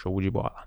Show 0.00 0.20
de 0.20 0.30
bola. 0.30 0.64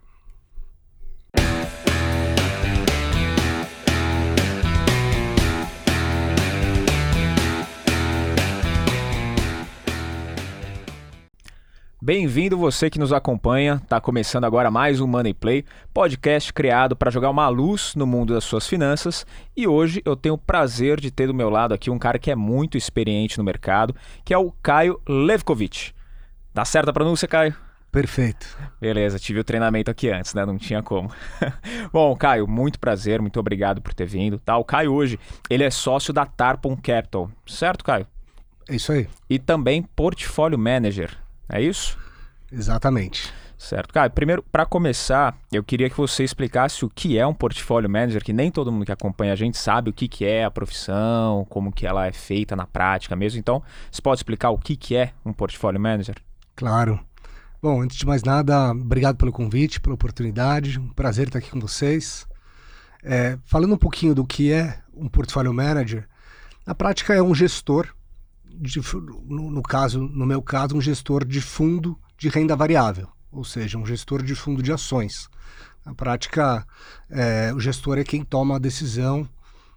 Bem-vindo 12.01 12.57
você 12.57 12.89
que 12.89 12.99
nos 12.99 13.13
acompanha. 13.13 13.81
Tá 13.87 14.01
começando 14.01 14.43
agora 14.43 14.69
mais 14.69 14.99
um 14.99 15.07
Money 15.07 15.33
Play, 15.33 15.63
podcast 15.93 16.51
criado 16.51 16.93
para 16.93 17.09
jogar 17.09 17.29
uma 17.29 17.47
luz 17.47 17.95
no 17.95 18.05
mundo 18.05 18.33
das 18.33 18.43
suas 18.43 18.67
finanças. 18.67 19.25
E 19.55 19.65
hoje 19.65 20.01
eu 20.03 20.17
tenho 20.17 20.35
o 20.35 20.37
prazer 20.37 20.99
de 20.99 21.09
ter 21.09 21.27
do 21.27 21.33
meu 21.33 21.49
lado 21.49 21.73
aqui 21.73 21.89
um 21.89 21.99
cara 21.99 22.19
que 22.19 22.31
é 22.31 22.35
muito 22.35 22.77
experiente 22.77 23.37
no 23.37 23.45
mercado, 23.45 23.95
que 24.25 24.33
é 24.33 24.37
o 24.37 24.51
Caio 24.61 24.99
Levkovic. 25.07 25.93
Tá 26.53 26.65
certa 26.65 26.89
a 26.89 26.93
pronúncia, 26.93 27.29
Caio? 27.29 27.70
Perfeito. 27.91 28.57
Beleza, 28.79 29.19
tive 29.19 29.41
o 29.41 29.43
treinamento 29.43 29.91
aqui 29.91 30.09
antes, 30.09 30.33
né? 30.33 30.45
Não 30.45 30.57
tinha 30.57 30.81
como. 30.81 31.11
Bom, 31.91 32.15
Caio, 32.15 32.47
muito 32.47 32.79
prazer, 32.79 33.19
muito 33.21 33.39
obrigado 33.39 33.81
por 33.81 33.93
ter 33.93 34.05
vindo. 34.05 34.39
Tá? 34.39 34.57
O 34.57 34.63
Caio 34.63 34.93
hoje, 34.93 35.19
ele 35.49 35.63
é 35.63 35.69
sócio 35.69 36.13
da 36.13 36.25
Tarpon 36.25 36.77
Capital, 36.77 37.29
certo, 37.45 37.83
Caio? 37.83 38.07
É 38.69 38.75
isso 38.75 38.93
aí. 38.93 39.09
E 39.29 39.37
também 39.37 39.83
portfólio 39.83 40.57
manager. 40.57 41.17
É 41.49 41.61
isso? 41.61 41.97
Exatamente. 42.49 43.33
Certo. 43.57 43.93
Cara, 43.93 44.09
primeiro, 44.09 44.41
para 44.41 44.65
começar, 44.65 45.37
eu 45.51 45.63
queria 45.63 45.89
que 45.89 45.95
você 45.95 46.23
explicasse 46.23 46.83
o 46.83 46.89
que 46.89 47.17
é 47.19 47.27
um 47.27 47.33
portfólio 47.33 47.89
manager, 47.89 48.23
que 48.23 48.33
nem 48.33 48.49
todo 48.49 48.71
mundo 48.71 48.85
que 48.85 48.91
acompanha 48.91 49.33
a 49.33 49.35
gente 49.35 49.57
sabe 49.57 49.89
o 49.89 49.93
que, 49.93 50.07
que 50.07 50.25
é 50.25 50.43
a 50.43 50.49
profissão, 50.49 51.45
como 51.47 51.71
que 51.71 51.85
ela 51.85 52.07
é 52.07 52.11
feita 52.11 52.55
na 52.55 52.65
prática 52.65 53.15
mesmo. 53.15 53.39
Então, 53.39 53.61
você 53.91 54.01
pode 54.01 54.17
explicar 54.17 54.49
o 54.49 54.57
que, 54.57 54.75
que 54.75 54.95
é 54.95 55.11
um 55.23 55.31
portfólio 55.31 55.79
manager? 55.79 56.15
Claro. 56.55 56.99
Bom, 57.61 57.79
antes 57.79 57.95
de 57.95 58.07
mais 58.07 58.23
nada, 58.23 58.71
obrigado 58.71 59.17
pelo 59.17 59.31
convite, 59.31 59.79
pela 59.79 59.93
oportunidade. 59.93 60.79
Um 60.79 60.89
prazer 60.89 61.27
estar 61.27 61.37
aqui 61.37 61.51
com 61.51 61.59
vocês. 61.59 62.25
É, 63.03 63.37
falando 63.45 63.75
um 63.75 63.77
pouquinho 63.77 64.15
do 64.15 64.25
que 64.25 64.51
é 64.51 64.81
um 64.91 65.07
portfólio 65.07 65.53
manager, 65.53 66.09
na 66.65 66.73
prática 66.73 67.13
é 67.13 67.21
um 67.21 67.35
gestor 67.35 67.87
de, 68.43 68.81
no, 69.27 69.51
no, 69.51 69.61
caso, 69.61 70.01
no 70.01 70.25
meu 70.25 70.41
caso, 70.41 70.75
um 70.75 70.81
gestor 70.81 71.23
de 71.23 71.39
fundo 71.39 71.95
de 72.17 72.29
renda 72.29 72.55
variável, 72.55 73.07
ou 73.31 73.43
seja, 73.43 73.77
um 73.77 73.85
gestor 73.85 74.23
de 74.23 74.33
fundo 74.33 74.63
de 74.63 74.71
ações. 74.71 75.29
Na 75.85 75.93
prática, 75.93 76.65
é, 77.11 77.53
o 77.53 77.59
gestor 77.59 77.99
é 77.99 78.03
quem 78.03 78.23
toma 78.23 78.55
a 78.55 78.59
decisão 78.59 79.29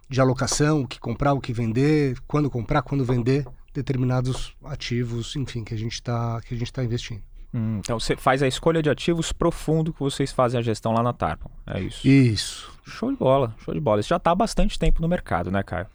de 0.09 0.19
alocação, 0.19 0.81
o 0.81 0.87
que 0.87 0.99
comprar, 0.99 1.33
o 1.33 1.41
que 1.41 1.53
vender, 1.53 2.17
quando 2.25 2.49
comprar, 2.49 2.81
quando 2.81 3.05
vender 3.05 3.45
determinados 3.75 4.55
ativos, 4.63 5.35
enfim, 5.35 5.63
que 5.63 5.75
a 5.75 5.77
gente 5.77 5.93
está 5.93 6.41
que 6.41 6.55
a 6.55 6.57
gente 6.57 6.67
está 6.67 6.83
investindo. 6.83 7.21
Hum, 7.55 7.77
então 7.79 7.97
você 7.97 8.17
faz 8.17 8.43
a 8.43 8.47
escolha 8.49 8.83
de 8.83 8.89
ativos 8.89 9.31
profundo 9.31 9.93
que 9.93 9.99
vocês 10.01 10.33
fazem 10.33 10.59
a 10.59 10.61
gestão 10.61 10.91
lá 10.91 11.01
na 11.01 11.13
Tarpon, 11.13 11.49
é 11.65 11.79
isso? 11.79 12.05
Isso. 12.05 12.77
Show 12.85 13.09
de 13.09 13.17
bola, 13.17 13.55
show 13.59 13.73
de 13.73 13.79
bola. 13.79 14.01
Isso 14.01 14.09
já 14.09 14.17
está 14.17 14.31
há 14.31 14.35
bastante 14.35 14.77
tempo 14.77 15.01
no 15.01 15.07
mercado, 15.07 15.49
né, 15.49 15.63
Caio? 15.63 15.87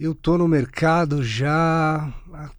Eu 0.00 0.14
tô 0.14 0.38
no 0.38 0.48
mercado 0.48 1.22
já 1.22 2.10
há 2.32 2.50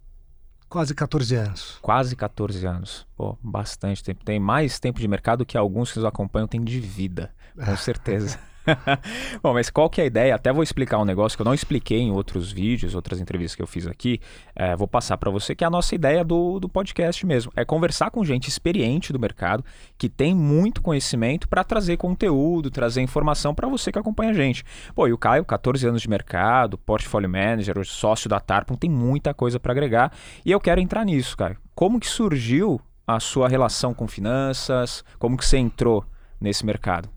quase 0.68 0.94
14 0.94 1.34
anos. 1.34 1.78
Quase 1.82 2.14
14 2.14 2.64
anos. 2.64 3.04
Pô, 3.16 3.36
bastante 3.42 4.04
tempo. 4.04 4.24
Tem 4.24 4.38
mais 4.38 4.78
tempo 4.78 5.00
de 5.00 5.08
mercado 5.08 5.44
que 5.44 5.58
alguns 5.58 5.90
que 5.90 5.98
nos 5.98 6.06
acompanham 6.06 6.46
têm 6.46 6.62
de 6.62 6.78
vida, 6.78 7.34
com 7.56 7.76
certeza. 7.76 8.38
Bom, 9.42 9.52
mas 9.52 9.70
qual 9.70 9.90
que 9.90 10.00
é 10.00 10.04
a 10.04 10.06
ideia? 10.06 10.34
Até 10.34 10.52
vou 10.52 10.62
explicar 10.62 10.98
um 10.98 11.04
negócio 11.04 11.36
que 11.36 11.42
eu 11.42 11.44
não 11.44 11.54
expliquei 11.54 12.00
em 12.00 12.10
outros 12.10 12.50
vídeos, 12.50 12.94
outras 12.94 13.20
entrevistas 13.20 13.54
que 13.54 13.62
eu 13.62 13.66
fiz 13.66 13.86
aqui. 13.86 14.20
É, 14.54 14.74
vou 14.74 14.88
passar 14.88 15.16
para 15.16 15.30
você 15.30 15.54
que 15.54 15.64
é 15.64 15.66
a 15.66 15.70
nossa 15.70 15.94
ideia 15.94 16.24
do, 16.24 16.58
do 16.58 16.68
podcast 16.68 17.24
mesmo. 17.26 17.52
É 17.56 17.64
conversar 17.64 18.10
com 18.10 18.24
gente 18.24 18.48
experiente 18.48 19.12
do 19.12 19.18
mercado, 19.18 19.64
que 19.98 20.08
tem 20.08 20.34
muito 20.34 20.80
conhecimento 20.80 21.48
para 21.48 21.62
trazer 21.62 21.96
conteúdo, 21.96 22.70
trazer 22.70 23.02
informação 23.02 23.54
para 23.54 23.68
você 23.68 23.92
que 23.92 23.98
acompanha 23.98 24.30
a 24.30 24.34
gente. 24.34 24.64
Pô, 24.94 25.06
e 25.06 25.12
o 25.12 25.18
Caio, 25.18 25.44
14 25.44 25.86
anos 25.86 26.02
de 26.02 26.08
mercado, 26.08 26.78
portfólio 26.78 27.28
manager, 27.28 27.84
sócio 27.84 28.28
da 28.28 28.40
Tarpon, 28.40 28.76
tem 28.76 28.90
muita 28.90 29.34
coisa 29.34 29.60
para 29.60 29.72
agregar. 29.72 30.12
E 30.44 30.50
eu 30.50 30.60
quero 30.60 30.80
entrar 30.80 31.04
nisso, 31.04 31.36
Caio. 31.36 31.58
Como 31.74 32.00
que 32.00 32.06
surgiu 32.06 32.80
a 33.06 33.20
sua 33.20 33.48
relação 33.48 33.92
com 33.92 34.06
finanças? 34.06 35.04
Como 35.18 35.36
que 35.36 35.44
você 35.44 35.58
entrou 35.58 36.04
nesse 36.40 36.64
mercado? 36.64 37.13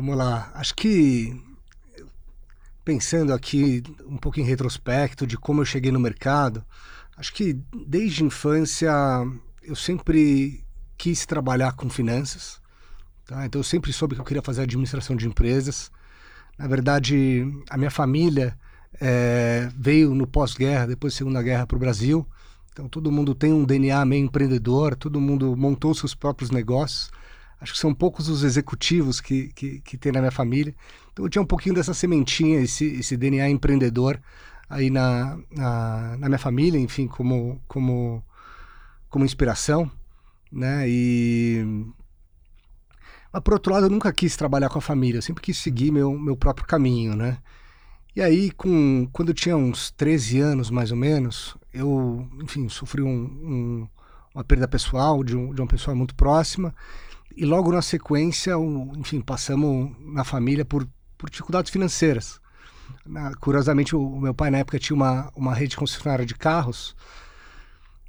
Vamos 0.00 0.16
lá. 0.16 0.50
Acho 0.54 0.74
que 0.74 1.38
pensando 2.82 3.34
aqui 3.34 3.82
um 4.06 4.16
pouco 4.16 4.40
em 4.40 4.42
retrospecto 4.42 5.26
de 5.26 5.36
como 5.36 5.60
eu 5.60 5.66
cheguei 5.66 5.92
no 5.92 6.00
mercado, 6.00 6.64
acho 7.18 7.34
que 7.34 7.52
desde 7.86 8.24
infância 8.24 8.90
eu 9.62 9.76
sempre 9.76 10.64
quis 10.96 11.26
trabalhar 11.26 11.72
com 11.74 11.90
finanças. 11.90 12.62
Tá? 13.26 13.44
Então 13.44 13.58
eu 13.58 13.62
sempre 13.62 13.92
soube 13.92 14.14
que 14.14 14.22
eu 14.22 14.24
queria 14.24 14.42
fazer 14.42 14.62
administração 14.62 15.14
de 15.14 15.26
empresas. 15.26 15.92
Na 16.56 16.66
verdade, 16.66 17.44
a 17.68 17.76
minha 17.76 17.90
família 17.90 18.58
é, 18.98 19.68
veio 19.76 20.14
no 20.14 20.26
pós-guerra, 20.26 20.86
depois 20.86 21.12
da 21.12 21.18
Segunda 21.18 21.42
Guerra, 21.42 21.66
para 21.66 21.76
o 21.76 21.78
Brasil. 21.78 22.26
Então 22.72 22.88
todo 22.88 23.12
mundo 23.12 23.34
tem 23.34 23.52
um 23.52 23.66
DNA 23.66 24.02
meio 24.06 24.24
empreendedor, 24.24 24.96
todo 24.96 25.20
mundo 25.20 25.54
montou 25.54 25.94
seus 25.94 26.14
próprios 26.14 26.50
negócios. 26.50 27.10
Acho 27.60 27.74
que 27.74 27.78
são 27.78 27.92
poucos 27.94 28.28
os 28.28 28.42
executivos 28.42 29.20
que, 29.20 29.48
que, 29.52 29.80
que 29.80 29.98
tem 29.98 30.10
na 30.12 30.20
minha 30.20 30.30
família. 30.30 30.74
Então 31.12 31.24
eu 31.24 31.28
tinha 31.28 31.42
um 31.42 31.46
pouquinho 31.46 31.74
dessa 31.74 31.92
sementinha, 31.92 32.60
esse, 32.60 32.86
esse 32.86 33.16
DNA 33.16 33.50
empreendedor 33.50 34.18
aí 34.68 34.88
na, 34.88 35.38
na, 35.50 36.16
na, 36.16 36.28
minha 36.28 36.38
família, 36.38 36.78
enfim, 36.78 37.06
como, 37.06 37.60
como, 37.66 38.24
como 39.08 39.24
inspiração, 39.24 39.90
né? 40.50 40.88
E... 40.88 41.84
Mas, 43.32 43.42
por 43.42 43.54
outro 43.54 43.72
lado, 43.72 43.86
eu 43.86 43.90
nunca 43.90 44.12
quis 44.12 44.36
trabalhar 44.36 44.68
com 44.68 44.78
a 44.78 44.82
família, 44.82 45.18
eu 45.18 45.22
sempre 45.22 45.42
quis 45.42 45.58
seguir 45.58 45.90
meu, 45.90 46.16
meu 46.18 46.36
próprio 46.36 46.66
caminho, 46.66 47.14
né? 47.16 47.38
E 48.14 48.22
aí, 48.22 48.50
com, 48.52 49.08
quando 49.12 49.28
eu 49.28 49.34
tinha 49.34 49.56
uns 49.56 49.90
13 49.90 50.40
anos, 50.40 50.70
mais 50.70 50.90
ou 50.90 50.96
menos, 50.96 51.56
eu, 51.74 52.28
enfim, 52.42 52.68
sofri 52.68 53.02
um, 53.02 53.08
um, 53.08 53.88
uma 54.34 54.44
perda 54.44 54.66
pessoal 54.66 55.22
de, 55.22 55.36
um, 55.36 55.52
de 55.52 55.60
uma 55.60 55.68
pessoa 55.68 55.94
muito 55.94 56.14
próxima 56.14 56.74
e 57.36 57.44
logo 57.44 57.72
na 57.72 57.82
sequência, 57.82 58.54
enfim, 58.96 59.20
passamos 59.20 59.92
na 60.00 60.24
família 60.24 60.64
por, 60.64 60.86
por 61.16 61.30
dificuldades 61.30 61.70
financeiras. 61.70 62.40
Na, 63.06 63.34
curiosamente, 63.36 63.94
o, 63.94 64.00
o, 64.00 64.20
meu 64.20 64.34
pai 64.34 64.50
na 64.50 64.58
época 64.58 64.78
tinha 64.78 64.96
uma, 64.96 65.30
uma 65.34 65.54
rede 65.54 65.76
concessionária 65.76 66.26
de 66.26 66.34
carros. 66.34 66.94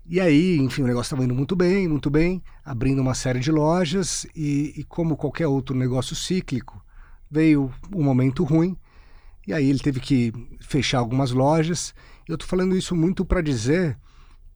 E 0.06 0.20
aí, 0.20 0.58
enfim, 0.58 0.82
o 0.82 0.88
negócio 0.88 1.08
estava 1.08 1.24
indo 1.24 1.36
muito 1.36 1.56
bem, 1.56 1.88
muito 1.88 2.09
bem, 2.09 2.44
abrindo 2.66 3.02
uma 3.02 3.14
série 3.14 3.40
de 3.40 3.52
lojas 3.52 4.26
e, 4.36 4.74
e 4.76 4.84
como 4.84 5.16
qualquer 5.16 5.48
outro 5.48 5.76
negócio 5.76 6.16
cíclico, 6.16 6.84
veio 7.30 7.72
um 7.96 8.03
momento 8.03 8.44
ruim 8.44 8.76
e 9.48 9.53
aí 9.53 9.70
ele 9.70 9.80
teve 9.80 10.00
que 10.00 10.32
fechar 10.59 11.00
algumas 11.00 11.32
lojas. 11.32 11.94
Eu 12.28 12.36
estou 12.36 12.48
falando 12.48 12.76
isso 12.76 12.96
muito 12.96 13.26
para 13.26 13.42
dizer 13.42 13.98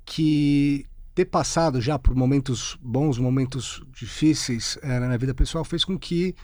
que 0.05 0.85
ter 1.15 1.25
passado 1.25 1.79
já 1.79 1.97
por 1.97 2.13
momentos 2.13 2.77
bons, 2.81 3.17
momentos 3.17 3.81
difíceis 3.93 4.77
é, 4.81 4.99
na 4.99 5.07
minha 5.07 5.17
vida 5.17 5.33
pessoal 5.33 5.63
fez 5.63 5.85
com 5.85 5.97
que 5.97 6.35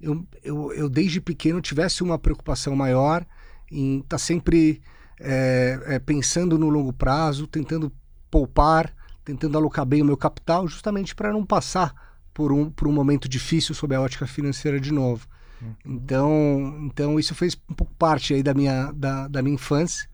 eu, 0.00 0.26
eu, 0.42 0.72
eu, 0.72 0.88
desde 0.88 1.20
pequeno 1.20 1.60
tivesse 1.60 2.02
uma 2.02 2.18
preocupação 2.18 2.74
maior 2.74 3.24
em 3.70 3.98
estar 3.98 4.08
tá 4.08 4.18
sempre 4.18 4.82
é, 5.20 5.80
é, 5.86 5.98
pensando 6.00 6.58
no 6.58 6.68
longo 6.68 6.92
prazo, 6.92 7.46
tentando 7.46 7.92
poupar, 8.28 8.92
tentando 9.24 9.56
alocar 9.56 9.86
bem 9.86 10.02
o 10.02 10.04
meu 10.04 10.16
capital, 10.16 10.66
justamente 10.66 11.14
para 11.14 11.32
não 11.32 11.46
passar 11.46 11.94
por 12.34 12.52
um, 12.52 12.70
por 12.70 12.88
um 12.88 12.92
momento 12.92 13.28
difícil 13.28 13.74
sob 13.74 13.94
a 13.94 14.00
ótica 14.00 14.26
financeira 14.26 14.80
de 14.80 14.92
novo. 14.92 15.26
Uhum. 15.62 15.74
Então, 15.86 16.78
então 16.86 17.20
isso 17.20 17.34
fez 17.34 17.56
um 17.68 17.74
pouco 17.74 17.94
parte 17.96 18.34
aí 18.34 18.42
da 18.42 18.54
minha, 18.54 18.92
da, 18.92 19.28
da 19.28 19.42
minha 19.42 19.54
infância 19.54 20.08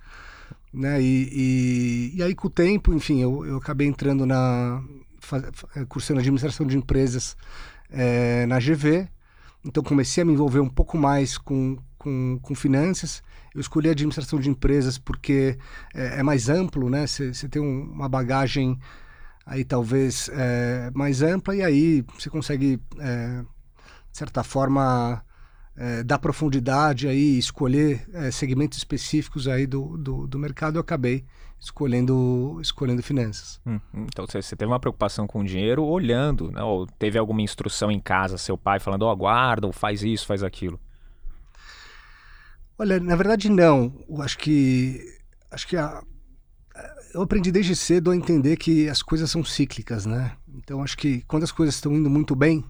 né? 0.74 1.00
E, 1.00 1.28
e, 1.32 2.16
e, 2.16 2.22
aí 2.22 2.34
com 2.34 2.48
o 2.48 2.50
tempo, 2.50 2.92
enfim, 2.92 3.20
eu, 3.20 3.46
eu 3.46 3.56
acabei 3.58 3.86
entrando 3.86 4.26
na 4.26 4.82
cursando 5.88 6.20
administração 6.20 6.66
de 6.66 6.76
empresas 6.76 7.36
é, 7.91 8.44
na 8.44 8.59
GV, 8.59 9.09
então 9.65 9.82
comecei 9.82 10.22
a 10.22 10.26
me 10.26 10.32
envolver 10.32 10.60
um 10.60 10.68
pouco 10.68 10.98
mais 10.98 11.38
com, 11.38 11.78
com, 11.97 12.38
com 12.42 12.54
finanças. 12.54 13.22
Eu 13.54 13.60
escolhi 13.60 13.88
administração 13.88 14.38
de 14.38 14.50
empresas 14.50 14.98
porque 14.98 15.56
é, 15.94 16.18
é 16.18 16.22
mais 16.22 16.48
amplo, 16.48 16.91
né? 16.91 17.06
Você 17.06 17.48
tem 17.48 17.62
um, 17.62 17.84
uma 17.84 18.09
bagagem 18.09 18.78
aí 19.47 19.65
talvez 19.65 20.28
é, 20.32 20.91
mais 20.92 21.22
ampla 21.22 21.54
e 21.54 21.62
aí 21.62 22.04
você 22.18 22.28
consegue, 22.28 22.77
de 22.77 24.18
certa 24.18 24.42
forma, 24.42 25.24
é, 25.76 26.03
dar 26.03 26.18
profundidade 26.18 27.09
aí, 27.09 27.38
escolher 27.38 28.06
é, 28.12 28.30
segmentos 28.30 28.78
específicos 28.78 29.48
aí 29.48 29.66
do, 29.66 29.97
do, 29.97 30.26
do, 30.26 30.38
mercado, 30.38 30.76
eu 30.76 30.80
acabei 30.80 31.24
escolhendo, 31.59 32.59
escolhendo 32.60 33.03
finanças. 33.03 33.60
Hum, 33.66 33.80
então 33.92 34.26
você 34.26 34.54
teve 34.54 34.71
uma 34.71 34.78
preocupação 34.78 35.26
com 35.26 35.41
o 35.41 35.44
dinheiro 35.44 35.84
olhando, 35.84 36.50
né? 36.50 36.62
ou 36.62 36.86
teve 36.86 37.18
alguma 37.18 37.42
instrução 37.42 37.91
em 37.91 38.00
casa, 38.00 38.38
seu 38.38 38.56
pai 38.56 38.78
falando, 38.78 39.03
ó, 39.03 39.09
oh, 39.09 39.10
aguarda, 39.10 39.66
ou 39.66 39.72
faz 39.72 40.03
isso, 40.03 40.26
faz 40.26 40.42
aquilo? 40.42 40.78
Olha, 42.78 43.00
na 43.00 43.16
verdade 43.16 43.48
não. 43.48 43.94
Eu 44.09 44.20
acho 44.20 44.38
que 44.38 45.00
acho 45.50 45.66
que 45.66 45.77
a, 45.77 46.03
eu 47.15 47.22
aprendi 47.22 47.53
desde 47.53 47.77
cedo 47.77 48.10
a 48.10 48.16
entender 48.16 48.56
que 48.56 48.88
as 48.88 49.03
coisas 49.03 49.30
são 49.30 49.44
cíclicas, 49.44 50.04
né? 50.04 50.32
Então 50.56 50.82
acho 50.82 50.97
que 50.97 51.22
quando 51.22 51.44
as 51.44 51.53
coisas 51.53 51.77
estão 51.77 51.92
indo 51.94 52.10
muito 52.10 52.34
bem, 52.34 52.65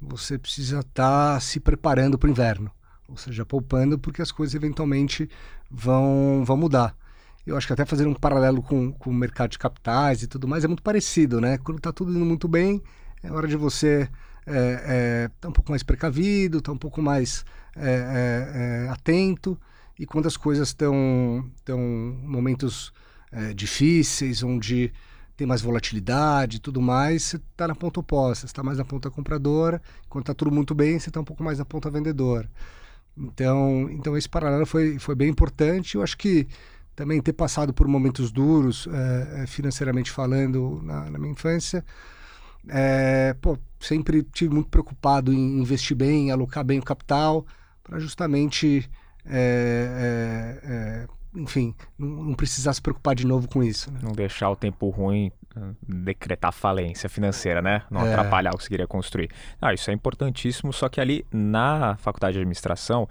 você 0.00 0.38
precisa 0.38 0.80
estar 0.80 1.34
tá 1.34 1.40
se 1.40 1.60
preparando 1.60 2.18
para 2.18 2.28
o 2.28 2.30
inverno, 2.30 2.70
ou 3.08 3.16
seja, 3.16 3.44
poupando 3.44 3.98
porque 3.98 4.22
as 4.22 4.32
coisas 4.32 4.54
eventualmente 4.54 5.28
vão, 5.70 6.42
vão 6.44 6.56
mudar. 6.56 6.96
Eu 7.46 7.56
acho 7.56 7.66
que 7.66 7.72
até 7.72 7.84
fazer 7.84 8.06
um 8.06 8.14
paralelo 8.14 8.62
com, 8.62 8.92
com 8.92 9.10
o 9.10 9.14
mercado 9.14 9.50
de 9.50 9.58
capitais 9.58 10.22
e 10.22 10.26
tudo 10.26 10.46
mais 10.46 10.64
é 10.64 10.68
muito 10.68 10.82
parecido, 10.82 11.40
né? 11.40 11.56
Quando 11.58 11.78
está 11.78 11.92
tudo 11.92 12.10
indo 12.10 12.24
muito 12.24 12.46
bem, 12.46 12.82
é 13.22 13.32
hora 13.32 13.48
de 13.48 13.56
você 13.56 14.02
estar 14.02 14.54
é, 14.54 15.24
é, 15.24 15.30
tá 15.40 15.48
um 15.48 15.52
pouco 15.52 15.70
mais 15.70 15.82
precavido, 15.82 16.58
estar 16.58 16.70
tá 16.70 16.74
um 16.74 16.78
pouco 16.78 17.00
mais 17.00 17.44
é, 17.74 17.90
é, 17.90 18.86
é, 18.86 18.88
atento. 18.90 19.58
E 19.98 20.06
quando 20.06 20.26
as 20.26 20.36
coisas 20.36 20.68
estão 20.68 21.50
estão 21.56 21.78
momentos 21.78 22.92
é, 23.32 23.54
difíceis, 23.54 24.42
onde 24.42 24.92
tem 25.38 25.46
mais 25.46 25.62
volatilidade 25.62 26.56
e 26.56 26.58
tudo 26.58 26.82
mais, 26.82 27.22
você 27.22 27.36
está 27.36 27.68
na 27.68 27.74
ponta 27.74 28.00
oposta, 28.00 28.40
você 28.40 28.50
está 28.50 28.60
mais 28.60 28.76
na 28.76 28.84
ponta 28.84 29.08
compradora, 29.08 29.80
quando 30.08 30.24
está 30.24 30.34
tudo 30.34 30.50
muito 30.50 30.74
bem, 30.74 30.98
você 30.98 31.10
está 31.10 31.20
um 31.20 31.24
pouco 31.24 31.44
mais 31.44 31.60
na 31.60 31.64
ponta 31.64 31.88
vendedora. 31.88 32.50
Então, 33.16 33.88
então 33.88 34.16
esse 34.16 34.28
paralelo 34.28 34.66
foi, 34.66 34.98
foi 34.98 35.14
bem 35.14 35.28
importante. 35.28 35.94
Eu 35.94 36.02
acho 36.02 36.18
que 36.18 36.48
também 36.96 37.22
ter 37.22 37.34
passado 37.34 37.72
por 37.72 37.86
momentos 37.86 38.32
duros, 38.32 38.88
é, 38.90 39.46
financeiramente 39.46 40.10
falando, 40.10 40.80
na, 40.82 41.08
na 41.08 41.18
minha 41.20 41.32
infância, 41.32 41.84
é, 42.68 43.32
pô, 43.40 43.56
sempre 43.78 44.24
tive 44.24 44.52
muito 44.52 44.68
preocupado 44.68 45.32
em 45.32 45.60
investir 45.60 45.96
bem, 45.96 46.32
alocar 46.32 46.64
bem 46.64 46.80
o 46.80 46.82
capital, 46.82 47.46
para 47.84 48.00
justamente 48.00 48.90
é 49.24 51.06
enfim, 51.38 51.74
não, 51.96 52.24
não, 52.24 52.34
precisar 52.34 52.72
se 52.72 52.82
preocupar 52.82 53.14
de 53.14 53.26
novo 53.26 53.48
com 53.48 53.62
isso. 53.62 53.90
Né? 53.90 54.00
Não 54.02 54.12
deixar 54.12 54.50
o 54.50 54.56
tempo 54.56 54.88
ruim 54.90 55.32
ah, 55.56 55.70
decretar 55.82 56.52
falência 56.52 57.08
financeira, 57.08 57.62
né? 57.62 57.82
Não 57.90 58.04
é. 58.04 58.12
atrapalhar 58.12 58.52
o 58.54 58.58
que 58.58 58.64
você 58.64 58.68
queria 58.68 58.86
construir. 58.86 59.30
Ah, 59.60 59.72
isso 59.72 59.90
é 59.90 59.94
importantíssimo, 59.94 60.72
só 60.72 60.88
que 60.88 61.00
ali 61.00 61.24
na 61.32 61.96
faculdade 61.98 62.34
de 62.34 62.40
administração, 62.40 63.08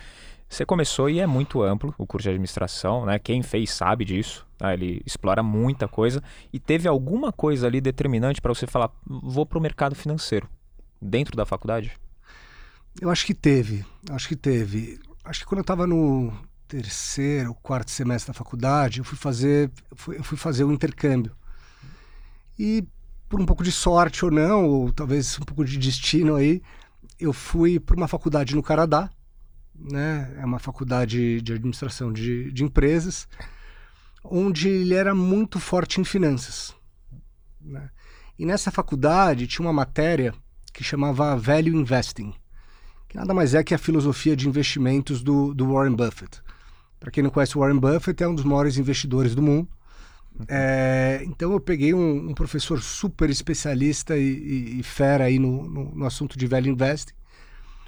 você 0.50 0.65
começou 0.65 1.09
e 1.09 1.19
é 1.19 1.27
muito 1.27 1.62
amplo 1.62 1.94
o 1.97 2.06
curso 2.06 2.24
de 2.24 2.29
administração, 2.29 3.06
né? 3.06 3.19
Quem 3.19 3.41
fez 3.41 3.71
sabe 3.71 4.06
disso. 4.06 4.45
Né? 4.59 4.74
Ele 4.74 5.01
explora 5.06 5.44
muita 5.44 5.88
coisa. 5.88 6.24
E 6.51 6.59
teve 6.59 6.88
alguma 6.88 7.31
coisa 7.31 7.68
ali 7.68 7.81
determinante 7.81 8.41
para 8.41 8.53
você 8.53 8.65
falar, 8.65 8.89
vou 9.06 9.45
para 9.45 9.57
o 9.57 9.62
mercado 9.62 9.95
financeiro, 9.95 10.50
dentro 11.01 11.35
da 11.35 11.45
faculdade? 11.45 11.91
Eu 13.00 13.09
acho 13.09 13.25
que 13.25 13.33
teve. 13.33 13.85
Acho 14.09 14.27
que 14.27 14.35
teve. 14.35 15.00
Acho 15.24 15.41
que 15.41 15.45
quando 15.45 15.59
eu 15.59 15.63
estava 15.63 15.85
no 15.85 16.33
terceiro, 16.67 17.53
quarto 17.55 17.91
semestre 17.91 18.31
da 18.31 18.37
faculdade, 18.37 18.99
eu 18.99 19.05
fui 19.05 19.17
fazer, 19.17 19.71
eu 20.07 20.23
fui 20.23 20.37
fazer 20.37 20.63
um 20.63 20.71
intercâmbio. 20.71 21.35
E 22.59 22.85
por 23.29 23.39
um 23.41 23.45
pouco 23.45 23.63
de 23.63 23.71
sorte 23.71 24.23
ou 24.23 24.31
não, 24.31 24.65
ou 24.65 24.91
talvez 24.91 25.37
um 25.39 25.43
pouco 25.43 25.63
de 25.65 25.77
destino 25.77 26.35
aí, 26.35 26.61
eu 27.19 27.33
fui 27.33 27.79
para 27.79 27.95
uma 27.95 28.07
faculdade 28.07 28.55
no 28.55 28.63
Canadá, 28.63 29.09
né? 29.75 30.33
É 30.37 30.45
uma 30.45 30.59
faculdade 30.59 31.41
de 31.41 31.53
administração 31.53 32.11
de, 32.11 32.51
de 32.51 32.63
empresas, 32.63 33.27
onde 34.23 34.67
ele 34.67 34.93
era 34.93 35.13
muito 35.13 35.59
forte 35.59 36.01
em 36.01 36.03
finanças. 36.03 36.75
Né? 37.61 37.89
E 38.37 38.45
nessa 38.45 38.71
faculdade 38.71 39.47
tinha 39.47 39.65
uma 39.65 39.73
matéria 39.73 40.33
que 40.73 40.83
chamava 40.83 41.35
Value 41.35 41.75
Investing, 41.75 42.33
que 43.07 43.17
nada 43.17 43.33
mais 43.33 43.53
é 43.53 43.63
que 43.63 43.73
a 43.73 43.77
filosofia 43.77 44.35
de 44.35 44.47
investimentos 44.47 45.21
do, 45.21 45.53
do 45.53 45.73
Warren 45.73 45.95
Buffett. 45.95 46.41
Para 46.99 47.11
quem 47.11 47.23
não 47.23 47.29
conhece 47.29 47.57
o 47.57 47.61
Warren 47.61 47.77
Buffett, 47.79 48.23
é 48.23 48.27
um 48.27 48.35
dos 48.35 48.44
maiores 48.44 48.77
investidores 48.77 49.35
do 49.35 49.41
mundo. 49.41 49.67
Uhum. 50.39 50.45
É, 50.47 51.21
então 51.25 51.51
eu 51.51 51.59
peguei 51.59 51.94
um, 51.94 52.29
um, 52.29 52.33
professor 52.33 52.81
super 52.81 53.29
especialista 53.29 54.15
e, 54.17 54.21
e, 54.21 54.79
e 54.79 54.83
fera 54.83 55.25
aí 55.25 55.39
no, 55.39 55.67
no, 55.67 55.95
no, 55.95 56.05
assunto 56.05 56.38
de 56.38 56.45
Value 56.45 56.69
Investing, 56.69 57.13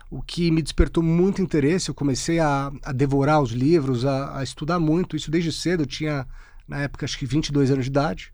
o 0.10 0.22
que 0.22 0.50
me 0.50 0.62
despertou 0.62 1.04
muito 1.04 1.42
interesse. 1.42 1.90
Eu 1.90 1.96
comecei 1.96 2.40
a, 2.40 2.72
a 2.84 2.92
devorar 2.92 3.42
os 3.42 3.52
livros, 3.52 4.06
a, 4.06 4.40
a, 4.40 4.44
estudar 4.44 4.80
muito, 4.80 5.16
isso 5.16 5.30
desde 5.30 5.52
cedo. 5.52 5.84
Eu 5.84 5.88
tinha, 5.88 6.28
na 6.68 6.82
época, 6.82 7.06
acho 7.06 7.18
que 7.18 7.26
22 7.26 7.72
anos 7.72 7.86
de 7.86 7.92
idade. 7.92 8.34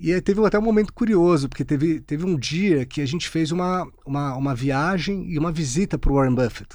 E 0.00 0.12
aí 0.12 0.20
teve 0.20 0.44
até 0.44 0.58
um 0.58 0.62
momento 0.62 0.92
curioso, 0.92 1.48
porque 1.48 1.64
teve, 1.64 2.00
teve 2.00 2.24
um 2.24 2.36
dia 2.36 2.84
que 2.84 3.00
a 3.00 3.06
gente 3.06 3.28
fez 3.28 3.52
uma, 3.52 3.86
uma, 4.04 4.34
uma 4.34 4.54
viagem 4.54 5.30
e 5.30 5.38
uma 5.38 5.52
visita 5.52 5.96
para 5.96 6.10
o 6.10 6.16
Warren 6.16 6.34
Buffett. 6.34 6.74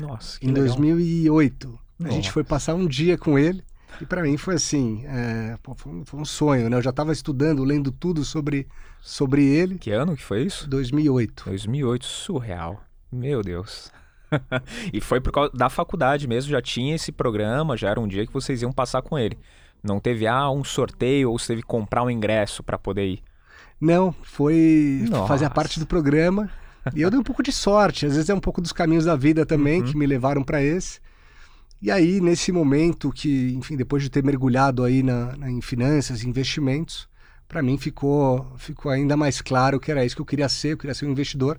Nossa, 0.00 0.38
que 0.38 0.46
Em 0.46 0.50
legal. 0.50 0.66
2008. 0.66 1.78
Nossa. 1.98 2.12
A 2.12 2.14
gente 2.14 2.32
foi 2.32 2.42
passar 2.44 2.74
um 2.74 2.86
dia 2.86 3.18
com 3.18 3.38
ele. 3.38 3.62
E 4.00 4.06
para 4.06 4.22
mim 4.22 4.36
foi 4.36 4.54
assim, 4.54 5.04
é, 5.06 5.58
pô, 5.62 5.74
foi, 5.74 5.92
um, 5.92 6.04
foi, 6.04 6.20
um, 6.20 6.24
sonho, 6.24 6.70
né? 6.70 6.76
Eu 6.76 6.82
já 6.82 6.90
estava 6.90 7.12
estudando, 7.12 7.64
lendo 7.64 7.90
tudo 7.90 8.24
sobre, 8.24 8.66
sobre 9.00 9.44
ele. 9.44 9.78
Que 9.78 9.90
ano 9.90 10.16
que 10.16 10.22
foi 10.22 10.44
isso? 10.44 10.68
2008. 10.68 11.44
2008, 11.46 12.04
surreal. 12.04 12.82
Meu 13.12 13.42
Deus. 13.42 13.92
e 14.92 15.00
foi 15.00 15.20
por 15.20 15.32
causa 15.32 15.52
da 15.52 15.68
faculdade 15.68 16.28
mesmo, 16.28 16.50
já 16.50 16.62
tinha 16.62 16.94
esse 16.94 17.10
programa, 17.10 17.76
já 17.76 17.90
era 17.90 18.00
um 18.00 18.06
dia 18.06 18.26
que 18.26 18.32
vocês 18.32 18.62
iam 18.62 18.72
passar 18.72 19.02
com 19.02 19.18
ele. 19.18 19.36
Não 19.82 19.98
teve 19.98 20.26
ah, 20.26 20.50
um 20.50 20.62
sorteio 20.62 21.30
ou 21.30 21.38
você 21.38 21.48
teve 21.48 21.62
que 21.62 21.68
comprar 21.68 22.02
um 22.02 22.10
ingresso 22.10 22.62
para 22.62 22.78
poder 22.78 23.06
ir? 23.06 23.22
Não, 23.80 24.12
foi 24.22 25.06
Nossa. 25.08 25.26
fazer 25.26 25.50
parte 25.50 25.80
do 25.80 25.86
programa. 25.86 26.50
E 26.94 27.02
eu 27.02 27.10
dei 27.10 27.18
um 27.18 27.22
pouco 27.22 27.42
de 27.42 27.52
sorte, 27.52 28.06
às 28.06 28.14
vezes 28.14 28.30
é 28.30 28.34
um 28.34 28.40
pouco 28.40 28.60
dos 28.60 28.72
caminhos 28.72 29.04
da 29.04 29.16
vida 29.16 29.44
também 29.44 29.80
uhum. 29.80 29.86
que 29.86 29.96
me 29.96 30.06
levaram 30.06 30.42
para 30.42 30.62
esse. 30.62 31.00
E 31.82 31.90
aí, 31.90 32.20
nesse 32.20 32.52
momento 32.52 33.10
que, 33.10 33.54
enfim, 33.54 33.76
depois 33.76 34.02
de 34.02 34.10
ter 34.10 34.22
mergulhado 34.22 34.84
aí 34.84 35.02
na, 35.02 35.36
na 35.36 35.50
em 35.50 35.62
finanças, 35.62 36.22
investimentos, 36.24 37.08
para 37.48 37.62
mim 37.62 37.78
ficou, 37.78 38.52
ficou 38.58 38.92
ainda 38.92 39.16
mais 39.16 39.40
claro 39.40 39.80
que 39.80 39.90
era 39.90 40.04
isso 40.04 40.14
que 40.14 40.22
eu 40.22 40.26
queria 40.26 40.48
ser, 40.48 40.72
eu 40.72 40.76
queria 40.76 40.94
ser 40.94 41.06
um 41.06 41.10
investidor. 41.10 41.58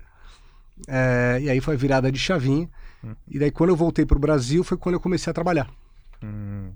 É, 0.88 1.40
e 1.42 1.50
aí 1.50 1.60
foi 1.60 1.74
a 1.74 1.78
virada 1.78 2.12
de 2.12 2.20
chavinha. 2.20 2.70
Hum. 3.04 3.16
E 3.28 3.40
daí, 3.40 3.52
quando 3.52 3.72
eu 3.72 3.76
voltei 3.76 4.06
para 4.06 4.18
o 4.18 4.20
Brasil, 4.20 4.64
foi 4.64 4.78
quando 4.78 4.94
eu 4.94 5.00
comecei 5.00 5.30
a 5.30 5.34
trabalhar. 5.34 5.70
Hum, 6.24 6.72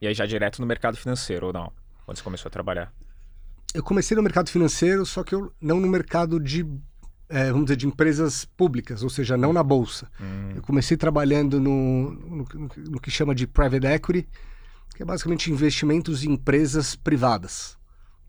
e 0.00 0.06
aí, 0.06 0.12
já 0.12 0.26
direto 0.26 0.60
no 0.60 0.66
mercado 0.66 0.96
financeiro 0.96 1.46
ou 1.46 1.52
não? 1.52 1.72
Quando 2.04 2.18
você 2.18 2.22
começou 2.22 2.48
a 2.48 2.52
trabalhar? 2.52 2.92
Eu 3.72 3.82
comecei 3.82 4.16
no 4.16 4.22
mercado 4.22 4.50
financeiro, 4.50 5.06
só 5.06 5.22
que 5.22 5.34
eu 5.34 5.52
não 5.60 5.80
no 5.80 5.88
mercado 5.88 6.40
de 6.40 6.66
é, 7.28 7.50
vamos 7.50 7.66
dizer, 7.66 7.76
de 7.76 7.86
empresas 7.86 8.44
públicas, 8.44 9.02
ou 9.02 9.10
seja, 9.10 9.36
não 9.36 9.52
na 9.52 9.62
bolsa. 9.62 10.08
Hum. 10.20 10.52
Eu 10.56 10.62
comecei 10.62 10.96
trabalhando 10.96 11.60
no, 11.60 12.12
no, 12.12 12.68
no, 12.90 13.00
que 13.00 13.10
chama 13.10 13.34
de 13.34 13.46
private 13.46 13.86
equity, 13.86 14.28
que 14.94 15.02
é 15.02 15.06
basicamente 15.06 15.50
investimentos 15.50 16.24
em 16.24 16.32
empresas 16.32 16.94
privadas, 16.94 17.76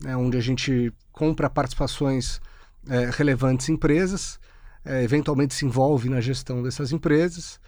né, 0.02 0.16
onde 0.16 0.36
a 0.36 0.40
gente 0.40 0.92
compra 1.12 1.48
participações 1.48 2.40
é, 2.88 3.10
relevantes 3.10 3.68
em 3.68 3.74
empresas, 3.74 4.38
é, 4.84 5.02
eventualmente 5.02 5.54
se 5.54 5.64
envolve 5.64 6.08
na 6.08 6.20
gestão 6.20 6.62
dessas 6.62 6.92
empresas, 6.92 7.60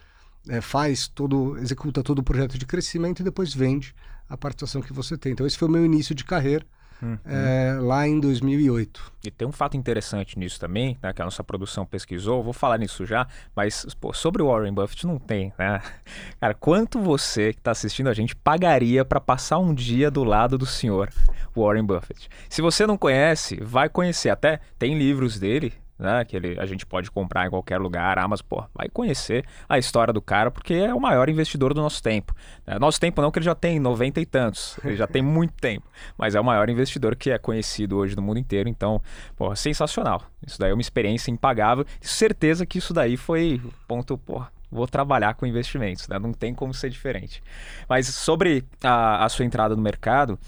é, 0.49 0.61
faz 0.61 1.07
todo, 1.09 1.57
executa 1.59 2.02
todo 2.02 2.21
o 2.21 2.23
projeto 2.23 2.59
de 2.59 2.66
crescimento 2.66 3.21
e 3.21 3.25
depois 3.25 3.55
vende 3.55 3.95
a 4.28 4.37
participação 4.37 4.81
que 4.81 4.93
você 4.93 5.16
tem. 5.16 5.33
Então 5.33 5.47
esse 5.47 5.59
foi 5.59 5.69
o 5.69 5.71
meu 5.71 5.85
início 5.85 6.14
de 6.14 6.25
carreira 6.25 6.66
uhum. 7.02 7.19
é, 7.25 7.78
lá 7.80 8.07
em 8.07 8.19
2008. 8.19 9.12
E 9.25 9.30
tem 9.30 9.47
um 9.47 9.52
fato 9.52 9.76
interessante 9.76 10.38
nisso 10.38 10.59
também, 10.59 10.99
né, 11.02 11.12
que 11.12 11.21
a 11.21 11.25
nossa 11.25 11.45
produção 11.45 11.85
pesquisou, 11.85 12.42
vou 12.42 12.52
falar 12.52 12.78
nisso 12.78 13.04
já, 13.04 13.26
mas 13.54 13.87
pô, 14.00 14.12
sobre 14.12 14.42
o 14.42 14.47
Warren 14.47 14.73
Buffett 14.73 15.07
não 15.07 15.19
tem, 15.19 15.52
né? 15.59 15.80
Cara, 16.40 16.54
quanto 16.54 16.99
você 17.00 17.52
que 17.52 17.61
está 17.61 17.71
assistindo 17.71 18.09
a 18.09 18.14
gente 18.14 18.35
pagaria 18.35 19.04
para 19.04 19.21
passar 19.21 19.59
um 19.59 19.75
dia 19.75 20.11
do 20.11 20.25
lado 20.25 20.57
do 20.57 20.66
senhor 20.66 21.11
Warren 21.54 21.85
Buffett? 21.85 22.28
Se 22.49 22.62
você 22.62 22.87
não 22.87 22.97
conhece, 22.97 23.59
vai 23.62 23.88
conhecer. 23.88 24.30
Até 24.30 24.61
tem 24.78 24.97
livros 24.97 25.38
dele, 25.38 25.73
né? 26.00 26.25
Que 26.25 26.37
ele, 26.37 26.59
a 26.59 26.66
gente 26.66 26.87
pode 26.87 27.11
comprar 27.11 27.47
em 27.47 27.50
qualquer 27.50 27.78
lugar. 27.78 28.19
Ah, 28.19 28.26
mas, 28.26 28.40
pô, 28.40 28.64
vai 28.75 28.88
conhecer 28.88 29.45
a 29.69 29.78
história 29.78 30.12
do 30.12 30.23
cara, 30.23 30.50
porque 30.50 30.75
é 30.75 30.95
o 30.95 31.00
maior 31.00 31.28
investidor 31.28 31.75
do 31.75 31.80
nosso 31.80 32.02
tempo. 32.02 32.35
É, 32.66 32.78
nosso 32.78 32.99
tempo 32.99 33.21
não, 33.21 33.30
que 33.30 33.38
ele 33.38 33.45
já 33.45 33.54
tem 33.54 33.78
90 33.78 34.21
e 34.21 34.26
tantos. 34.26 34.78
Ele 34.85 34.97
já 34.97 35.07
tem 35.07 35.23
muito 35.23 35.54
tempo. 35.54 35.87
Mas 36.16 36.35
é 36.35 36.40
o 36.40 36.45
maior 36.45 36.69
investidor 36.69 37.14
que 37.14 37.30
é 37.30 37.38
conhecido 37.38 37.99
hoje 37.99 38.16
no 38.16 38.23
mundo 38.23 38.38
inteiro. 38.38 38.69
Então, 38.69 39.00
pô, 39.37 39.54
sensacional. 39.54 40.23
Isso 40.47 40.59
daí 40.59 40.71
é 40.71 40.75
uma 40.75 40.80
experiência 40.80 41.30
impagável. 41.30 41.85
Certeza 42.00 42.64
que 42.64 42.78
isso 42.78 42.95
daí 42.95 43.16
foi 43.16 43.61
ponto, 43.87 44.16
pô, 44.16 44.42
vou 44.71 44.87
trabalhar 44.87 45.35
com 45.35 45.45
investimentos, 45.45 46.09
né? 46.09 46.19
Não 46.19 46.33
tem 46.33 46.54
como 46.54 46.73
ser 46.73 46.88
diferente. 46.88 47.42
Mas 47.88 48.07
sobre 48.07 48.64
a, 48.83 49.25
a 49.25 49.28
sua 49.28 49.45
entrada 49.45 49.76
no 49.76 49.83
mercado, 49.83 50.38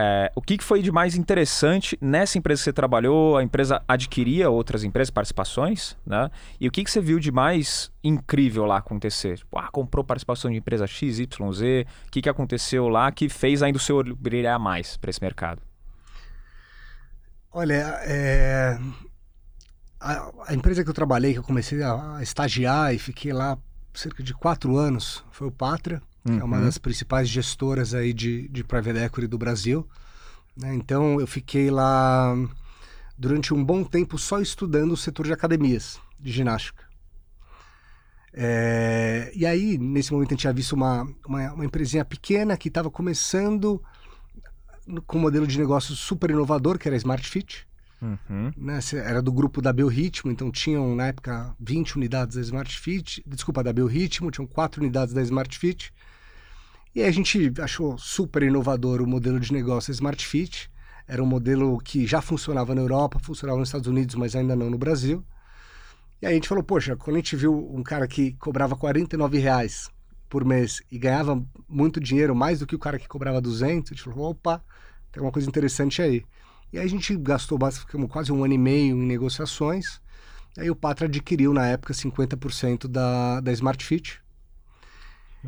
é, 0.00 0.30
o 0.36 0.40
que, 0.40 0.62
foi 0.62 0.80
de 0.80 0.92
mais 0.92 1.16
interessante 1.16 1.98
nessa 2.00 2.38
empresa 2.38 2.60
que 2.60 2.64
você 2.66 2.72
trabalhou? 2.72 3.36
A 3.36 3.42
empresa 3.42 3.82
adquiria 3.88 4.48
outras 4.48 4.84
empresas, 4.84 5.10
participações, 5.10 5.96
né? 6.06 6.30
E 6.60 6.68
o 6.68 6.70
que, 6.70 6.84
que 6.84 6.90
você 6.90 7.00
viu 7.00 7.18
de 7.18 7.32
mais 7.32 7.90
incrível 8.04 8.64
lá 8.64 8.76
acontecer? 8.76 9.38
Tipo, 9.38 9.58
ah, 9.58 9.68
comprou 9.72 10.04
participação 10.04 10.52
de 10.52 10.56
empresa 10.56 10.86
X, 10.86 11.18
Y, 11.18 11.52
Z. 11.52 11.84
O 12.06 12.10
que, 12.12 12.22
que 12.22 12.28
aconteceu 12.28 12.88
lá 12.88 13.10
que 13.10 13.28
fez 13.28 13.60
ainda 13.60 13.76
o 13.76 13.80
seu 13.80 13.96
olho 13.96 14.14
brilhar 14.14 14.56
mais 14.60 14.96
para 14.96 15.10
esse 15.10 15.20
mercado? 15.20 15.60
Olha, 17.50 17.98
é... 18.02 18.78
a, 19.98 20.30
a, 20.46 20.54
empresa 20.54 20.84
que 20.84 20.90
eu 20.90 20.94
trabalhei, 20.94 21.32
que 21.32 21.40
eu 21.40 21.44
comecei 21.44 21.82
a, 21.82 22.18
a 22.18 22.22
estagiar 22.22 22.94
e 22.94 23.00
fiquei 23.00 23.32
lá 23.32 23.58
cerca 23.92 24.22
de 24.22 24.32
quatro 24.32 24.76
anos, 24.76 25.24
foi 25.32 25.48
o 25.48 25.50
Patra 25.52 26.00
uhum. 26.30 26.40
é 26.40 26.44
uma 26.44 26.58
uhum. 26.58 26.64
das 26.64 26.78
principais 26.78 27.28
gestoras 27.28 27.94
aí 27.94 28.12
de, 28.12 28.48
de 28.48 28.64
private 28.64 28.98
equity 28.98 29.26
do 29.26 29.38
Brasil. 29.38 29.88
Né? 30.56 30.74
Então 30.74 31.20
eu 31.20 31.26
fiquei 31.26 31.70
lá 31.70 32.34
durante 33.16 33.52
um 33.52 33.64
bom 33.64 33.84
tempo 33.84 34.18
só 34.18 34.40
estudando 34.40 34.92
o 34.92 34.96
setor 34.96 35.26
de 35.26 35.32
academias 35.32 36.00
de 36.18 36.30
ginástica. 36.32 36.88
É, 38.32 39.32
e 39.34 39.46
aí, 39.46 39.78
nesse 39.78 40.12
momento, 40.12 40.28
a 40.28 40.34
gente 40.34 40.40
tinha 40.42 40.52
visto 40.52 40.72
uma, 40.74 41.08
uma, 41.26 41.52
uma 41.54 41.64
empresinha 41.64 42.04
pequena 42.04 42.56
que 42.56 42.68
estava 42.68 42.90
começando 42.90 43.82
com 45.06 45.18
um 45.18 45.20
modelo 45.20 45.46
de 45.46 45.58
negócio 45.58 45.94
super 45.94 46.30
inovador, 46.30 46.78
que 46.78 46.88
era 46.88 46.94
a 46.94 46.98
Smart 46.98 47.28
Fit. 47.28 47.66
Uhum. 48.00 48.52
Né? 48.56 48.78
Era 49.04 49.20
do 49.20 49.32
grupo 49.32 49.60
da 49.60 49.72
Biorritmo, 49.72 50.30
então 50.30 50.50
tinham 50.50 50.94
na 50.94 51.08
época 51.08 51.54
20 51.58 51.96
unidades 51.96 52.36
da 52.36 52.42
Smart 52.42 52.78
Fit, 52.78 53.22
desculpa, 53.26 53.62
da 53.62 53.72
Biorritmo, 53.72 54.30
tinham 54.30 54.46
4 54.46 54.80
unidades 54.80 55.12
da 55.12 55.22
Smart 55.22 55.58
Fit. 55.58 55.92
E 56.94 57.02
aí 57.02 57.08
a 57.08 57.12
gente 57.12 57.52
achou 57.60 57.96
super 57.98 58.42
inovador 58.42 59.00
o 59.02 59.06
modelo 59.06 59.38
de 59.38 59.52
negócio 59.52 59.90
Smart 59.92 60.26
Fit. 60.26 60.70
Era 61.06 61.22
um 61.22 61.26
modelo 61.26 61.78
que 61.78 62.06
já 62.06 62.20
funcionava 62.20 62.74
na 62.74 62.80
Europa, 62.80 63.18
funcionava 63.18 63.58
nos 63.58 63.68
Estados 63.68 63.86
Unidos, 63.86 64.14
mas 64.14 64.34
ainda 64.34 64.56
não 64.56 64.70
no 64.70 64.78
Brasil. 64.78 65.24
E 66.20 66.26
aí 66.26 66.32
a 66.32 66.34
gente 66.34 66.48
falou, 66.48 66.64
poxa, 66.64 66.96
quando 66.96 67.16
a 67.16 67.18
gente 67.20 67.36
viu 67.36 67.54
um 67.72 67.82
cara 67.82 68.08
que 68.08 68.32
cobrava 68.32 68.74
49 68.76 69.38
reais 69.38 69.90
por 70.28 70.44
mês 70.44 70.82
e 70.90 70.98
ganhava 70.98 71.42
muito 71.68 72.00
dinheiro, 72.00 72.34
mais 72.34 72.58
do 72.58 72.66
que 72.66 72.74
o 72.74 72.78
cara 72.78 72.98
que 72.98 73.08
cobrava 73.08 73.40
200, 73.40 73.92
a 73.92 73.94
gente 73.94 74.04
falou, 74.04 74.30
opa, 74.30 74.62
tem 75.12 75.22
uma 75.22 75.32
coisa 75.32 75.48
interessante 75.48 76.02
aí. 76.02 76.24
E 76.72 76.78
aí 76.78 76.84
a 76.84 76.88
gente 76.88 77.16
gastou 77.16 77.58
quase 78.10 78.32
um 78.32 78.44
ano 78.44 78.54
e 78.54 78.58
meio 78.58 78.96
em 78.96 79.06
negociações. 79.06 80.00
Aí 80.58 80.70
o 80.70 80.76
Patra 80.76 81.06
adquiriu 81.06 81.54
na 81.54 81.66
época 81.66 81.94
50% 81.94 82.88
da, 82.88 83.40
da 83.40 83.52
Smart 83.52 83.82
Fit. 83.84 84.20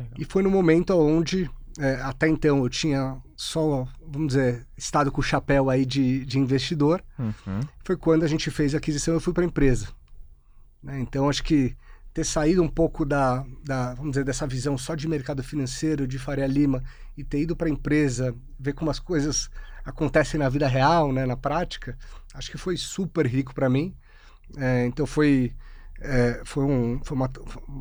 Legal. 0.01 0.13
E 0.17 0.25
foi 0.25 0.43
no 0.43 0.49
momento 0.49 0.93
onde, 0.97 1.49
é, 1.79 1.95
até 2.01 2.27
então, 2.27 2.63
eu 2.63 2.69
tinha 2.69 3.17
só, 3.35 3.87
vamos 4.05 4.29
dizer, 4.29 4.65
estado 4.77 5.11
com 5.11 5.21
o 5.21 5.23
chapéu 5.23 5.69
aí 5.69 5.85
de, 5.85 6.25
de 6.25 6.39
investidor. 6.39 7.03
Uhum. 7.17 7.61
Foi 7.83 7.97
quando 7.97 8.23
a 8.23 8.27
gente 8.27 8.49
fez 8.51 8.73
a 8.73 8.77
aquisição 8.77 9.13
e 9.13 9.17
eu 9.17 9.21
fui 9.21 9.33
para 9.33 9.43
a 9.43 9.47
empresa. 9.47 9.87
Né? 10.83 10.99
Então, 10.99 11.29
acho 11.29 11.43
que 11.43 11.75
ter 12.13 12.25
saído 12.25 12.61
um 12.61 12.67
pouco 12.67 13.05
da, 13.05 13.45
da, 13.63 13.93
vamos 13.93 14.11
dizer, 14.11 14.25
dessa 14.25 14.45
visão 14.45 14.77
só 14.77 14.95
de 14.95 15.07
mercado 15.07 15.41
financeiro, 15.41 16.07
de 16.07 16.19
Faria 16.19 16.45
Lima, 16.45 16.83
e 17.17 17.23
ter 17.23 17.39
ido 17.39 17.55
para 17.55 17.67
a 17.67 17.71
empresa, 17.71 18.35
ver 18.59 18.73
como 18.73 18.91
as 18.91 18.99
coisas 18.99 19.49
acontecem 19.85 20.39
na 20.39 20.49
vida 20.49 20.67
real, 20.67 21.11
né, 21.11 21.25
na 21.25 21.37
prática, 21.37 21.97
acho 22.33 22.51
que 22.51 22.57
foi 22.57 22.75
super 22.77 23.25
rico 23.25 23.53
para 23.53 23.69
mim. 23.69 23.95
É, 24.57 24.85
então 24.85 25.05
foi 25.05 25.55
é, 26.01 26.41
foi, 26.43 26.63
um, 26.63 26.99
foi, 27.03 27.15
uma, 27.15 27.31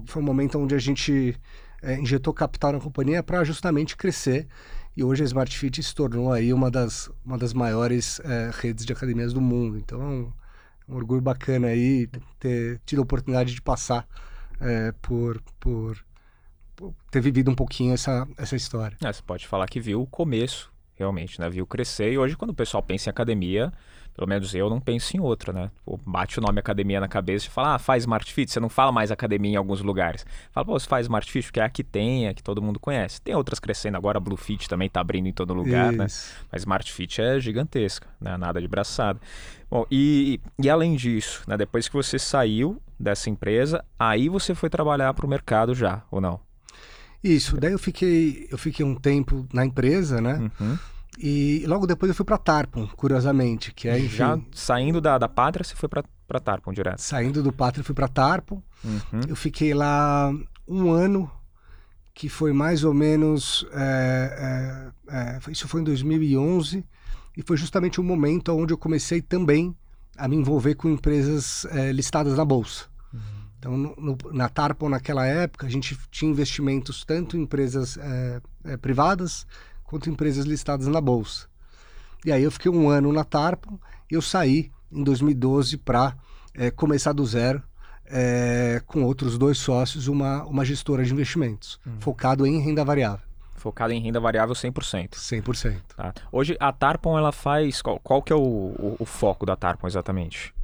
foi 0.06 0.22
um 0.22 0.24
momento 0.24 0.58
onde 0.58 0.74
a 0.74 0.78
gente 0.78 1.34
é, 1.82 1.98
injetou 1.98 2.32
capital 2.32 2.72
na 2.72 2.80
companhia 2.80 3.22
para 3.22 3.42
justamente 3.44 3.96
crescer. 3.96 4.46
E 4.96 5.04
hoje 5.04 5.22
a 5.22 5.26
Smart 5.26 5.56
Fit 5.56 5.82
se 5.82 5.94
tornou 5.94 6.32
aí 6.32 6.52
uma 6.52 6.70
das, 6.70 7.10
uma 7.24 7.38
das 7.38 7.52
maiores 7.52 8.20
é, 8.20 8.50
redes 8.52 8.84
de 8.84 8.92
academias 8.92 9.32
do 9.32 9.40
mundo. 9.40 9.78
Então 9.78 10.00
é 10.00 10.04
um, 10.04 10.32
um, 10.88 10.96
orgulho 10.96 11.20
bacana 11.20 11.68
aí 11.68 12.08
ter 12.38 12.80
tido 12.84 12.98
a 12.98 13.02
oportunidade 13.02 13.54
de 13.54 13.62
passar 13.62 14.06
é, 14.60 14.92
por, 15.00 15.40
por, 15.58 15.96
por, 16.76 16.94
ter 17.10 17.20
vivido 17.20 17.50
um 17.50 17.54
pouquinho 17.54 17.94
essa, 17.94 18.26
essa 18.36 18.56
história. 18.56 18.96
É, 19.02 19.12
você 19.12 19.22
pode 19.22 19.46
falar 19.46 19.66
que 19.68 19.80
viu 19.80 20.02
o 20.02 20.06
começo 20.06 20.72
realmente, 20.94 21.40
né? 21.40 21.48
Viu 21.48 21.66
crescer 21.66 22.12
e 22.12 22.18
hoje 22.18 22.36
quando 22.36 22.50
o 22.50 22.54
pessoal 22.54 22.82
pensa 22.82 23.08
em 23.08 23.12
academia, 23.12 23.72
pelo 24.20 24.28
menos 24.28 24.54
eu 24.54 24.68
não 24.68 24.78
penso 24.78 25.16
em 25.16 25.20
outra, 25.20 25.50
né? 25.50 25.70
Pô, 25.82 25.98
bate 26.04 26.38
o 26.38 26.42
nome 26.42 26.60
academia 26.60 27.00
na 27.00 27.08
cabeça 27.08 27.46
e 27.46 27.48
fala, 27.50 27.76
ah, 27.76 27.78
faz 27.78 28.02
Smart 28.02 28.30
Fit, 28.30 28.52
você 28.52 28.60
não 28.60 28.68
fala 28.68 28.92
mais 28.92 29.10
academia 29.10 29.52
em 29.52 29.56
alguns 29.56 29.80
lugares. 29.80 30.26
Fala, 30.52 30.66
pô, 30.66 30.78
você 30.78 30.86
faz 30.86 31.06
Smart 31.06 31.32
Fit 31.32 31.46
porque 31.46 31.58
é 31.58 31.62
a 31.62 31.70
que 31.70 31.82
tem, 31.82 32.26
é 32.26 32.28
a 32.28 32.34
que 32.34 32.42
todo 32.42 32.60
mundo 32.60 32.78
conhece. 32.78 33.18
Tem 33.22 33.34
outras 33.34 33.58
crescendo 33.58 33.96
agora, 33.96 34.18
a 34.18 34.20
Blue 34.20 34.36
Fit 34.36 34.68
também 34.68 34.90
tá 34.90 35.00
abrindo 35.00 35.26
em 35.26 35.32
todo 35.32 35.54
lugar, 35.54 35.90
né? 35.90 36.04
Isso. 36.04 36.34
né? 36.34 36.46
Mas 36.52 36.60
Smart 36.60 36.92
Fit 36.92 37.18
é 37.18 37.40
gigantesca, 37.40 38.08
né? 38.20 38.36
Nada 38.36 38.60
de 38.60 38.68
braçada. 38.68 39.18
Bom, 39.70 39.86
e, 39.90 40.38
e 40.58 40.68
além 40.68 40.96
disso, 40.96 41.42
né? 41.46 41.56
Depois 41.56 41.88
que 41.88 41.94
você 41.94 42.18
saiu 42.18 42.78
dessa 42.98 43.30
empresa, 43.30 43.82
aí 43.98 44.28
você 44.28 44.54
foi 44.54 44.68
trabalhar 44.68 45.14
para 45.14 45.24
o 45.24 45.28
mercado 45.30 45.74
já, 45.74 46.02
ou 46.10 46.20
não? 46.20 46.38
Isso, 47.24 47.56
daí 47.58 47.72
eu 47.72 47.78
fiquei, 47.78 48.48
eu 48.50 48.58
fiquei 48.58 48.84
um 48.84 48.96
tempo 48.96 49.46
na 49.50 49.64
empresa, 49.64 50.20
né? 50.20 50.50
Uhum. 50.60 50.78
E 51.22 51.64
logo 51.66 51.86
depois 51.86 52.08
eu 52.08 52.14
fui 52.14 52.24
para 52.24 52.38
Tarpon, 52.38 52.88
curiosamente, 52.96 53.74
que 53.74 53.86
é 53.86 53.98
enfim, 53.98 54.16
já 54.16 54.38
saindo 54.52 55.02
da, 55.02 55.18
da 55.18 55.28
Pátria, 55.28 55.62
você 55.62 55.76
foi 55.76 55.86
para 55.86 56.40
Tarpon 56.40 56.72
direto. 56.72 56.98
Saindo 56.98 57.42
do 57.42 57.52
Pátria, 57.52 57.84
fui 57.84 57.94
para 57.94 58.08
Tarpon. 58.08 58.62
Uhum. 58.82 59.20
Eu 59.28 59.36
fiquei 59.36 59.74
lá 59.74 60.32
um 60.66 60.90
ano, 60.90 61.30
que 62.14 62.30
foi 62.30 62.54
mais 62.54 62.84
ou 62.84 62.94
menos, 62.94 63.66
é, 63.74 64.92
é, 65.10 65.38
é, 65.46 65.52
isso 65.52 65.68
foi 65.68 65.82
em 65.82 65.84
2011 65.84 66.82
e 67.36 67.42
foi 67.42 67.58
justamente 67.58 68.00
o 68.00 68.02
momento 68.02 68.56
onde 68.56 68.72
eu 68.72 68.78
comecei 68.78 69.20
também 69.20 69.76
a 70.16 70.26
me 70.26 70.36
envolver 70.36 70.74
com 70.74 70.88
empresas 70.88 71.66
é, 71.66 71.92
listadas 71.92 72.38
na 72.38 72.46
bolsa. 72.46 72.86
Uhum. 73.12 73.20
Então, 73.58 73.76
no, 73.76 73.94
no, 73.96 74.18
na 74.32 74.48
Tarpon, 74.48 74.88
naquela 74.88 75.26
época, 75.26 75.66
a 75.66 75.70
gente 75.70 75.98
tinha 76.10 76.30
investimentos 76.30 77.04
tanto 77.04 77.36
em 77.36 77.42
empresas 77.42 77.98
é, 77.98 78.40
é, 78.64 78.76
privadas 78.78 79.46
quanto 79.90 80.08
empresas 80.08 80.46
listadas 80.46 80.86
na 80.86 81.00
bolsa. 81.00 81.48
E 82.24 82.30
aí 82.30 82.44
eu 82.44 82.50
fiquei 82.52 82.70
um 82.70 82.88
ano 82.88 83.12
na 83.12 83.24
Tarpon 83.24 83.76
e 84.08 84.14
eu 84.14 84.22
saí 84.22 84.70
em 84.92 85.02
2012 85.02 85.78
para 85.78 86.14
é, 86.54 86.70
começar 86.70 87.12
do 87.12 87.26
zero 87.26 87.60
é, 88.06 88.80
com 88.86 89.02
outros 89.02 89.36
dois 89.36 89.58
sócios, 89.58 90.06
uma, 90.06 90.44
uma 90.44 90.64
gestora 90.64 91.04
de 91.04 91.12
investimentos, 91.12 91.80
hum. 91.84 91.96
focado 91.98 92.46
em 92.46 92.60
renda 92.60 92.84
variável. 92.84 93.26
Focado 93.56 93.92
em 93.92 94.00
renda 94.00 94.20
variável 94.20 94.54
100%. 94.54 95.10
100%. 95.10 95.80
Tá. 95.96 96.14
Hoje 96.30 96.56
a 96.60 96.72
Tarpon 96.72 97.18
ela 97.18 97.32
faz. 97.32 97.82
Qual, 97.82 97.98
qual 97.98 98.22
que 98.22 98.32
é 98.32 98.36
o, 98.36 98.38
o, 98.38 98.96
o, 99.00 99.04
foco 99.04 99.44
da 99.44 99.56
Tarpon 99.56 99.86
exatamente? 99.86 100.54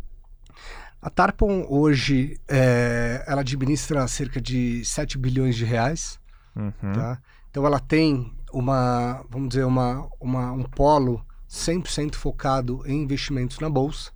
A 1.03 1.11
Tarpon 1.11 1.67
hoje 1.69 2.41
é, 2.49 3.25
ela 3.27 3.41
administra 3.41 4.07
cerca 4.07 4.41
de 4.41 4.85
7 4.85 5.19
bilhões 5.19 5.57
de 5.57 5.65
reais. 5.65 6.19
Uhum. 6.55 6.93
Tá? 6.95 7.21
Então 7.51 7.67
ela 7.67 7.79
tem 7.79 8.36
uma, 8.53 9.25
vamos 9.29 9.51
dizer, 9.51 9.65
uma, 9.65 10.09
uma, 10.21 10.53
um 10.53 10.63
polo 10.63 11.25
100% 11.49 12.15
focado 12.15 12.83
em 12.87 13.03
investimentos 13.03 13.59
na 13.59 13.71
bolsa, 13.71 14.11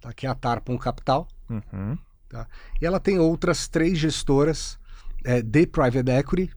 tá? 0.00 0.12
que 0.12 0.26
é 0.26 0.28
a 0.30 0.34
Tarpon 0.34 0.78
Capital. 0.78 1.28
Uhum. 1.48 1.98
Tá? 2.28 2.46
E 2.80 2.86
ela 2.86 2.98
tem 2.98 3.18
outras 3.18 3.68
três 3.68 3.98
gestoras 3.98 4.78
é, 5.24 5.42
de 5.42 5.66
private 5.66 6.10
equity 6.10 6.50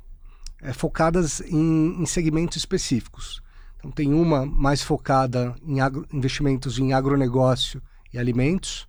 é, 0.62 0.74
focadas 0.74 1.42
em, 1.42 2.02
em, 2.02 2.06
segmentos 2.06 2.58
específicos. 2.58 3.42
Então 3.78 3.92
tem 3.92 4.14
uma 4.14 4.46
mais 4.46 4.82
focada 4.82 5.56
em 5.64 5.80
agro, 5.80 6.06
investimentos 6.12 6.80
em 6.80 6.92
agronegócio 6.92 7.82
e 8.12 8.18
alimentos, 8.18 8.88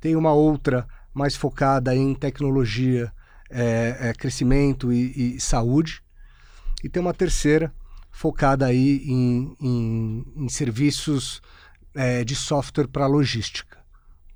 tem 0.00 0.16
uma 0.16 0.32
outra 0.32 0.86
mais 1.12 1.36
focada 1.36 1.94
em 1.94 2.14
tecnologia, 2.14 3.12
é, 3.50 3.96
é 4.00 4.14
crescimento 4.14 4.92
e, 4.92 5.36
e 5.36 5.40
saúde, 5.40 6.02
e 6.82 6.88
tem 6.88 7.00
uma 7.00 7.14
terceira 7.14 7.72
focada 8.10 8.66
aí 8.66 9.02
em, 9.04 9.56
em, 9.60 10.24
em 10.36 10.48
serviços 10.48 11.40
é, 11.94 12.24
de 12.24 12.34
software 12.34 12.88
para 12.88 13.06
logística. 13.06 13.78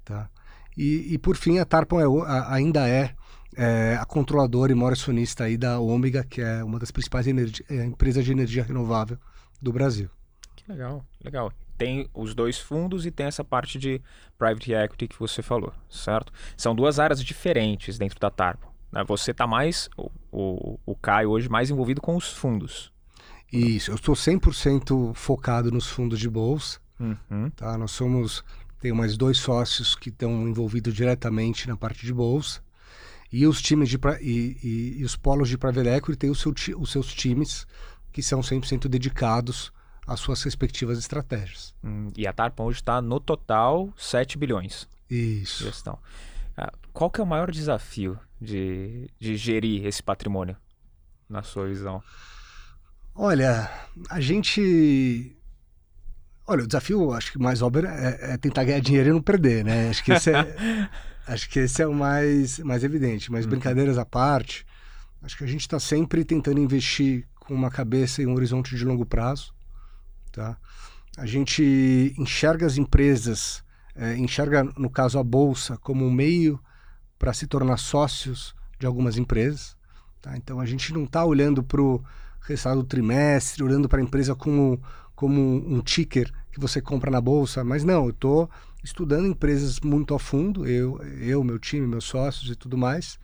Tá? 0.05 0.29
E, 0.77 1.15
e, 1.15 1.19
por 1.19 1.37
fim, 1.37 1.59
a 1.59 1.65
Tarpon 1.65 2.01
é, 2.01 2.27
a, 2.27 2.55
ainda 2.55 2.89
é, 2.89 3.15
é, 3.57 3.97
a 4.01 4.05
controladora 4.05 4.73
e 4.73 4.75
maior 4.75 4.93
acionista 4.93 5.45
aí 5.45 5.57
da 5.57 5.79
Ômega, 5.79 6.25
que 6.25 6.41
é 6.41 6.65
uma 6.65 6.79
das 6.79 6.91
principais 6.91 7.27
é, 7.27 7.85
empresas 7.85 8.25
de 8.25 8.33
energia 8.33 8.63
renovável 8.63 9.19
do 9.61 9.73
Brasil. 9.73 10.09
Que 10.57 10.71
legal, 10.71 11.05
legal. 11.23 11.53
Tem 11.77 12.09
os 12.15 12.35
dois 12.35 12.59
fundos 12.59 13.05
e 13.07 13.11
tem 13.11 13.27
essa 13.27 13.43
parte 13.43 13.79
de 13.79 14.01
private 14.39 14.73
equity 14.73 15.09
que 15.09 15.19
você 15.19 15.43
falou, 15.43 15.73
certo? 15.91 16.33
São 16.57 16.75
duas 16.75 16.99
áreas 16.99 17.23
diferentes 17.23 17.99
dentro 17.99 18.19
da 18.21 18.31
Tarpon. 18.31 18.72
Né? 18.93 19.03
Você 19.05 19.31
está 19.31 19.47
mais, 19.47 19.89
o, 19.97 20.11
o, 20.31 20.79
o 20.85 20.95
Caio 20.95 21.31
hoje, 21.31 21.49
mais 21.49 21.71
envolvido 21.71 22.01
com 22.01 22.17
os 22.17 22.31
fundos. 22.31 22.93
Isso, 23.53 23.91
eu 23.91 23.97
estou 23.97 24.15
100% 24.15 25.15
focado 25.15 25.71
nos 25.71 25.87
fundos 25.87 26.19
de 26.19 26.29
bolsa. 26.29 26.81
Uhum. 26.99 27.51
Tá? 27.51 27.77
Nós 27.77 27.91
somos, 27.91 28.45
tenho 28.81 28.95
mais 28.95 29.17
dois 29.17 29.39
sócios 29.39 29.95
que 29.95 30.09
estão 30.09 30.49
envolvidos 30.49 30.95
diretamente 30.95 31.69
na 31.69 31.77
parte 31.77 32.07
de 32.07 32.15
bolsa. 32.15 32.63
E 33.31 33.47
os 33.47 33.61
times 33.63 33.89
de 33.89 33.99
e, 34.21 34.59
e, 34.63 35.01
e 35.01 35.05
os 35.05 35.17
polos 35.17 35.49
de 35.49 35.57
private 35.57 35.89
equity 35.89 36.19
têm 36.19 36.35
seu, 36.35 36.55
os 36.79 36.93
seus 36.93 37.13
times 37.13 37.67
que 38.13 38.23
são 38.23 38.41
100% 38.41 38.89
dedicados 38.89 39.73
às 40.07 40.21
suas 40.21 40.43
respectivas 40.43 40.99
estratégias. 40.99 41.75
Hum, 41.83 42.09
e 42.17 42.27
a 42.27 42.33
Tarpon 42.33 42.65
hoje 42.65 42.81
está 42.81 43.01
no 43.01 43.19
total 43.19 43.93
7 43.97 44.37
bilhões. 44.37 44.87
Isso. 45.09 45.65
Gestão. 45.65 45.99
Qual 46.93 47.11
que 47.11 47.21
é 47.21 47.25
o 47.25 47.27
maior 47.27 47.51
desafio 47.51 48.19
de, 48.41 49.09
de 49.19 49.37
gerir 49.37 49.87
esse 49.87 50.03
patrimônio, 50.03 50.57
na 51.29 51.43
sua 51.43 51.67
visão? 51.67 52.03
Olha, 53.15 53.71
a 54.11 54.21
gente. 54.21 55.37
Olha, 56.47 56.65
o 56.65 56.67
desafio, 56.67 57.13
acho 57.13 57.33
que 57.33 57.39
mais 57.39 57.63
óbvio 57.63 57.87
é, 57.87 58.35
é 58.35 58.37
tentar 58.37 58.65
ganhar 58.65 58.81
dinheiro 58.81 59.11
e 59.11 59.13
não 59.13 59.23
perder, 59.23 59.65
né? 59.65 59.91
Acho 59.91 60.05
que 60.05 60.13
esse 60.13 60.31
é, 60.31 60.89
acho 61.27 61.49
que 61.49 61.61
esse 61.61 61.83
é 61.83 61.87
o 61.87 61.95
mais, 61.95 62.59
mais 62.59 62.85
evidente. 62.85 63.31
Mas 63.31 63.45
uhum. 63.45 63.51
brincadeiras 63.51 63.97
à 63.97 64.05
parte, 64.05 64.67
acho 65.23 65.37
que 65.37 65.45
a 65.45 65.47
gente 65.47 65.61
está 65.61 65.79
sempre 65.79 66.25
tentando 66.25 66.61
investir 66.61 67.27
com 67.37 67.55
uma 67.55 67.71
cabeça 67.71 68.23
e 68.23 68.27
um 68.27 68.35
horizonte 68.35 68.77
de 68.77 68.85
longo 68.85 69.07
prazo, 69.07 69.55
tá? 70.31 70.59
A 71.17 71.27
gente 71.27 72.15
enxerga 72.19 72.67
as 72.67 72.77
empresas 72.77 73.63
é, 73.95 74.17
enxerga, 74.17 74.65
no 74.65 74.91
caso, 74.91 75.19
a 75.19 75.25
bolsa 75.25 75.77
como 75.77 76.07
um 76.07 76.11
meio 76.11 76.59
para 77.23 77.33
se 77.33 77.47
tornar 77.47 77.76
sócios 77.76 78.52
de 78.81 78.85
algumas 78.85 79.17
empresas. 79.17 79.76
Tá? 80.21 80.37
Então 80.37 80.59
a 80.59 80.67
gente 80.67 80.93
não 80.93 81.05
está 81.05 81.25
olhando 81.25 81.62
para 81.62 81.81
o 81.81 82.02
resultado 82.41 82.83
do 82.83 82.88
trimestre, 82.88 83.62
olhando 83.62 83.88
para 83.88 84.00
a 84.00 84.02
empresa 84.02 84.35
como, 84.35 84.83
como 85.14 85.41
um 85.41 85.81
ticker 85.81 86.33
que 86.50 86.59
você 86.59 86.83
compra 86.83 87.12
na 87.12 87.21
bolsa, 87.21 87.62
mas 87.62 87.85
não, 87.85 88.07
eu 88.07 88.11
estou 88.11 88.50
estudando 88.83 89.29
empresas 89.29 89.79
muito 89.79 90.17
a 90.17 90.19
fundo, 90.19 90.67
eu, 90.67 91.00
eu, 91.21 91.45
meu 91.45 91.61
time, 91.61 91.87
meus 91.87 92.07
sócios 92.07 92.50
e 92.50 92.57
tudo 92.57 92.76
mais, 92.76 93.21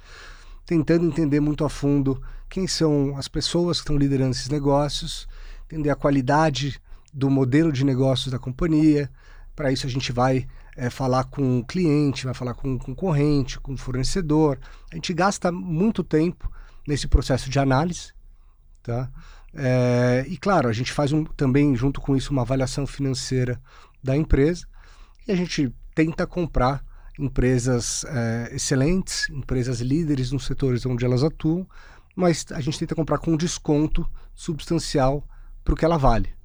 tentando 0.64 1.04
entender 1.04 1.40
muito 1.40 1.64
a 1.64 1.68
fundo 1.68 2.22
quem 2.48 2.68
são 2.68 3.16
as 3.16 3.26
pessoas 3.26 3.78
que 3.78 3.82
estão 3.82 3.98
liderando 3.98 4.30
esses 4.30 4.48
negócios, 4.48 5.26
entender 5.64 5.90
a 5.90 5.96
qualidade 5.96 6.80
do 7.12 7.28
modelo 7.28 7.72
de 7.72 7.84
negócios 7.84 8.30
da 8.30 8.38
companhia. 8.38 9.10
Para 9.58 9.72
isso 9.72 9.88
a 9.88 9.90
gente 9.90 10.12
vai 10.12 10.46
é, 10.76 10.88
falar 10.88 11.24
com 11.24 11.58
o 11.58 11.64
cliente, 11.64 12.24
vai 12.24 12.32
falar 12.32 12.54
com 12.54 12.74
o 12.74 12.78
concorrente, 12.78 13.58
com 13.58 13.72
o 13.72 13.76
fornecedor. 13.76 14.56
A 14.88 14.94
gente 14.94 15.12
gasta 15.12 15.50
muito 15.50 16.04
tempo 16.04 16.48
nesse 16.86 17.08
processo 17.08 17.50
de 17.50 17.58
análise, 17.58 18.12
tá? 18.84 19.10
É, 19.52 20.24
e 20.28 20.36
claro, 20.36 20.68
a 20.68 20.72
gente 20.72 20.92
faz 20.92 21.12
um, 21.12 21.24
também 21.24 21.74
junto 21.74 22.00
com 22.00 22.16
isso 22.16 22.30
uma 22.30 22.42
avaliação 22.42 22.86
financeira 22.86 23.60
da 24.00 24.16
empresa 24.16 24.64
e 25.26 25.32
a 25.32 25.34
gente 25.34 25.74
tenta 25.92 26.24
comprar 26.24 26.84
empresas 27.18 28.04
é, 28.04 28.54
excelentes, 28.54 29.28
empresas 29.28 29.80
líderes 29.80 30.30
nos 30.30 30.46
setores 30.46 30.86
onde 30.86 31.04
elas 31.04 31.24
atuam, 31.24 31.66
mas 32.14 32.46
a 32.52 32.60
gente 32.60 32.78
tenta 32.78 32.94
comprar 32.94 33.18
com 33.18 33.32
um 33.32 33.36
desconto 33.36 34.08
substancial 34.36 35.26
para 35.64 35.74
o 35.74 35.76
que 35.76 35.84
ela 35.84 35.98
vale, 35.98 36.37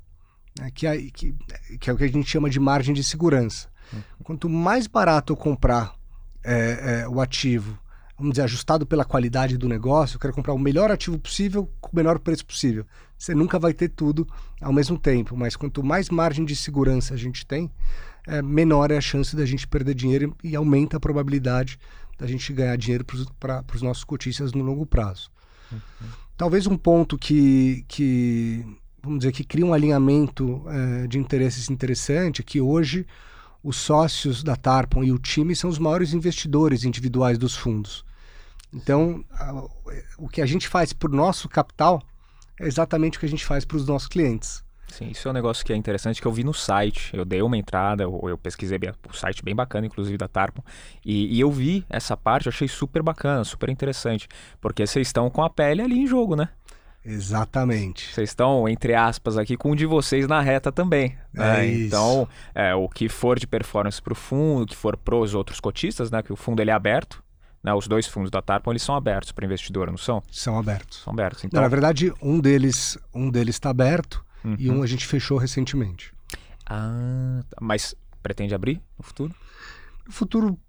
né? 0.60 0.70
que, 0.74 0.88
é, 0.88 0.98
que, 0.98 1.36
que, 1.80 1.90
é 1.90 1.94
o 1.94 1.98
que 1.98 2.04
a 2.04 2.08
gente 2.08 2.30
chama 2.30 2.50
de 2.50 2.60
margem 2.60 2.94
de 2.94 3.04
segurança. 3.04 3.68
Uhum. 3.92 4.02
Quanto 4.24 4.50
mais 4.50 4.88
barato 4.88 5.34
eu 5.34 5.38
comprar 5.38 5.96
é, 6.44 7.02
é, 7.02 7.08
o 7.08 7.22
ativo, 7.22 7.78
vamos 8.18 8.34
dizer, 8.34 8.44
ajustado 8.44 8.86
pela 8.86 9.06
qualidade 9.06 9.58
do 9.58 9.68
negócio, 9.68 10.16
eu 10.16 10.20
quero 10.20 10.34
comprar 10.34 10.54
o 10.54 10.60
melhor 10.60 10.92
ativo 10.92 11.18
possível 11.20 11.70
com 11.80 11.90
o 11.92 11.96
menor 11.96 12.20
preço 12.20 12.46
possível. 12.46 12.86
Você 13.18 13.34
nunca 13.34 13.58
vai 13.58 13.74
ter 13.74 13.90
tudo 13.90 14.28
ao 14.62 14.74
mesmo 14.74 14.98
tempo, 14.98 15.36
mas 15.36 15.56
quanto 15.56 15.84
mais 15.84 16.10
margem 16.10 16.46
de 16.46 16.56
segurança 16.56 17.14
a 17.14 17.18
gente 17.18 17.46
tem, 17.46 17.72
é, 18.28 18.42
menor 18.42 18.92
é 18.92 18.98
a 18.98 19.02
chance 19.02 19.36
da 19.36 19.46
gente 19.46 19.68
perder 19.68 19.94
dinheiro 19.94 20.36
e 20.44 20.56
aumenta 20.56 20.98
a 20.98 21.00
probabilidade 21.00 21.78
da 22.18 22.28
gente 22.28 22.54
ganhar 22.54 22.78
dinheiro 22.78 23.06
para 23.40 23.64
os 23.74 23.82
nossos 23.82 24.04
cotistas 24.04 24.54
no 24.54 24.64
longo 24.64 24.86
prazo. 24.86 25.30
Uhum. 25.72 25.80
Talvez 26.38 26.68
um 26.68 26.78
ponto 26.78 27.18
que, 27.18 27.86
que, 27.88 28.66
vamos 29.04 29.20
dizer, 29.20 29.34
que 29.34 29.44
cria 29.44 29.66
um 29.66 29.74
alinhamento 29.74 30.64
é, 30.68 31.08
de 31.08 31.20
interesses 31.20 31.70
interessante 31.70 32.42
é 32.42 32.44
que 32.44 32.62
hoje 32.62 33.06
os 33.62 33.76
sócios 33.76 34.42
da 34.42 34.56
Tarpon 34.56 35.04
e 35.04 35.12
o 35.12 35.20
time 35.20 35.56
são 35.56 35.70
os 35.70 35.78
maiores 35.78 36.14
investidores 36.14 36.86
individuais 36.86 37.38
dos 37.38 37.56
fundos. 37.56 38.06
Então, 38.74 39.24
a, 39.32 39.66
o 40.18 40.28
que 40.30 40.42
a 40.42 40.46
gente 40.46 40.68
faz 40.68 40.94
por 40.94 41.10
nosso 41.10 41.50
capital 41.50 42.02
é 42.60 42.66
exatamente 42.66 43.18
o 43.18 43.20
que 43.20 43.26
a 43.26 43.30
gente 43.30 43.46
faz 43.46 43.66
para 43.66 43.78
os 43.78 43.86
nossos 43.86 44.08
clientes. 44.08 44.64
Sim, 44.88 45.10
isso 45.10 45.28
é 45.28 45.32
um 45.32 45.34
negócio 45.34 45.66
que 45.66 45.74
é 45.74 45.76
interessante 45.76 46.22
que 46.22 46.28
eu 46.28 46.32
vi 46.32 46.44
no 46.44 46.54
site. 46.54 47.16
Eu 47.16 47.26
dei 47.26 47.42
uma 47.42 47.58
entrada, 47.58 48.04
eu, 48.04 48.22
eu 48.30 48.38
pesquisei 48.38 48.78
o 49.10 49.14
site 49.14 49.44
bem 49.44 49.56
bacana, 49.56 49.88
inclusive 49.88 50.18
da 50.18 50.28
Tarpon, 50.28 50.64
e, 51.04 51.36
e, 51.36 51.40
eu 51.40 51.52
vi 51.52 51.84
essa 51.90 52.16
parte, 52.16 52.48
achei 52.48 52.68
super 52.68 53.02
bacana, 53.02 53.44
super 53.44 53.70
interessante, 53.70 54.28
porque 54.62 54.86
vocês 54.86 55.08
estão 55.08 55.32
com 55.32 55.42
a 55.42 55.50
pele 55.50 55.82
ali 55.82 55.98
em 55.98 56.06
jogo, 56.06 56.36
né? 56.36 56.50
Exatamente. 57.06 58.14
Vocês 58.14 58.30
estão, 58.30 58.68
entre 58.68 58.94
aspas, 58.94 59.38
aqui 59.38 59.58
com 59.58 59.72
um 59.72 59.76
de 59.76 59.86
vocês 59.86 60.28
na 60.28 60.40
reta 60.42 60.72
também. 60.72 61.18
Né? 61.34 61.66
É 61.66 61.76
então, 61.76 62.28
é, 62.56 62.74
o 62.74 62.88
que 62.88 63.10
for 63.10 63.38
de 63.38 63.46
performance 63.46 64.02
para 64.02 64.14
o 64.14 64.16
fundo, 64.16 64.64
o 64.64 64.68
que 64.68 64.76
for 64.76 64.96
para 64.96 65.16
os 65.16 65.34
outros 65.34 65.60
cotistas, 65.60 66.10
né? 66.10 66.24
Que 66.24 66.32
o 66.32 66.36
fundo 66.36 66.62
ele 66.62 66.72
é 66.72 66.74
aberto, 66.74 67.24
né, 67.64 67.74
os 67.74 67.88
dois 67.88 68.06
fundos 68.06 68.30
da 68.30 68.42
Tarpon 68.42 68.72
eles 68.72 68.84
são 68.84 68.94
abertos 68.94 69.32
para 69.32 69.46
investidor, 69.46 69.90
não 69.90 69.98
são? 69.98 70.22
São 70.30 70.60
abertos. 70.60 71.02
São 71.02 71.14
abertos. 71.14 71.44
Então... 71.46 71.58
Não, 71.58 71.64
na 71.64 71.70
verdade, 71.70 72.14
um 72.22 72.40
deles 72.40 72.98
um 73.14 73.30
deles 73.30 73.56
está 73.56 73.70
aberto 73.70 74.24
uhum. 74.44 74.56
e 74.60 74.70
um 74.70 74.84
a 74.84 74.88
gente 74.88 75.08
fechou 75.08 75.38
recentemente. 75.38 76.14
Ah, 76.66 77.42
tá. 77.50 77.58
mas 77.62 77.96
pretende 78.22 78.54
abrir 78.54 78.82
no 78.98 79.04
futuro? 79.04 79.34
No 80.06 80.12
futuro, 80.12 80.60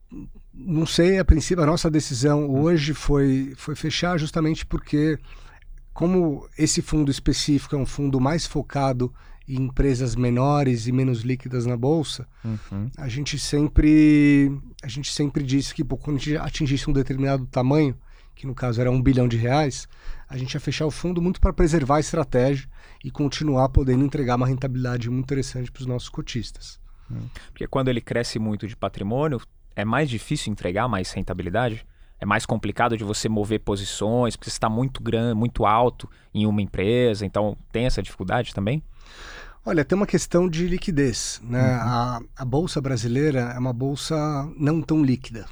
não 0.52 0.86
sei. 0.86 1.18
A 1.18 1.24
princípio, 1.24 1.62
a 1.62 1.66
nossa 1.66 1.90
decisão 1.90 2.46
uhum. 2.46 2.62
hoje 2.62 2.94
foi, 2.94 3.52
foi 3.56 3.74
fechar 3.74 4.16
justamente 4.16 4.64
porque, 4.64 5.18
como 5.94 6.48
esse 6.58 6.82
fundo 6.82 7.10
específico 7.10 7.76
é 7.76 7.78
um 7.78 7.86
fundo 7.86 8.20
mais 8.20 8.44
focado 8.44 9.14
em 9.48 9.62
empresas 9.62 10.16
menores 10.16 10.88
e 10.88 10.92
menos 10.92 11.20
líquidas 11.20 11.66
na 11.66 11.76
bolsa, 11.76 12.26
uhum. 12.44 12.90
a 12.96 13.08
gente 13.08 13.38
sempre 13.38 14.50
a 14.82 14.88
gente 14.88 15.12
sempre 15.12 15.44
disse 15.44 15.72
que 15.72 15.84
pô, 15.84 15.96
quando 15.96 16.16
a 16.16 16.20
gente 16.20 16.36
atingisse 16.36 16.90
um 16.90 16.92
determinado 16.92 17.46
tamanho, 17.46 17.96
que 18.34 18.46
no 18.46 18.54
caso 18.54 18.80
era 18.80 18.90
um 18.90 19.00
bilhão 19.00 19.28
de 19.28 19.36
reais, 19.36 19.86
a 20.28 20.36
gente 20.36 20.54
ia 20.54 20.60
fechar 20.60 20.84
o 20.84 20.90
fundo 20.90 21.22
muito 21.22 21.40
para 21.40 21.52
preservar 21.52 21.96
a 21.96 22.00
estratégia 22.00 22.68
e 23.04 23.10
continuar 23.10 23.68
podendo 23.68 24.04
entregar 24.04 24.34
uma 24.34 24.48
rentabilidade 24.48 25.08
muito 25.08 25.26
interessante 25.26 25.70
para 25.70 25.82
os 25.82 25.86
nossos 25.86 26.08
cotistas. 26.08 26.80
Hum. 27.08 27.20
Porque 27.50 27.68
quando 27.68 27.88
ele 27.88 28.00
cresce 28.00 28.38
muito 28.40 28.66
de 28.66 28.74
patrimônio, 28.74 29.40
é 29.76 29.84
mais 29.84 30.10
difícil 30.10 30.50
entregar 30.50 30.88
mais 30.88 31.12
rentabilidade? 31.12 31.86
É 32.20 32.24
mais 32.24 32.46
complicado 32.46 32.96
de 32.96 33.04
você 33.04 33.28
mover 33.28 33.60
posições, 33.60 34.36
porque 34.36 34.50
você 34.50 34.56
está 34.56 34.68
muito 34.68 35.02
grande, 35.02 35.34
muito 35.34 35.66
alto 35.66 36.08
em 36.32 36.46
uma 36.46 36.62
empresa, 36.62 37.26
então 37.26 37.56
tem 37.72 37.86
essa 37.86 38.02
dificuldade 38.02 38.54
também? 38.54 38.82
Olha, 39.66 39.84
tem 39.84 39.96
uma 39.96 40.06
questão 40.06 40.48
de 40.48 40.66
liquidez. 40.66 41.40
Né? 41.42 41.60
Uhum. 41.60 41.80
A, 41.80 42.20
a 42.36 42.44
bolsa 42.44 42.80
brasileira 42.80 43.52
é 43.54 43.58
uma 43.58 43.72
bolsa 43.72 44.14
não 44.56 44.82
tão 44.82 45.02
líquida. 45.02 45.46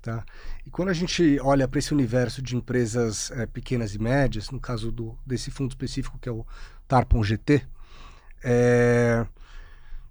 Tá? 0.00 0.24
E 0.64 0.70
quando 0.70 0.90
a 0.90 0.92
gente 0.92 1.38
olha 1.40 1.66
para 1.66 1.78
esse 1.78 1.92
universo 1.92 2.40
de 2.40 2.56
empresas 2.56 3.30
é, 3.32 3.46
pequenas 3.46 3.94
e 3.94 3.98
médias, 3.98 4.50
no 4.50 4.60
caso 4.60 4.92
do, 4.92 5.18
desse 5.26 5.50
fundo 5.50 5.70
específico 5.70 6.18
que 6.20 6.28
é 6.28 6.32
o 6.32 6.46
Tarpon 6.86 7.22
GT, 7.22 7.66
é, 8.44 9.26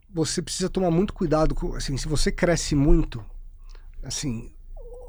você 0.10 0.42
precisa 0.42 0.70
tomar 0.70 0.92
muito 0.92 1.14
cuidado 1.14 1.56
com, 1.56 1.74
assim, 1.74 1.96
se 1.96 2.08
você 2.08 2.32
cresce 2.32 2.76
muito, 2.76 3.24
assim, 4.04 4.52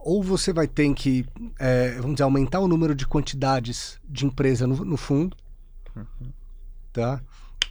ou 0.09 0.23
você 0.23 0.55
vai 0.55 0.67
ter 0.67 0.91
que, 0.95 1.27
é, 1.59 1.97
vamos 1.97 2.15
dizer, 2.15 2.23
aumentar 2.23 2.61
o 2.61 2.67
número 2.67 2.95
de 2.95 3.07
quantidades 3.07 4.01
de 4.09 4.25
empresa 4.25 4.67
no, 4.67 4.83
no 4.83 4.97
fundo, 4.97 5.37
uhum. 5.95 6.33
tá? 6.95 7.21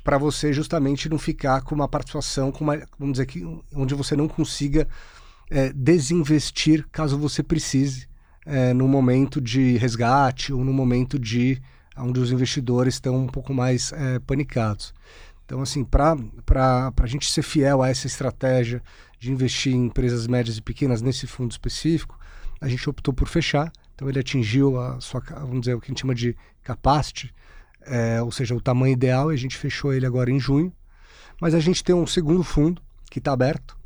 Para 0.03 0.19
você 0.19 0.53
justamente 0.53 1.09
não 1.09 1.17
ficar 1.17 1.61
com 1.61 1.73
uma 1.73 1.87
participação, 1.87 2.51
com 2.51 2.63
uma, 2.63 2.77
vamos 2.99 3.13
dizer 3.13 3.25
que 3.25 3.43
onde 3.73 3.95
você 3.95 4.15
não 4.15 4.27
consiga 4.27 4.87
é, 5.49 5.73
desinvestir 5.73 6.85
caso 6.91 7.17
você 7.17 7.41
precise 7.41 8.07
é, 8.45 8.71
no 8.71 8.87
momento 8.87 9.41
de 9.41 9.75
resgate 9.77 10.53
ou 10.53 10.63
no 10.63 10.71
momento 10.71 11.17
de 11.17 11.59
onde 11.97 12.19
os 12.19 12.31
investidores 12.31 12.93
estão 12.93 13.15
um 13.17 13.27
pouco 13.27 13.51
mais 13.51 13.91
é, 13.93 14.19
panicados. 14.19 14.93
Então, 15.43 15.59
assim, 15.59 15.83
para 15.83 16.13
a 17.01 17.07
gente 17.07 17.31
ser 17.31 17.41
fiel 17.41 17.81
a 17.81 17.89
essa 17.89 18.05
estratégia 18.05 18.83
de 19.17 19.31
investir 19.31 19.73
em 19.73 19.85
empresas 19.85 20.27
médias 20.27 20.57
e 20.57 20.61
pequenas 20.61 21.01
nesse 21.01 21.25
fundo 21.25 21.49
específico, 21.49 22.16
a 22.59 22.67
gente 22.67 22.89
optou 22.89 23.13
por 23.13 23.27
fechar. 23.27 23.71
Então, 23.95 24.07
ele 24.09 24.19
atingiu 24.19 24.79
a 24.79 24.99
sua, 25.01 25.21
vamos 25.21 25.61
dizer, 25.61 25.73
o 25.73 25.79
que 25.79 25.87
a 25.87 25.89
gente 25.89 26.01
chama 26.01 26.15
de 26.15 26.35
capacity, 26.63 27.33
é, 27.85 28.21
ou 28.21 28.31
seja, 28.31 28.55
o 28.55 28.61
tamanho 28.61 28.93
ideal, 28.93 29.31
e 29.31 29.35
a 29.35 29.37
gente 29.37 29.57
fechou 29.57 29.93
ele 29.93 30.05
agora 30.05 30.29
em 30.29 30.39
junho. 30.39 30.71
Mas 31.41 31.53
a 31.53 31.59
gente 31.59 31.83
tem 31.83 31.95
um 31.95 32.07
segundo 32.07 32.43
fundo 32.43 32.81
que 33.09 33.19
está 33.19 33.31
aberto, 33.31 33.77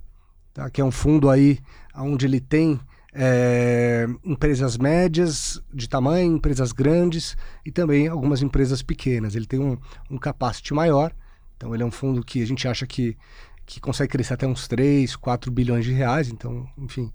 tá? 0.54 0.70
que 0.70 0.82
é 0.82 0.86
um 0.86 0.92
fundo 0.92 1.30
aí 1.30 1.60
onde 1.96 2.26
ele 2.26 2.40
tem 2.40 2.80
é, 3.14 4.08
empresas 4.24 4.78
médias 4.78 5.62
de 5.74 5.88
tamanho, 5.88 6.36
empresas 6.36 6.72
grandes 6.72 7.36
e 7.66 7.72
também 7.72 8.08
algumas 8.08 8.42
empresas 8.42 8.82
pequenas. 8.82 9.36
Ele 9.36 9.46
tem 9.46 9.60
um, 9.60 9.78
um 10.10 10.18
capacity 10.18 10.74
maior, 10.74 11.14
então 11.58 11.74
ele 11.74 11.84
é 11.84 11.86
um 11.86 11.92
fundo 11.92 12.24
que 12.24 12.42
a 12.42 12.48
gente 12.48 12.68
acha 12.68 12.88
que, 12.88 13.18
que 13.66 13.80
consegue 13.80 14.12
crescer 14.12 14.34
até 14.34 14.48
uns 14.48 14.68
3, 14.68 15.16
4 15.16 15.52
bilhões 15.52 15.86
de 15.86 15.92
reais, 15.92 16.30
então, 16.30 16.68
enfim. 16.78 17.12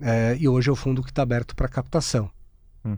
É, 0.00 0.36
e 0.38 0.48
hoje 0.48 0.68
é 0.68 0.72
o 0.72 0.76
fundo 0.76 1.02
que 1.02 1.10
está 1.10 1.22
aberto 1.22 1.54
para 1.54 1.68
captação. 1.68 2.30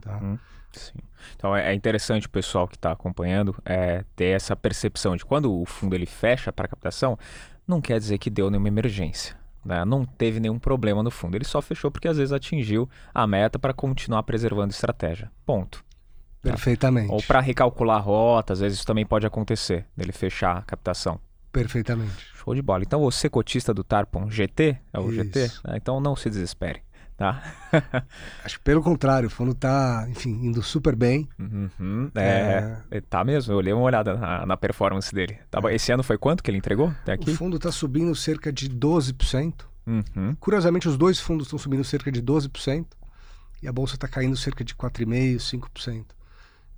Tá? 0.00 0.18
Uhum. 0.18 0.38
Sim. 0.72 0.98
Então 1.36 1.56
é, 1.56 1.70
é 1.70 1.74
interessante 1.74 2.26
o 2.26 2.30
pessoal 2.30 2.68
que 2.68 2.76
está 2.76 2.92
acompanhando 2.92 3.54
é, 3.64 4.04
ter 4.14 4.36
essa 4.36 4.54
percepção 4.54 5.16
de 5.16 5.24
quando 5.24 5.52
o 5.52 5.64
fundo 5.66 5.94
ele 5.94 6.06
fecha 6.06 6.52
para 6.52 6.68
captação, 6.68 7.18
não 7.66 7.80
quer 7.80 7.98
dizer 7.98 8.18
que 8.18 8.30
deu 8.30 8.50
nenhuma 8.50 8.68
emergência. 8.68 9.36
Né? 9.64 9.84
Não 9.84 10.04
teve 10.04 10.40
nenhum 10.40 10.58
problema 10.58 11.02
no 11.02 11.10
fundo. 11.10 11.36
Ele 11.36 11.44
só 11.44 11.60
fechou 11.60 11.90
porque 11.90 12.08
às 12.08 12.16
vezes 12.16 12.32
atingiu 12.32 12.88
a 13.12 13.26
meta 13.26 13.58
para 13.58 13.74
continuar 13.74 14.22
preservando 14.22 14.72
estratégia. 14.72 15.30
Ponto. 15.44 15.84
Né? 16.42 16.52
Perfeitamente. 16.52 17.12
Ou 17.12 17.22
para 17.22 17.40
recalcular 17.40 17.98
a 17.98 18.00
rota, 18.00 18.52
às 18.52 18.60
vezes 18.60 18.78
isso 18.78 18.86
também 18.86 19.04
pode 19.04 19.26
acontecer, 19.26 19.86
dele 19.96 20.12
fechar 20.12 20.56
a 20.56 20.62
captação. 20.62 21.20
Perfeitamente. 21.52 22.28
Show 22.34 22.54
de 22.54 22.62
bola. 22.62 22.82
Então 22.82 23.00
você 23.00 23.28
cotista 23.28 23.74
do 23.74 23.84
Tarpon 23.84 24.30
GT, 24.30 24.78
é 24.92 24.98
o 24.98 25.10
isso. 25.10 25.24
GT, 25.24 25.40
né? 25.64 25.76
então 25.76 26.00
não 26.00 26.16
se 26.16 26.30
desespere. 26.30 26.82
Tá? 27.20 27.42
Acho 28.42 28.56
que 28.56 28.64
pelo 28.64 28.82
contrário, 28.82 29.26
o 29.26 29.30
fundo 29.30 29.50
está, 29.50 30.06
enfim, 30.08 30.30
indo 30.42 30.62
super 30.62 30.96
bem. 30.96 31.28
Uhum, 31.38 32.10
é, 32.14 32.78
é, 32.90 33.00
tá 33.02 33.22
mesmo. 33.22 33.52
Eu 33.52 33.58
olhei 33.58 33.74
uma 33.74 33.82
olhada 33.82 34.14
na, 34.16 34.46
na 34.46 34.56
performance 34.56 35.14
dele. 35.14 35.36
Tá, 35.50 35.60
é. 35.68 35.74
Esse 35.74 35.92
ano 35.92 36.02
foi 36.02 36.16
quanto 36.16 36.42
que 36.42 36.50
ele 36.50 36.56
entregou 36.56 36.88
até 37.02 37.12
aqui? 37.12 37.32
O 37.32 37.36
fundo 37.36 37.58
está 37.58 37.70
subindo 37.70 38.14
cerca 38.14 38.50
de 38.50 38.70
12%. 38.70 39.66
Uhum. 39.86 40.34
Curiosamente, 40.40 40.88
os 40.88 40.96
dois 40.96 41.20
fundos 41.20 41.48
estão 41.48 41.58
subindo 41.58 41.84
cerca 41.84 42.10
de 42.10 42.22
12% 42.22 42.86
e 43.62 43.68
a 43.68 43.72
bolsa 43.72 43.96
está 43.96 44.08
caindo 44.08 44.34
cerca 44.34 44.64
de 44.64 44.74
4,5%, 44.74 45.60
5%. 45.76 46.04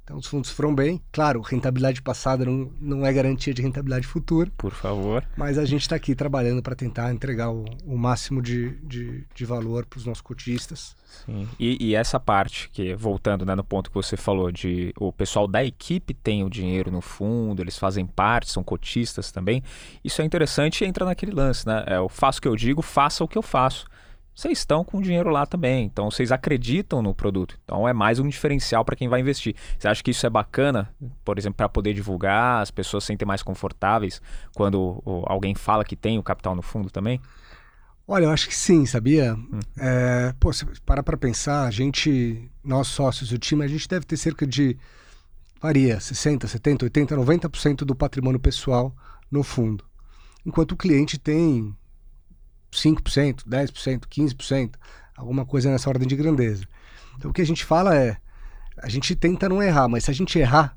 Então 0.04 0.16
os 0.16 0.26
fundos 0.26 0.50
foram 0.50 0.74
bem. 0.74 1.00
Claro, 1.12 1.40
rentabilidade 1.40 2.02
passada 2.02 2.44
não, 2.44 2.72
não 2.80 3.06
é 3.06 3.12
garantia 3.12 3.54
de 3.54 3.62
rentabilidade 3.62 4.06
futura. 4.06 4.50
Por 4.56 4.72
favor. 4.72 5.24
Mas 5.36 5.58
a 5.58 5.64
gente 5.64 5.82
está 5.82 5.94
aqui 5.94 6.14
trabalhando 6.14 6.62
para 6.62 6.74
tentar 6.74 7.12
entregar 7.12 7.50
o, 7.50 7.64
o 7.86 7.96
máximo 7.96 8.42
de, 8.42 8.70
de, 8.82 9.24
de 9.32 9.44
valor 9.44 9.86
para 9.86 9.98
os 9.98 10.04
nossos 10.04 10.20
cotistas. 10.20 10.96
Sim. 11.24 11.48
E, 11.58 11.76
e, 11.88 11.94
essa 11.94 12.18
parte, 12.18 12.68
que 12.70 12.94
voltando 12.94 13.44
né, 13.44 13.54
no 13.54 13.62
ponto 13.62 13.90
que 13.90 13.94
você 13.94 14.16
falou, 14.16 14.50
de 14.50 14.92
o 14.98 15.12
pessoal 15.12 15.46
da 15.46 15.62
equipe 15.64 16.14
tem 16.14 16.42
o 16.42 16.50
dinheiro 16.50 16.90
no 16.90 17.00
fundo, 17.00 17.62
eles 17.62 17.78
fazem 17.78 18.06
parte, 18.06 18.50
são 18.50 18.64
cotistas 18.64 19.30
também. 19.30 19.62
Isso 20.02 20.20
é 20.20 20.24
interessante 20.24 20.82
e 20.82 20.86
entra 20.86 21.04
naquele 21.04 21.32
lance, 21.32 21.66
né? 21.66 21.84
É, 21.86 21.96
eu 21.96 22.08
faço 22.08 22.38
o 22.38 22.42
que 22.42 22.48
eu 22.48 22.56
digo, 22.56 22.82
faça 22.82 23.22
o 23.22 23.28
que 23.28 23.38
eu 23.38 23.42
faço 23.42 23.86
vocês 24.34 24.58
estão 24.58 24.82
com 24.82 25.00
dinheiro 25.00 25.30
lá 25.30 25.44
também. 25.44 25.84
Então 25.84 26.10
vocês 26.10 26.32
acreditam 26.32 27.02
no 27.02 27.14
produto. 27.14 27.58
Então 27.64 27.86
é 27.86 27.92
mais 27.92 28.18
um 28.18 28.28
diferencial 28.28 28.84
para 28.84 28.96
quem 28.96 29.08
vai 29.08 29.20
investir. 29.20 29.54
Você 29.78 29.88
acha 29.88 30.02
que 30.02 30.10
isso 30.10 30.26
é 30.26 30.30
bacana, 30.30 30.92
por 31.24 31.38
exemplo, 31.38 31.56
para 31.56 31.68
poder 31.68 31.92
divulgar, 31.92 32.62
as 32.62 32.70
pessoas 32.70 33.04
se 33.04 33.08
sentem 33.08 33.26
mais 33.26 33.42
confortáveis 33.42 34.20
quando 34.54 35.02
alguém 35.26 35.54
fala 35.54 35.84
que 35.84 35.96
tem 35.96 36.18
o 36.18 36.22
capital 36.22 36.54
no 36.54 36.62
fundo 36.62 36.90
também? 36.90 37.20
Olha, 38.06 38.24
eu 38.24 38.30
acho 38.30 38.48
que 38.48 38.56
sim, 38.56 38.84
sabia? 38.84 39.34
Hum. 39.34 39.60
É, 39.78 40.34
pô, 40.40 40.52
se 40.52 40.66
para 40.84 41.02
para 41.02 41.16
pensar, 41.16 41.66
a 41.66 41.70
gente, 41.70 42.50
nós 42.64 42.88
sócios 42.88 43.30
do 43.30 43.38
time, 43.38 43.64
a 43.64 43.68
gente 43.68 43.88
deve 43.88 44.04
ter 44.04 44.16
cerca 44.16 44.46
de, 44.46 44.76
varia, 45.60 46.00
60, 46.00 46.48
70, 46.48 46.86
80, 46.86 47.16
90% 47.16 47.76
do 47.84 47.94
patrimônio 47.94 48.40
pessoal 48.40 48.94
no 49.30 49.42
fundo. 49.42 49.84
Enquanto 50.44 50.72
o 50.72 50.76
cliente 50.76 51.18
tem 51.18 51.74
5%, 52.72 53.44
10%, 53.46 54.00
15%, 54.06 54.74
alguma 55.16 55.44
coisa 55.44 55.70
nessa 55.70 55.88
ordem 55.88 56.08
de 56.08 56.16
grandeza. 56.16 56.64
Então 57.16 57.30
o 57.30 57.34
que 57.34 57.42
a 57.42 57.46
gente 57.46 57.64
fala 57.64 57.94
é, 57.96 58.16
a 58.78 58.88
gente 58.88 59.14
tenta 59.14 59.48
não 59.48 59.62
errar, 59.62 59.88
mas 59.88 60.04
se 60.04 60.10
a 60.10 60.14
gente 60.14 60.38
errar, 60.38 60.74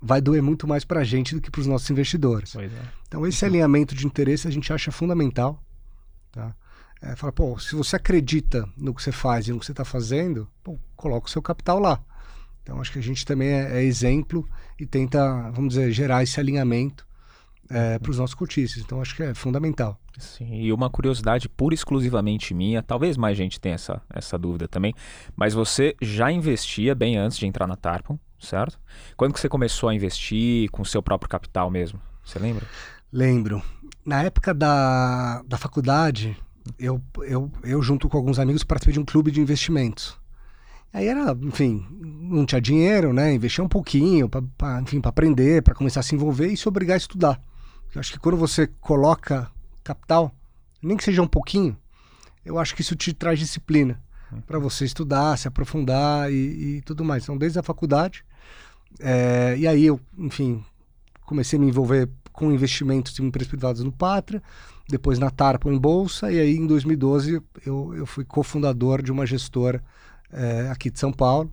vai 0.00 0.20
doer 0.20 0.42
muito 0.42 0.66
mais 0.66 0.84
para 0.84 1.00
a 1.00 1.04
gente 1.04 1.34
do 1.34 1.40
que 1.40 1.50
para 1.50 1.60
os 1.60 1.66
nossos 1.66 1.88
investidores. 1.88 2.56
É. 2.56 2.68
Então 3.06 3.26
esse 3.26 3.44
alinhamento 3.44 3.94
de 3.94 4.04
interesse 4.06 4.48
a 4.48 4.50
gente 4.50 4.72
acha 4.72 4.90
fundamental. 4.90 5.62
Tá? 6.32 6.54
É, 7.00 7.14
fala, 7.16 7.32
pô, 7.32 7.58
se 7.58 7.74
você 7.74 7.96
acredita 7.96 8.68
no 8.76 8.94
que 8.94 9.02
você 9.02 9.12
faz 9.12 9.46
e 9.46 9.52
no 9.52 9.60
que 9.60 9.66
você 9.66 9.72
está 9.72 9.84
fazendo, 9.84 10.48
pô, 10.62 10.78
coloca 10.96 11.28
o 11.28 11.30
seu 11.30 11.40
capital 11.40 11.78
lá. 11.78 12.00
Então 12.62 12.80
acho 12.80 12.92
que 12.92 12.98
a 12.98 13.02
gente 13.02 13.24
também 13.24 13.48
é, 13.48 13.78
é 13.78 13.84
exemplo 13.84 14.48
e 14.78 14.86
tenta, 14.86 15.50
vamos 15.50 15.74
dizer, 15.74 15.92
gerar 15.92 16.22
esse 16.22 16.38
alinhamento 16.38 17.06
é, 17.70 17.98
para 17.98 18.10
os 18.10 18.18
nossos 18.18 18.34
cotistas. 18.34 18.82
Então 18.82 19.00
acho 19.00 19.16
que 19.16 19.22
é 19.22 19.34
fundamental. 19.34 19.98
Sim, 20.18 20.54
e 20.54 20.72
uma 20.72 20.90
curiosidade 20.90 21.48
pura 21.48 21.74
exclusivamente 21.74 22.52
minha, 22.52 22.82
talvez 22.82 23.16
mais 23.16 23.36
gente 23.36 23.58
tenha 23.58 23.74
essa, 23.74 24.02
essa 24.12 24.36
dúvida 24.36 24.68
também, 24.68 24.94
mas 25.34 25.54
você 25.54 25.96
já 26.02 26.30
investia 26.30 26.94
bem 26.94 27.16
antes 27.16 27.38
de 27.38 27.46
entrar 27.46 27.66
na 27.66 27.76
Tarpon, 27.76 28.18
certo? 28.38 28.78
Quando 29.16 29.32
que 29.32 29.40
você 29.40 29.48
começou 29.48 29.88
a 29.88 29.94
investir 29.94 30.70
com 30.70 30.82
o 30.82 30.86
seu 30.86 31.02
próprio 31.02 31.30
capital 31.30 31.70
mesmo? 31.70 31.98
Você 32.24 32.38
lembra? 32.38 32.66
Lembro. 33.10 33.62
Na 34.04 34.22
época 34.22 34.52
da, 34.52 35.42
da 35.46 35.56
faculdade, 35.56 36.36
eu, 36.78 37.00
eu, 37.22 37.50
eu 37.62 37.82
junto 37.82 38.08
com 38.08 38.16
alguns 38.16 38.38
amigos 38.38 38.64
participei 38.64 38.94
de 38.94 39.00
um 39.00 39.04
clube 39.04 39.30
de 39.30 39.40
investimentos. 39.40 40.20
Aí 40.92 41.06
era, 41.06 41.36
enfim, 41.40 41.86
não 42.00 42.44
tinha 42.44 42.60
dinheiro, 42.60 43.14
né? 43.14 43.32
Investia 43.32 43.64
um 43.64 43.68
pouquinho 43.68 44.28
para, 44.28 44.80
enfim, 44.82 45.00
para 45.00 45.08
aprender, 45.08 45.62
para 45.62 45.74
começar 45.74 46.00
a 46.00 46.02
se 46.02 46.14
envolver 46.14 46.48
e 46.48 46.56
se 46.56 46.68
obrigar 46.68 46.94
a 46.94 46.98
estudar. 46.98 47.40
Eu 47.94 48.00
acho 48.00 48.12
que 48.12 48.18
quando 48.18 48.36
você 48.36 48.66
coloca 48.66 49.50
capital, 49.84 50.34
nem 50.82 50.96
que 50.96 51.04
seja 51.04 51.22
um 51.22 51.26
pouquinho, 51.26 51.76
eu 52.44 52.58
acho 52.58 52.74
que 52.74 52.80
isso 52.80 52.96
te 52.96 53.12
traz 53.12 53.38
disciplina 53.38 54.00
para 54.46 54.58
você 54.58 54.84
estudar, 54.84 55.36
se 55.36 55.46
aprofundar 55.46 56.32
e, 56.32 56.76
e, 56.76 56.82
tudo 56.82 57.04
mais. 57.04 57.22
Então, 57.22 57.36
desde 57.36 57.58
a 57.58 57.62
faculdade, 57.62 58.24
é, 58.98 59.54
e 59.58 59.66
aí 59.66 59.84
eu, 59.84 60.00
enfim, 60.18 60.64
comecei 61.24 61.58
a 61.58 61.60
me 61.60 61.68
envolver 61.68 62.08
com 62.32 62.50
investimentos 62.50 63.18
em 63.18 63.26
empresas 63.26 63.48
privadas 63.48 63.82
no 63.82 63.92
Pátria, 63.92 64.42
depois 64.88 65.18
na 65.18 65.30
Tarpo 65.30 65.70
em 65.70 65.78
Bolsa, 65.78 66.32
e 66.32 66.40
aí 66.40 66.56
em 66.56 66.66
2012 66.66 67.42
eu, 67.64 67.94
eu 67.94 68.06
fui 68.06 68.24
cofundador 68.24 69.02
de 69.02 69.12
uma 69.12 69.26
gestora 69.26 69.82
é, 70.32 70.68
aqui 70.70 70.90
de 70.90 70.98
São 70.98 71.12
Paulo, 71.12 71.52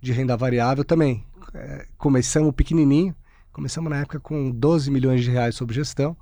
de 0.00 0.12
renda 0.12 0.36
variável 0.36 0.84
também. 0.84 1.24
É, 1.52 1.86
começamos 1.98 2.54
pequenininho, 2.54 3.14
Começamos 3.52 3.90
na 3.90 3.98
época 3.98 4.20
com 4.20 4.50
12 4.50 4.90
milhões 4.90 5.22
de 5.22 5.30
reais 5.30 5.54
sob 5.54 5.74
gestão, 5.74 6.16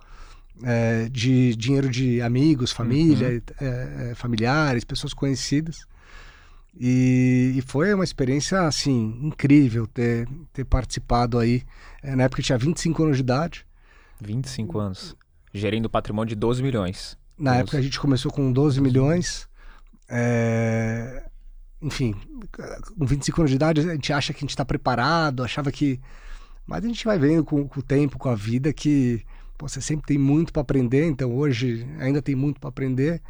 é, 0.63 1.09
de 1.09 1.55
dinheiro 1.57 1.89
de 1.89 2.21
amigos, 2.23 2.73
família, 2.73 3.29
uhum. 3.29 3.41
é, 3.61 4.11
é, 4.11 4.15
familiares, 4.15 4.85
pessoas 4.85 5.13
conhecidas. 5.13 5.87
E, 6.79 7.55
e, 7.57 7.63
foi 7.63 7.93
uma 7.93 8.05
experiência, 8.05 8.63
assim, 8.63 9.19
incrível 9.23 9.87
ter, 9.87 10.29
ter 10.53 10.65
participado 10.65 11.39
aí. 11.39 11.65
É, 12.03 12.15
na 12.15 12.25
época 12.25 12.41
eu 12.41 12.45
tinha 12.45 12.59
25 12.59 13.03
anos 13.03 13.17
de 13.17 13.23
idade. 13.23 13.67
25 14.21 14.79
anos. 14.79 15.17
Gerindo 15.53 15.91
patrimônio 15.91 16.29
de 16.29 16.37
12 16.37 16.63
milhões. 16.63 17.19
Na 17.37 17.53
12. 17.53 17.63
época 17.63 17.79
a 17.79 17.83
gente 17.83 17.99
começou 17.99 18.33
com 18.33 18.53
12 18.53 18.81
milhões. 18.81 19.49
É... 20.09 21.25
Enfim, 21.81 22.15
com 22.97 23.07
25 23.07 23.41
anos 23.41 23.51
de 23.51 23.57
idade 23.57 23.81
a 23.81 23.95
gente 23.95 24.13
acha 24.13 24.33
que 24.33 24.39
a 24.39 24.41
gente 24.41 24.51
está 24.51 24.65
preparado, 24.65 25.45
achava 25.45 25.71
que 25.71 26.01
mas 26.69 26.85
a 26.85 26.87
gente 26.87 27.03
vai 27.07 27.19
vendo 27.19 27.43
com, 27.43 27.67
com 27.67 27.81
o 27.81 27.83
tempo, 27.83 28.19
com 28.19 28.29
a 28.29 28.35
vida, 28.35 28.75
que 28.75 29.25
pô, 29.57 29.67
você 29.67 29.81
sempre 29.81 30.07
tem 30.07 30.19
muito 30.19 30.53
para 30.53 30.61
aprender. 30.61 31.07
Então 31.07 31.35
hoje 31.35 31.89
ainda 31.99 32.21
tem 32.21 32.35
muito 32.35 32.61
para 32.61 32.69
aprender, 32.69 33.23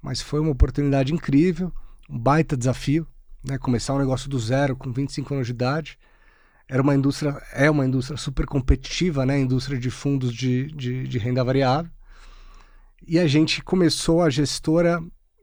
mas 0.00 0.22
foi 0.22 0.38
uma 0.38 0.52
oportunidade 0.52 1.12
incrível, 1.12 1.72
um 2.08 2.16
baita 2.16 2.56
desafio, 2.56 3.04
né? 3.42 3.58
Começar 3.58 3.94
um 3.94 3.98
negócio 3.98 4.30
do 4.30 4.38
zero 4.38 4.76
com 4.76 4.92
25 4.92 5.34
anos 5.34 5.48
de 5.48 5.52
idade. 5.52 5.98
Era 6.68 6.80
uma 6.80 6.94
indústria, 6.94 7.42
é 7.52 7.68
uma 7.68 7.84
indústria 7.84 8.16
super 8.16 8.46
competitiva, 8.46 9.26
né? 9.26 9.40
Indústria 9.40 9.76
de 9.76 9.90
fundos 9.90 10.32
de, 10.32 10.68
de, 10.68 11.08
de 11.08 11.18
renda 11.18 11.42
variável. 11.42 11.90
E 13.06 13.18
a 13.18 13.26
gente 13.26 13.60
começou 13.60 14.22
a 14.22 14.30
gestora 14.30 15.02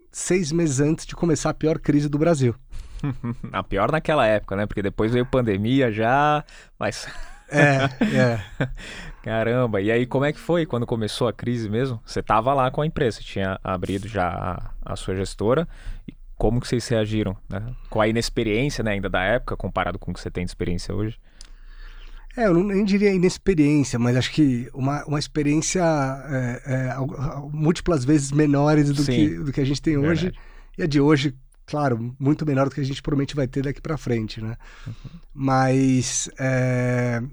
seis 0.09 0.53
meses 0.53 0.79
antes 0.79 1.05
de 1.05 1.17
começar 1.17 1.49
a 1.49 1.53
pior 1.53 1.77
crise 1.79 2.07
do 2.07 2.17
Brasil. 2.17 2.55
a 3.51 3.61
pior 3.61 3.91
naquela 3.91 4.25
época, 4.25 4.55
né? 4.55 4.65
Porque 4.65 4.81
depois 4.81 5.11
veio 5.11 5.25
pandemia 5.25 5.91
já, 5.91 6.45
mas 6.79 7.07
é, 7.51 7.89
é. 8.15 8.67
Caramba, 9.21 9.79
e 9.81 9.91
aí 9.91 10.05
como 10.05 10.25
é 10.25 10.33
que 10.33 10.39
foi 10.39 10.65
quando 10.65 10.85
começou 10.85 11.27
a 11.27 11.33
crise 11.33 11.69
mesmo? 11.69 12.01
Você 12.05 12.21
estava 12.21 12.53
lá 12.53 12.71
com 12.71 12.81
a 12.81 12.85
empresa, 12.85 13.21
tinha 13.21 13.59
abrido 13.63 14.07
já 14.07 14.27
a, 14.27 14.93
a, 14.93 14.95
sua 14.95 15.15
gestora, 15.15 15.67
e 16.07 16.13
como 16.37 16.59
que 16.59 16.67
vocês 16.67 16.87
reagiram? 16.87 17.37
Né? 17.47 17.61
Com 17.89 18.01
a 18.01 18.07
inexperiência 18.07 18.83
né, 18.83 18.93
ainda 18.93 19.09
da 19.09 19.21
época, 19.21 19.55
comparado 19.55 19.99
com 19.99 20.09
o 20.09 20.13
que 20.13 20.19
você 20.19 20.31
tem 20.31 20.43
de 20.43 20.49
experiência 20.49 20.95
hoje? 20.95 21.19
É, 22.35 22.47
eu 22.47 22.53
não, 22.53 22.63
nem 22.63 22.83
diria 22.83 23.13
inexperiência, 23.13 23.99
mas 23.99 24.15
acho 24.15 24.31
que 24.31 24.69
uma, 24.73 25.03
uma 25.05 25.19
experiência 25.19 25.83
é, 25.83 26.61
é, 26.65 26.95
múltiplas 27.51 28.05
vezes 28.05 28.31
menores 28.31 28.89
do, 28.89 29.03
Sim, 29.03 29.11
que, 29.11 29.35
do 29.35 29.51
que 29.51 29.61
a 29.61 29.65
gente 29.65 29.81
tem 29.81 29.99
verdade. 29.99 30.27
hoje. 30.27 30.35
E 30.77 30.83
a 30.83 30.87
de 30.87 31.01
hoje, 31.01 31.35
claro, 31.71 32.13
muito 32.19 32.45
menor 32.45 32.67
do 32.67 32.75
que 32.75 32.81
a 32.81 32.83
gente 32.83 33.01
provavelmente 33.01 33.33
vai 33.33 33.47
ter 33.47 33.63
daqui 33.63 33.79
para 33.79 33.97
frente, 33.97 34.41
né? 34.41 34.57
Uhum. 34.85 34.93
Mas 35.33 36.29
é... 36.37 37.23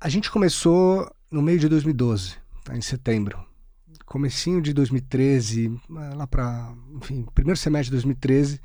a 0.00 0.08
gente 0.08 0.28
começou 0.28 1.08
no 1.30 1.40
meio 1.40 1.60
de 1.60 1.68
2012, 1.68 2.34
tá? 2.64 2.76
em 2.76 2.80
setembro. 2.80 3.38
Comecinho 4.04 4.60
de 4.60 4.72
2013, 4.72 5.80
lá 6.16 6.26
para, 6.26 6.74
enfim, 6.96 7.24
primeiro 7.32 7.56
semestre 7.56 7.86
de 7.86 7.92
2013, 7.92 8.60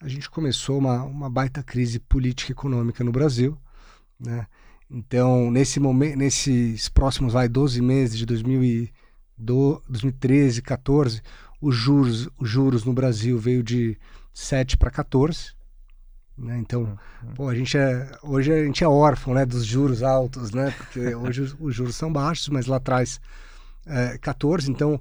a 0.00 0.06
gente 0.06 0.30
começou 0.30 0.78
uma, 0.78 1.02
uma 1.02 1.28
baita 1.28 1.60
crise 1.60 1.98
política 1.98 2.52
e 2.52 2.54
econômica 2.54 3.02
no 3.02 3.10
Brasil, 3.10 3.58
né? 4.18 4.46
Então, 4.88 5.50
nesse 5.50 5.80
momento, 5.80 6.16
nesses 6.16 6.88
próximos 6.88 7.32
vai 7.32 7.48
12 7.48 7.82
meses 7.82 8.16
de 8.16 8.24
2013, 8.24 10.62
14, 10.62 11.20
os 11.60 11.74
juros, 11.74 12.28
os 12.38 12.48
juros 12.48 12.84
no 12.84 12.92
Brasil 12.92 13.38
veio 13.38 13.62
de 13.62 13.98
7 14.32 14.76
para 14.76 14.90
14. 14.90 15.54
Né? 16.36 16.58
Então, 16.58 16.98
uhum. 17.22 17.34
pô, 17.34 17.48
a 17.48 17.54
gente 17.54 17.78
é, 17.78 18.18
hoje 18.22 18.52
a 18.52 18.64
gente 18.64 18.84
é 18.84 18.88
órfão 18.88 19.32
né, 19.32 19.46
dos 19.46 19.64
juros 19.64 20.02
altos, 20.02 20.52
né? 20.52 20.70
Porque 20.76 21.00
hoje 21.16 21.42
os, 21.42 21.56
os, 21.58 21.74
juros 21.74 21.96
são 21.96 22.12
baixos, 22.12 22.48
mas 22.48 22.66
lá 22.66 22.76
atrás 22.76 23.20
é, 23.86 24.18
14. 24.18 24.70
Então, 24.70 25.00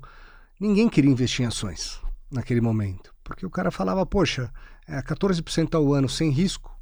ninguém 0.60 0.88
queria 0.88 1.12
investir 1.12 1.44
em 1.44 1.48
ações 1.48 2.00
naquele 2.32 2.62
momento. 2.62 3.14
Porque 3.24 3.46
o 3.46 3.50
cara 3.50 3.72
falava, 3.72 4.06
poxa, 4.06 4.52
é 4.88 5.02
14% 5.02 5.76
ao 5.76 5.94
ano 5.94 6.08
sem 6.08 6.30
risco 6.30 6.74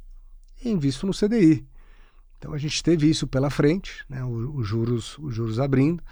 e 0.62 0.70
invisto 0.70 1.06
no 1.06 1.12
CDI. 1.12 1.66
Então 2.38 2.52
a 2.52 2.58
gente 2.58 2.82
teve 2.82 3.08
isso 3.08 3.26
pela 3.26 3.48
frente, 3.48 4.04
né? 4.08 4.22
os, 4.22 4.66
juros, 4.66 5.16
os 5.18 5.34
juros 5.34 5.58
abrindo 5.58 6.02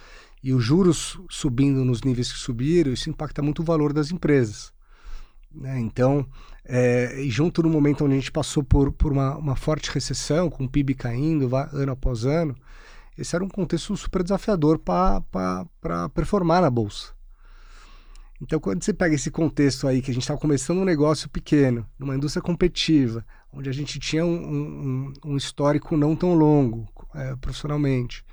e 0.43 0.53
os 0.53 0.63
juros 0.63 1.17
subindo 1.29 1.85
nos 1.85 2.01
níveis 2.01 2.31
que 2.31 2.37
subiram, 2.37 2.91
isso 2.91 3.09
impacta 3.09 3.41
muito 3.41 3.61
o 3.61 3.65
valor 3.65 3.93
das 3.93 4.11
empresas. 4.11 4.73
Né? 5.53 5.79
Então, 5.79 6.27
é, 6.65 7.23
junto 7.27 7.63
no 7.63 7.69
momento 7.69 8.03
onde 8.03 8.15
a 8.15 8.17
gente 8.17 8.31
passou 8.31 8.63
por, 8.63 8.91
por 8.91 9.13
uma, 9.13 9.37
uma 9.37 9.55
forte 9.55 9.89
recessão, 9.89 10.49
com 10.49 10.65
o 10.65 10.69
PIB 10.69 10.95
caindo 10.95 11.49
ano 11.55 11.91
após 11.93 12.25
ano, 12.25 12.55
esse 13.17 13.35
era 13.35 13.45
um 13.45 13.49
contexto 13.49 13.95
super 13.95 14.23
desafiador 14.23 14.79
para 14.79 16.09
performar 16.13 16.61
na 16.61 16.69
Bolsa. 16.69 17.13
Então, 18.41 18.59
quando 18.59 18.83
você 18.83 18.91
pega 18.91 19.15
esse 19.15 19.31
contexto 19.31 19.87
aí, 19.87 20.01
que 20.01 20.11
a 20.11 20.13
gente 20.13 20.23
estava 20.23 20.39
começando 20.39 20.79
um 20.79 20.85
negócio 20.85 21.29
pequeno, 21.29 21.87
numa 21.97 22.15
indústria 22.15 22.41
competitiva, 22.41 23.25
onde 23.53 23.69
a 23.69 23.71
gente 23.71 23.99
tinha 23.99 24.25
um, 24.25 24.33
um, 24.35 25.13
um 25.23 25.37
histórico 25.37 25.95
não 25.95 26.15
tão 26.15 26.33
longo 26.33 26.89
é, 27.15 27.35
profissionalmente, 27.37 28.25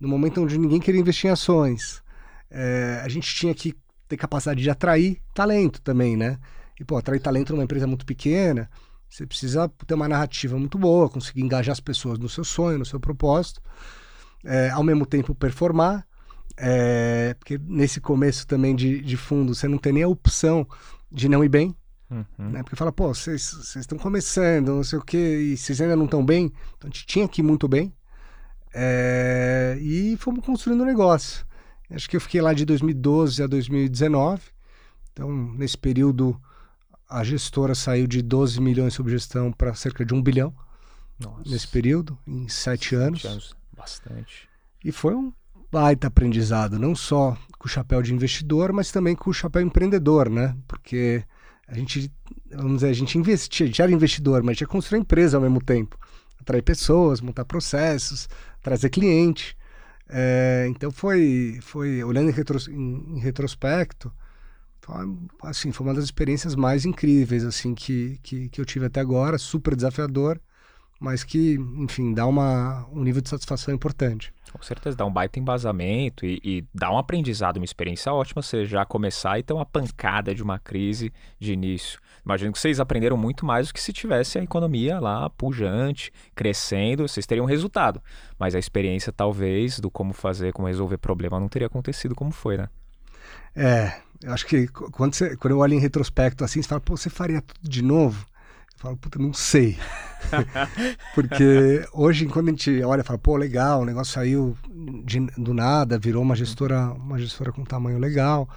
no 0.00 0.08
momento 0.08 0.42
onde 0.42 0.58
ninguém 0.58 0.80
queria 0.80 1.00
investir 1.00 1.28
em 1.28 1.32
ações, 1.32 2.02
é, 2.50 3.00
a 3.04 3.08
gente 3.08 3.32
tinha 3.34 3.54
que 3.54 3.74
ter 4.08 4.16
capacidade 4.16 4.60
de 4.62 4.70
atrair 4.70 5.20
talento 5.34 5.80
também, 5.82 6.16
né? 6.16 6.38
E, 6.78 6.84
pô, 6.84 6.96
atrair 6.96 7.20
talento 7.20 7.52
numa 7.52 7.64
empresa 7.64 7.86
muito 7.86 8.06
pequena, 8.06 8.68
você 9.08 9.26
precisa 9.26 9.68
ter 9.86 9.94
uma 9.94 10.08
narrativa 10.08 10.56
muito 10.56 10.78
boa, 10.78 11.08
conseguir 11.08 11.42
engajar 11.42 11.72
as 11.72 11.80
pessoas 11.80 12.18
no 12.18 12.28
seu 12.28 12.44
sonho, 12.44 12.78
no 12.78 12.84
seu 12.86 12.98
propósito, 12.98 13.60
é, 14.44 14.70
ao 14.70 14.82
mesmo 14.82 15.04
tempo 15.04 15.34
performar, 15.34 16.06
é, 16.56 17.34
porque 17.38 17.58
nesse 17.62 18.00
começo 18.00 18.46
também 18.46 18.74
de, 18.74 19.00
de 19.00 19.16
fundo 19.16 19.54
você 19.54 19.68
não 19.68 19.78
tem 19.78 19.92
nem 19.92 20.02
a 20.02 20.08
opção 20.08 20.66
de 21.10 21.28
não 21.28 21.44
ir 21.44 21.48
bem, 21.48 21.76
uhum. 22.10 22.50
né? 22.50 22.62
Porque 22.62 22.76
fala, 22.76 22.92
pô, 22.92 23.12
vocês 23.12 23.76
estão 23.76 23.98
começando, 23.98 24.68
não 24.68 24.84
sei 24.84 24.98
o 24.98 25.02
quê, 25.02 25.52
e 25.52 25.56
vocês 25.56 25.80
ainda 25.80 25.96
não 25.96 26.04
estão 26.06 26.24
bem, 26.24 26.46
então 26.76 26.84
a 26.84 26.92
gente 26.92 27.06
tinha 27.06 27.28
que 27.28 27.42
ir 27.42 27.44
muito 27.44 27.68
bem, 27.68 27.92
é, 28.74 29.76
e 29.80 30.16
fomos 30.16 30.44
construindo 30.44 30.80
o 30.80 30.84
um 30.84 30.86
negócio. 30.86 31.44
Acho 31.90 32.08
que 32.08 32.16
eu 32.16 32.20
fiquei 32.20 32.40
lá 32.40 32.52
de 32.54 32.64
2012 32.64 33.42
a 33.42 33.46
2019. 33.46 34.40
Então, 35.12 35.30
nesse 35.54 35.76
período, 35.76 36.40
a 37.08 37.24
gestora 37.24 37.74
saiu 37.74 38.06
de 38.06 38.22
12 38.22 38.60
milhões 38.60 38.94
sob 38.94 39.10
gestão 39.10 39.52
para 39.52 39.74
cerca 39.74 40.04
de 40.04 40.14
1 40.14 40.22
bilhão. 40.22 40.54
Nossa. 41.18 41.50
Nesse 41.50 41.68
período, 41.68 42.16
em 42.26 42.48
sete, 42.48 42.94
anos. 42.94 43.24
anos. 43.24 43.56
Bastante. 43.76 44.48
E 44.84 44.92
foi 44.92 45.14
um 45.14 45.32
baita 45.70 46.06
aprendizado, 46.06 46.78
não 46.78 46.94
só 46.94 47.36
com 47.58 47.66
o 47.66 47.70
chapéu 47.70 48.00
de 48.02 48.14
investidor, 48.14 48.72
mas 48.72 48.90
também 48.90 49.14
com 49.14 49.30
o 49.30 49.34
chapéu 49.34 49.60
empreendedor, 49.62 50.30
né? 50.30 50.56
Porque 50.66 51.22
a 51.68 51.74
gente, 51.74 52.10
vamos 52.50 52.76
dizer, 52.76 52.88
a 52.88 52.92
gente 52.92 53.18
investia, 53.18 53.64
a 53.64 53.66
gente 53.66 53.82
era 53.82 53.92
investidor, 53.92 54.42
mas 54.42 54.50
a 54.50 54.52
gente 54.54 54.60
ia 54.62 54.66
construir 54.66 55.00
empresa 55.00 55.36
ao 55.36 55.42
mesmo 55.42 55.62
tempo. 55.62 55.98
Atrair 56.40 56.62
pessoas, 56.62 57.20
montar 57.20 57.44
processos, 57.44 58.28
trazer 58.62 58.90
cliente. 58.90 59.56
É, 60.08 60.66
então 60.68 60.90
foi, 60.90 61.58
foi 61.62 62.02
olhando 62.02 62.30
em, 62.30 62.32
retros, 62.32 62.68
em, 62.68 63.16
em 63.16 63.20
retrospecto, 63.20 64.12
foi, 64.80 64.94
assim, 65.42 65.72
foi 65.72 65.86
uma 65.86 65.94
das 65.94 66.04
experiências 66.04 66.54
mais 66.56 66.84
incríveis 66.84 67.44
assim 67.44 67.74
que, 67.74 68.18
que, 68.22 68.48
que 68.48 68.60
eu 68.60 68.64
tive 68.64 68.86
até 68.86 69.00
agora, 69.00 69.38
super 69.38 69.76
desafiador, 69.76 70.40
mas 70.98 71.24
que, 71.24 71.54
enfim, 71.76 72.12
dá 72.12 72.26
uma, 72.26 72.86
um 72.92 73.02
nível 73.02 73.22
de 73.22 73.28
satisfação 73.28 73.72
importante. 73.74 74.32
Com 74.52 74.62
certeza, 74.62 74.96
dá 74.96 75.06
um 75.06 75.12
baita 75.12 75.38
embasamento 75.38 76.26
e, 76.26 76.40
e, 76.42 76.64
dá 76.74 76.90
um 76.90 76.98
aprendizado, 76.98 77.58
uma 77.58 77.64
experiência 77.64 78.12
ótima 78.12 78.42
você 78.42 78.64
já 78.64 78.84
começar 78.84 79.38
e 79.38 79.42
ter 79.42 79.52
uma 79.52 79.64
pancada 79.64 80.34
de 80.34 80.42
uma 80.42 80.58
crise 80.58 81.12
de 81.38 81.52
início. 81.52 82.00
Imagino 82.24 82.52
que 82.52 82.58
vocês 82.58 82.80
aprenderam 82.80 83.16
muito 83.16 83.46
mais 83.46 83.68
do 83.68 83.74
que 83.74 83.80
se 83.80 83.92
tivesse 83.92 84.38
a 84.38 84.42
economia 84.42 84.98
lá 84.98 85.30
pujante, 85.30 86.12
crescendo, 86.34 87.06
vocês 87.06 87.26
teriam 87.26 87.46
resultado. 87.46 88.02
Mas 88.38 88.54
a 88.54 88.58
experiência, 88.58 89.12
talvez, 89.12 89.78
do 89.78 89.90
como 89.90 90.12
fazer, 90.12 90.52
como 90.52 90.68
resolver 90.68 90.98
problema, 90.98 91.38
não 91.38 91.48
teria 91.48 91.66
acontecido 91.66 92.14
como 92.14 92.32
foi, 92.32 92.56
né? 92.56 92.68
É, 93.54 94.00
eu 94.22 94.32
acho 94.32 94.46
que 94.46 94.66
quando, 94.68 95.14
você, 95.14 95.36
quando 95.36 95.52
eu 95.52 95.58
olho 95.58 95.74
em 95.74 95.80
retrospecto 95.80 96.44
assim, 96.44 96.60
você 96.60 96.68
fala, 96.68 96.80
pô, 96.80 96.96
você 96.96 97.08
faria 97.08 97.40
tudo 97.40 97.68
de 97.68 97.82
novo? 97.82 98.26
Falo, 98.80 98.96
puta, 98.96 99.18
não 99.18 99.32
sei. 99.32 99.78
Porque 101.14 101.86
hoje, 101.92 102.26
quando 102.26 102.48
a 102.48 102.50
gente 102.50 102.82
olha, 102.82 103.04
fala, 103.04 103.18
pô, 103.18 103.36
legal, 103.36 103.82
o 103.82 103.84
negócio 103.84 104.14
saiu 104.14 104.56
de, 105.04 105.20
do 105.36 105.52
nada, 105.52 105.98
virou 105.98 106.22
uma 106.22 106.34
gestora, 106.34 106.92
uma 106.94 107.18
gestora 107.18 107.52
com 107.52 107.62
tamanho 107.62 107.98
legal. 107.98 108.48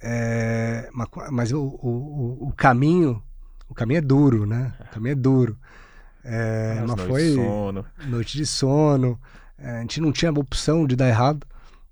É, 0.00 0.88
mas, 0.92 1.08
mas 1.30 1.52
o, 1.52 1.60
o, 1.60 2.48
o, 2.48 2.52
caminho, 2.56 3.20
o 3.68 3.74
caminho 3.74 3.98
é 3.98 4.00
duro, 4.00 4.46
né? 4.46 4.72
O 4.80 4.94
caminho 4.94 5.12
é 5.12 5.16
duro. 5.16 5.58
É, 6.24 6.84
mas 6.86 7.06
foi 7.06 7.22
de 7.22 7.34
sono. 7.34 7.86
noite 8.06 8.38
de 8.38 8.46
sono. 8.46 9.20
É, 9.58 9.78
a 9.78 9.80
gente 9.80 10.00
não 10.00 10.12
tinha 10.12 10.30
opção 10.30 10.86
de 10.86 10.94
dar 10.94 11.08
errado. 11.08 11.44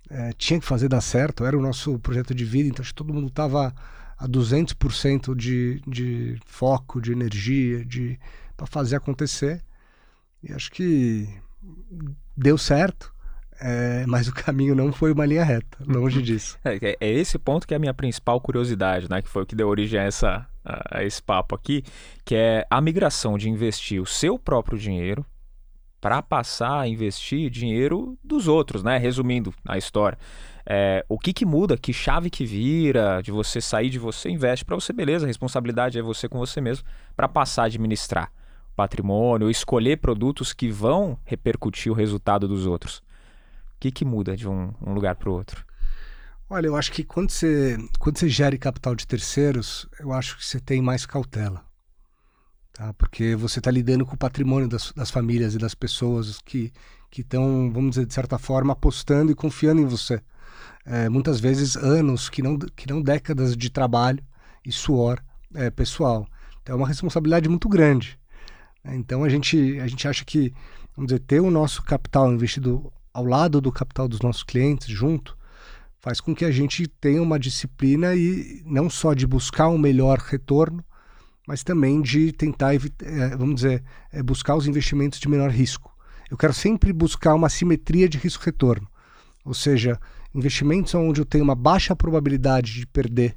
É, 0.09 0.33
tinha 0.35 0.61
que 0.61 0.65
fazer 0.65 0.89
dar 0.89 1.01
certo. 1.01 1.45
Era 1.45 1.59
o 1.59 1.61
nosso 1.61 1.99
projeto 1.99 2.35
de 2.35 2.45
vida, 2.45 2.69
então 2.69 2.83
acho 2.83 2.93
que 2.93 2.97
todo 2.97 3.13
mundo 3.13 3.27
estava 3.27 3.75
a 4.19 4.27
200% 4.27 5.35
de, 5.35 5.81
de 5.87 6.39
foco, 6.45 7.01
de 7.01 7.13
energia, 7.13 7.85
de 7.85 8.19
para 8.57 8.67
fazer 8.67 8.97
acontecer. 8.97 9.63
E 10.43 10.53
acho 10.53 10.71
que 10.71 11.29
deu 12.37 12.59
certo. 12.59 13.15
É, 13.61 14.05
mas 14.07 14.29
o 14.29 14.33
caminho 14.33 14.73
não 14.73 14.93
foi 14.93 15.11
uma 15.11 15.27
linha 15.27 15.43
reta, 15.43 15.79
longe 15.85 16.23
disso. 16.23 16.57
É, 16.65 16.97
é, 17.01 17.11
esse 17.11 17.39
ponto 17.39 17.67
que 17.67 17.75
é 17.75 17.77
a 17.77 17.81
minha 17.81 17.95
principal 17.95 18.41
curiosidade, 18.41 19.11
né? 19.11 19.21
Que 19.21 19.29
foi 19.29 19.43
o 19.43 19.47
que 19.47 19.57
deu 19.57 19.69
origem 19.69 19.99
a, 19.99 20.05
essa, 20.05 20.47
a, 20.65 20.99
a 20.99 21.05
esse 21.05 21.21
papo 21.21 21.57
aqui, 21.57 21.83
que 22.25 22.37
é 22.37 22.65
a 22.71 22.81
migração 22.81 23.37
de 23.37 23.49
investir 23.49 24.01
o 24.01 24.07
seu 24.07 24.39
próprio 24.39 24.79
dinheiro 24.79 25.27
para 26.01 26.23
passar 26.23 26.81
a 26.81 26.89
investir 26.89 27.51
dinheiro 27.51 28.17
dos 28.23 28.47
outros, 28.47 28.85
né? 28.85 28.97
Resumindo 28.97 29.53
a 29.67 29.77
história. 29.77 30.17
É, 30.71 31.03
o 31.09 31.19
que, 31.19 31.33
que 31.33 31.47
muda, 31.47 31.79
que 31.79 31.95
chave 31.95 32.29
que 32.29 32.45
vira, 32.45 33.23
de 33.23 33.33
você 33.33 33.59
sair 33.59 33.89
de 33.89 33.99
você, 33.99 34.29
investe 34.29 34.67
para 34.67 34.77
você, 34.77 34.93
beleza, 34.93 35.25
a 35.25 35.27
responsabilidade 35.27 35.99
é 35.99 36.03
você 36.03 36.29
com 36.29 36.39
você 36.39 36.61
mesmo, 36.61 36.85
para 37.17 37.27
passar 37.27 37.63
a 37.63 37.65
administrar 37.67 38.31
patrimônio, 38.77 39.51
escolher 39.51 39.97
produtos 39.97 40.53
que 40.53 40.71
vão 40.71 41.19
repercutir 41.25 41.91
o 41.91 41.95
resultado 41.95 42.47
dos 42.47 42.67
outros. 42.67 42.99
O 42.99 43.81
que, 43.81 43.91
que 43.91 44.05
muda 44.05 44.37
de 44.37 44.47
um, 44.47 44.73
um 44.81 44.93
lugar 44.93 45.17
para 45.17 45.31
o 45.31 45.33
outro? 45.33 45.65
Olha, 46.51 46.67
eu 46.67 46.77
acho 46.77 46.93
que 46.93 47.03
quando 47.03 47.31
você, 47.31 47.79
quando 47.99 48.19
você 48.19 48.29
gere 48.29 48.59
capital 48.59 48.95
de 48.95 49.07
terceiros, 49.07 49.89
eu 49.99 50.13
acho 50.13 50.37
que 50.37 50.45
você 50.45 50.61
tem 50.61 50.83
mais 50.83 51.07
cautela. 51.07 51.65
Tá? 52.75 52.93
Porque 52.93 53.35
você 53.35 53.59
está 53.59 53.71
lidando 53.71 54.05
com 54.05 54.15
o 54.15 54.19
patrimônio 54.19 54.69
das, 54.69 54.93
das 54.93 55.11
famílias 55.11 55.55
e 55.55 55.59
das 55.59 55.75
pessoas 55.75 56.41
que 56.45 56.73
estão, 57.11 57.73
vamos 57.73 57.91
dizer, 57.93 58.07
de 58.07 58.13
certa 58.15 58.39
forma, 58.39 58.75
apostando 58.75 59.33
e 59.33 59.35
confiando 59.35 59.81
em 59.81 59.87
você 59.87 60.21
é, 60.89 61.09
muitas 61.09 61.39
vezes 61.39 61.77
anos, 61.77 62.31
que 62.31 62.43
não, 62.43 62.59
que 62.59 62.89
não 62.89 63.03
décadas 63.03 63.55
de 63.55 63.71
trabalho 63.71 64.25
e 64.65 64.73
suor 64.73 65.23
é, 65.55 65.71
pessoal. 65.71 66.27
Então 66.63 66.75
é 66.75 66.77
uma 66.79 66.89
responsabilidade 66.89 67.49
muito 67.49 67.69
grande. 67.69 68.19
Então 68.85 69.23
a 69.23 69.29
gente, 69.29 69.79
a 69.81 69.87
gente 69.87 70.09
acha 70.09 70.25
que, 70.25 70.53
vamos 70.97 71.11
dizer, 71.11 71.21
ter 71.21 71.41
o 71.41 71.51
nosso 71.51 71.83
capital 71.83 72.33
investido 72.33 72.91
ao 73.13 73.25
lado 73.25 73.61
do 73.61 73.71
capital 73.71 74.09
dos 74.09 74.21
nossos 74.21 74.43
clientes, 74.43 74.89
junto, 74.89 75.37
faz 76.01 76.21
com 76.21 76.35
que 76.35 76.45
a 76.45 76.51
gente 76.51 76.87
tenha 76.87 77.23
uma 77.23 77.39
disciplina 77.39 78.15
e 78.15 78.63
não 78.65 78.89
só 78.89 79.13
de 79.13 79.27
buscar 79.27 79.69
um 79.69 79.77
melhor 79.77 80.19
retorno, 80.19 80.83
mas 81.47 81.63
também 81.63 82.01
de 82.01 82.33
tentar, 82.33 82.75
é, 82.75 83.37
vamos 83.37 83.57
dizer, 83.57 83.83
é, 84.13 84.23
buscar 84.23 84.55
os 84.55 84.67
investimentos 84.67 85.19
de 85.19 85.29
menor 85.29 85.51
risco. 85.51 85.95
Eu 86.31 86.37
quero 86.37 86.55
sempre 86.55 86.93
buscar 86.93 87.35
uma 87.35 87.49
simetria 87.49 88.09
de 88.09 88.19
risco-retorno. 88.19 88.87
Ou 89.45 89.55
seja, 89.55 89.99
investimentos 90.35 90.95
onde 90.95 91.21
eu 91.21 91.25
tenho 91.25 91.45
uma 91.45 91.55
baixa 91.55 91.95
probabilidade 91.97 92.75
de 92.75 92.87
perder 92.87 93.37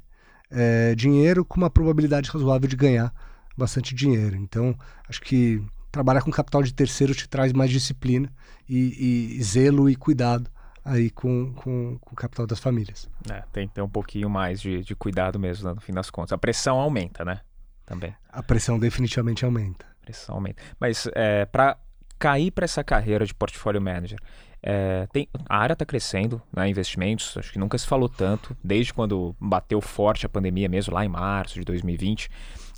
é, 0.50 0.94
dinheiro 0.94 1.44
com 1.44 1.56
uma 1.56 1.70
probabilidade 1.70 2.30
razoável 2.30 2.68
de 2.68 2.76
ganhar 2.76 3.12
bastante 3.56 3.94
dinheiro. 3.94 4.36
Então, 4.36 4.74
acho 5.08 5.20
que 5.20 5.62
trabalhar 5.90 6.22
com 6.22 6.30
capital 6.30 6.62
de 6.62 6.72
terceiro 6.72 7.14
te 7.14 7.28
traz 7.28 7.52
mais 7.52 7.70
disciplina 7.70 8.32
e, 8.68 9.36
e 9.38 9.42
zelo 9.42 9.88
e 9.88 9.96
cuidado 9.96 10.50
aí 10.84 11.10
com, 11.10 11.52
com, 11.54 11.98
com, 12.00 12.12
o 12.12 12.16
capital 12.16 12.46
das 12.46 12.58
famílias. 12.58 13.08
É, 13.30 13.42
tem 13.52 13.68
que 13.68 13.74
ter 13.74 13.82
um 13.82 13.88
pouquinho 13.88 14.28
mais 14.28 14.60
de, 14.60 14.82
de 14.82 14.94
cuidado 14.94 15.38
mesmo, 15.38 15.68
né, 15.68 15.74
no 15.74 15.80
fim 15.80 15.92
das 15.92 16.10
contas. 16.10 16.32
A 16.32 16.38
pressão 16.38 16.78
aumenta, 16.78 17.24
né? 17.24 17.40
Também. 17.86 18.14
A 18.28 18.42
pressão 18.42 18.78
definitivamente 18.78 19.44
aumenta. 19.44 19.86
A 20.00 20.04
pressão 20.04 20.34
aumenta. 20.34 20.62
Mas 20.80 21.08
é, 21.14 21.44
para 21.44 21.76
cair 22.18 22.50
para 22.50 22.64
essa 22.64 22.82
carreira 22.82 23.24
de 23.24 23.34
portfólio 23.34 23.80
manager, 23.80 24.18
é, 24.62 25.08
tem, 25.12 25.28
a 25.48 25.58
área 25.58 25.72
está 25.72 25.84
crescendo, 25.84 26.40
né, 26.54 26.68
investimentos, 26.68 27.36
acho 27.36 27.52
que 27.52 27.58
nunca 27.58 27.76
se 27.76 27.86
falou 27.86 28.08
tanto, 28.08 28.56
desde 28.62 28.94
quando 28.94 29.34
bateu 29.40 29.80
forte 29.80 30.24
a 30.24 30.28
pandemia 30.28 30.68
mesmo, 30.68 30.94
lá 30.94 31.04
em 31.04 31.08
março 31.08 31.54
de 31.54 31.64
2020. 31.64 32.30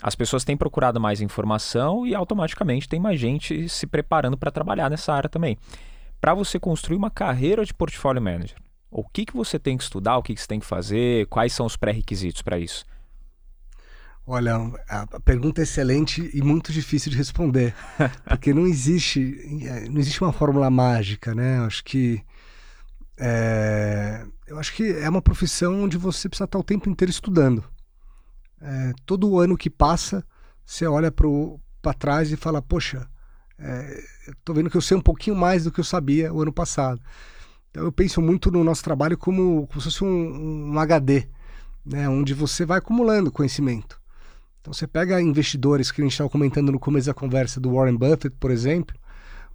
As 0.03 0.15
pessoas 0.15 0.45
têm 0.45 0.57
procurado 0.57 1.01
mais 1.01 1.21
informação 1.21 2.07
e 2.07 2.15
automaticamente 2.15 2.89
tem 2.89 2.99
mais 2.99 3.21
gente 3.21 3.69
se 3.69 3.87
preparando 3.87 4.37
para 4.37 4.51
trabalhar 4.51 4.89
nessa 4.89 5.13
área 5.13 5.29
também. 5.29 5.59
Para 6.21 6.33
você 6.33 6.59
construir 6.59 6.97
uma 6.97 7.11
carreira 7.11 7.65
de 7.65 7.75
portfólio 7.75 8.23
manager, 8.23 8.57
o 8.91 9.05
que, 9.05 9.27
que 9.27 9.37
você 9.37 9.59
tem 9.59 9.77
que 9.77 9.83
estudar, 9.83 10.17
o 10.17 10.23
que, 10.23 10.35
que 10.35 10.41
você 10.41 10.49
tem 10.49 10.61
que 10.61 10.67
fazer, 10.67 11.27
quais 11.27 11.53
são 11.53 11.67
os 11.67 11.77
pré-requisitos 11.77 12.41
para 12.41 12.59
isso? 12.59 12.87
Olha, 14.27 14.57
a 14.89 15.21
pergunta 15.21 15.61
é 15.61 15.65
excelente 15.65 16.31
e 16.33 16.41
muito 16.41 16.73
difícil 16.73 17.11
de 17.11 17.17
responder, 17.19 17.75
porque 18.27 18.55
não 18.55 18.67
existe, 18.67 19.39
é, 19.67 19.89
não 19.89 20.01
existe 20.01 20.23
uma 20.23 20.33
fórmula 20.33 20.71
mágica, 20.71 21.35
né? 21.35 21.59
Eu 21.59 21.65
acho 21.65 21.85
que 21.85 22.25
é, 23.19 24.27
eu 24.47 24.59
acho 24.59 24.75
que 24.75 24.93
é 24.93 25.09
uma 25.09 25.21
profissão 25.23 25.83
onde 25.85 25.99
você 25.99 26.29
precisa 26.29 26.47
estar 26.47 26.59
o 26.59 26.65
tempo 26.65 26.89
inteiro 26.89 27.11
estudando. 27.11 27.63
É, 28.61 28.93
todo 29.05 29.39
ano 29.39 29.59
que 29.59 29.69
passa, 29.69 30.25
você 30.65 30.87
olha 30.87 31.13
para 31.13 31.95
trás 31.95 32.33
e 32.33 32.37
fala, 32.37 32.63
poxa, 32.63 33.07
é, 33.59 34.05
estou 34.29 34.55
vendo 34.55 34.71
que 34.71 34.77
eu 34.77 34.81
sei 34.81 34.97
um 34.97 35.03
pouquinho 35.03 35.37
mais 35.37 35.65
do 35.65 35.71
que 35.71 35.81
eu 35.81 35.85
sabia 35.85 36.33
o 36.33 36.41
ano 36.41 36.53
passado. 36.53 37.01
Então 37.71 37.85
eu 37.85 37.93
penso 37.93 38.23
muito 38.23 38.51
no 38.51 38.65
nosso 38.65 38.83
trabalho 38.83 39.19
como, 39.19 39.67
como 39.67 39.81
se 39.81 39.91
fosse 39.91 40.05
um, 40.05 40.73
um 40.73 40.79
HD 40.79 41.29
né, 41.85 42.09
onde 42.09 42.33
você 42.33 42.65
vai 42.65 42.79
acumulando 42.79 43.31
conhecimento. 43.31 44.01
Então 44.65 44.73
você 44.73 44.87
pega 44.87 45.21
investidores 45.21 45.93
que 45.93 46.01
a 46.01 46.05
gente 46.05 46.13
estava 46.13 46.31
comentando 46.31 46.73
no 46.73 46.81
começo 46.81 47.07
da 47.07 47.13
conversa 47.13 47.61
do 47.61 47.75
Warren 47.75 47.97
Buffett, 47.97 48.31
por 48.41 48.51
exemplo. 48.51 48.97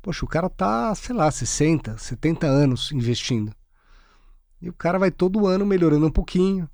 Poxa, 0.04 0.24
o 0.24 0.28
cara 0.28 0.48
tá, 0.48 0.94
sei 0.94 1.16
lá, 1.16 1.32
60, 1.32 1.98
70 1.98 2.46
anos 2.46 2.92
investindo. 2.92 3.52
E 4.62 4.70
o 4.70 4.74
cara 4.74 5.00
vai 5.00 5.10
todo 5.10 5.48
ano 5.48 5.66
melhorando 5.66 6.06
um 6.06 6.12
pouquinho, 6.12 6.70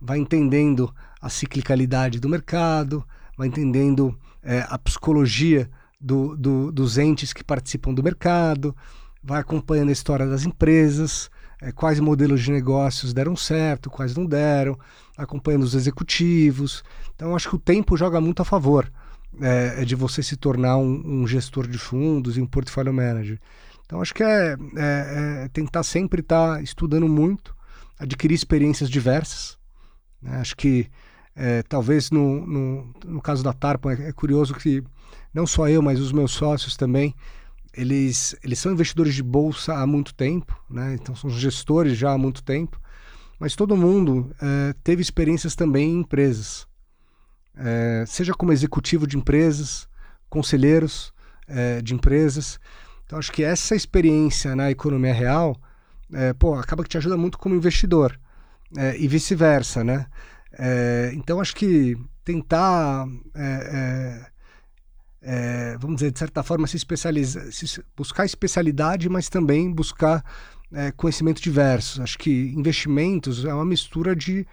vai 0.00 0.18
entendendo 0.18 0.92
a 1.22 1.28
ciclicalidade 1.28 2.18
do 2.18 2.28
mercado, 2.28 3.06
vai 3.38 3.46
entendendo 3.46 4.18
é, 4.42 4.66
a 4.68 4.76
psicologia 4.78 5.70
do, 6.00 6.36
do, 6.36 6.72
dos 6.72 6.98
entes 6.98 7.32
que 7.32 7.44
participam 7.44 7.94
do 7.94 8.02
mercado, 8.02 8.74
vai 9.22 9.40
acompanhando 9.40 9.90
a 9.90 9.92
história 9.92 10.26
das 10.26 10.44
empresas, 10.44 11.30
é, 11.62 11.70
quais 11.70 12.00
modelos 12.00 12.42
de 12.42 12.50
negócios 12.50 13.14
deram 13.14 13.36
certo, 13.36 13.88
quais 13.90 14.16
não 14.16 14.26
deram, 14.26 14.76
acompanhando 15.16 15.62
os 15.62 15.74
executivos. 15.74 16.82
Então, 17.16 17.34
acho 17.34 17.48
que 17.48 17.56
o 17.56 17.58
tempo 17.58 17.96
joga 17.96 18.20
muito 18.20 18.42
a 18.42 18.44
favor 18.44 18.90
é, 19.40 19.76
é, 19.78 19.84
de 19.84 19.96
você 19.96 20.22
se 20.22 20.36
tornar 20.36 20.76
um, 20.76 21.22
um, 21.22 21.26
gestor 21.26 21.66
de 21.66 21.78
fundos 21.78 22.36
e 22.36 22.40
um 22.40 22.46
portfólio 22.46 22.92
manager. 22.92 23.40
Então, 23.84 24.00
acho 24.00 24.14
que 24.14 24.22
é, 24.22 24.56
é, 24.76 25.44
é 25.44 25.48
tentar 25.52 25.82
sempre 25.82 26.20
estar 26.20 26.56
tá 26.56 26.62
estudando 26.62 27.08
muito, 27.08 27.56
adquirir 27.98 28.34
experiências 28.34 28.88
diversas. 28.88 29.58
Né? 30.22 30.36
Acho 30.36 30.56
que 30.56 30.88
é, 31.34 31.62
talvez 31.62 32.10
no, 32.10 32.46
no, 32.46 32.94
no, 33.04 33.20
caso 33.20 33.42
da 33.42 33.52
Tarpa 33.52 33.92
é, 33.92 34.12
curioso 34.12 34.54
que 34.54 34.82
não 35.34 35.46
só 35.46 35.68
eu, 35.68 35.82
mas 35.82 36.00
os 36.00 36.12
meus 36.12 36.32
sócios 36.32 36.76
também 36.76 37.14
eles, 37.76 38.34
eles 38.42 38.58
são 38.58 38.72
investidores 38.72 39.14
de 39.14 39.22
bolsa 39.22 39.74
há 39.74 39.86
muito 39.86 40.14
tempo, 40.14 40.58
né? 40.68 40.94
então 40.94 41.14
são 41.14 41.28
gestores 41.28 41.96
já 41.96 42.12
há 42.12 42.18
muito 42.18 42.42
tempo, 42.42 42.80
mas 43.38 43.54
todo 43.54 43.76
mundo 43.76 44.34
é, 44.40 44.74
teve 44.82 45.02
experiências 45.02 45.54
também 45.54 45.90
em 45.90 46.00
empresas, 46.00 46.66
é, 47.56 48.04
seja 48.06 48.34
como 48.34 48.52
executivo 48.52 49.06
de 49.06 49.16
empresas, 49.16 49.88
conselheiros 50.28 51.12
é, 51.48 51.80
de 51.80 51.94
empresas. 51.94 52.60
Então 53.04 53.18
acho 53.18 53.32
que 53.32 53.42
essa 53.42 53.74
experiência 53.74 54.54
na 54.54 54.70
economia 54.70 55.14
real, 55.14 55.56
é, 56.12 56.32
pô, 56.32 56.54
acaba 56.54 56.82
que 56.82 56.88
te 56.88 56.98
ajuda 56.98 57.16
muito 57.16 57.38
como 57.38 57.54
investidor 57.54 58.18
é, 58.76 58.96
e 58.98 59.08
vice-versa, 59.08 59.82
né? 59.82 60.06
É, 60.58 61.12
então 61.14 61.40
acho 61.40 61.54
que 61.54 61.96
tentar 62.24 63.06
é, 65.22 65.76
vamos 65.78 65.96
dizer, 65.96 66.12
de 66.12 66.18
certa 66.18 66.42
forma, 66.42 66.66
se 66.66 66.76
especializar, 66.76 67.50
se 67.50 67.82
buscar 67.96 68.24
especialidade, 68.24 69.08
mas 69.08 69.28
também 69.28 69.72
buscar 69.72 70.24
conhecimento 70.96 71.40
diverso. 71.40 72.02
Acho 72.02 72.18
que 72.18 72.52
investimentos 72.56 73.44
é 73.44 73.52
uma 73.52 73.64
mistura 73.64 74.14
de 74.14 74.46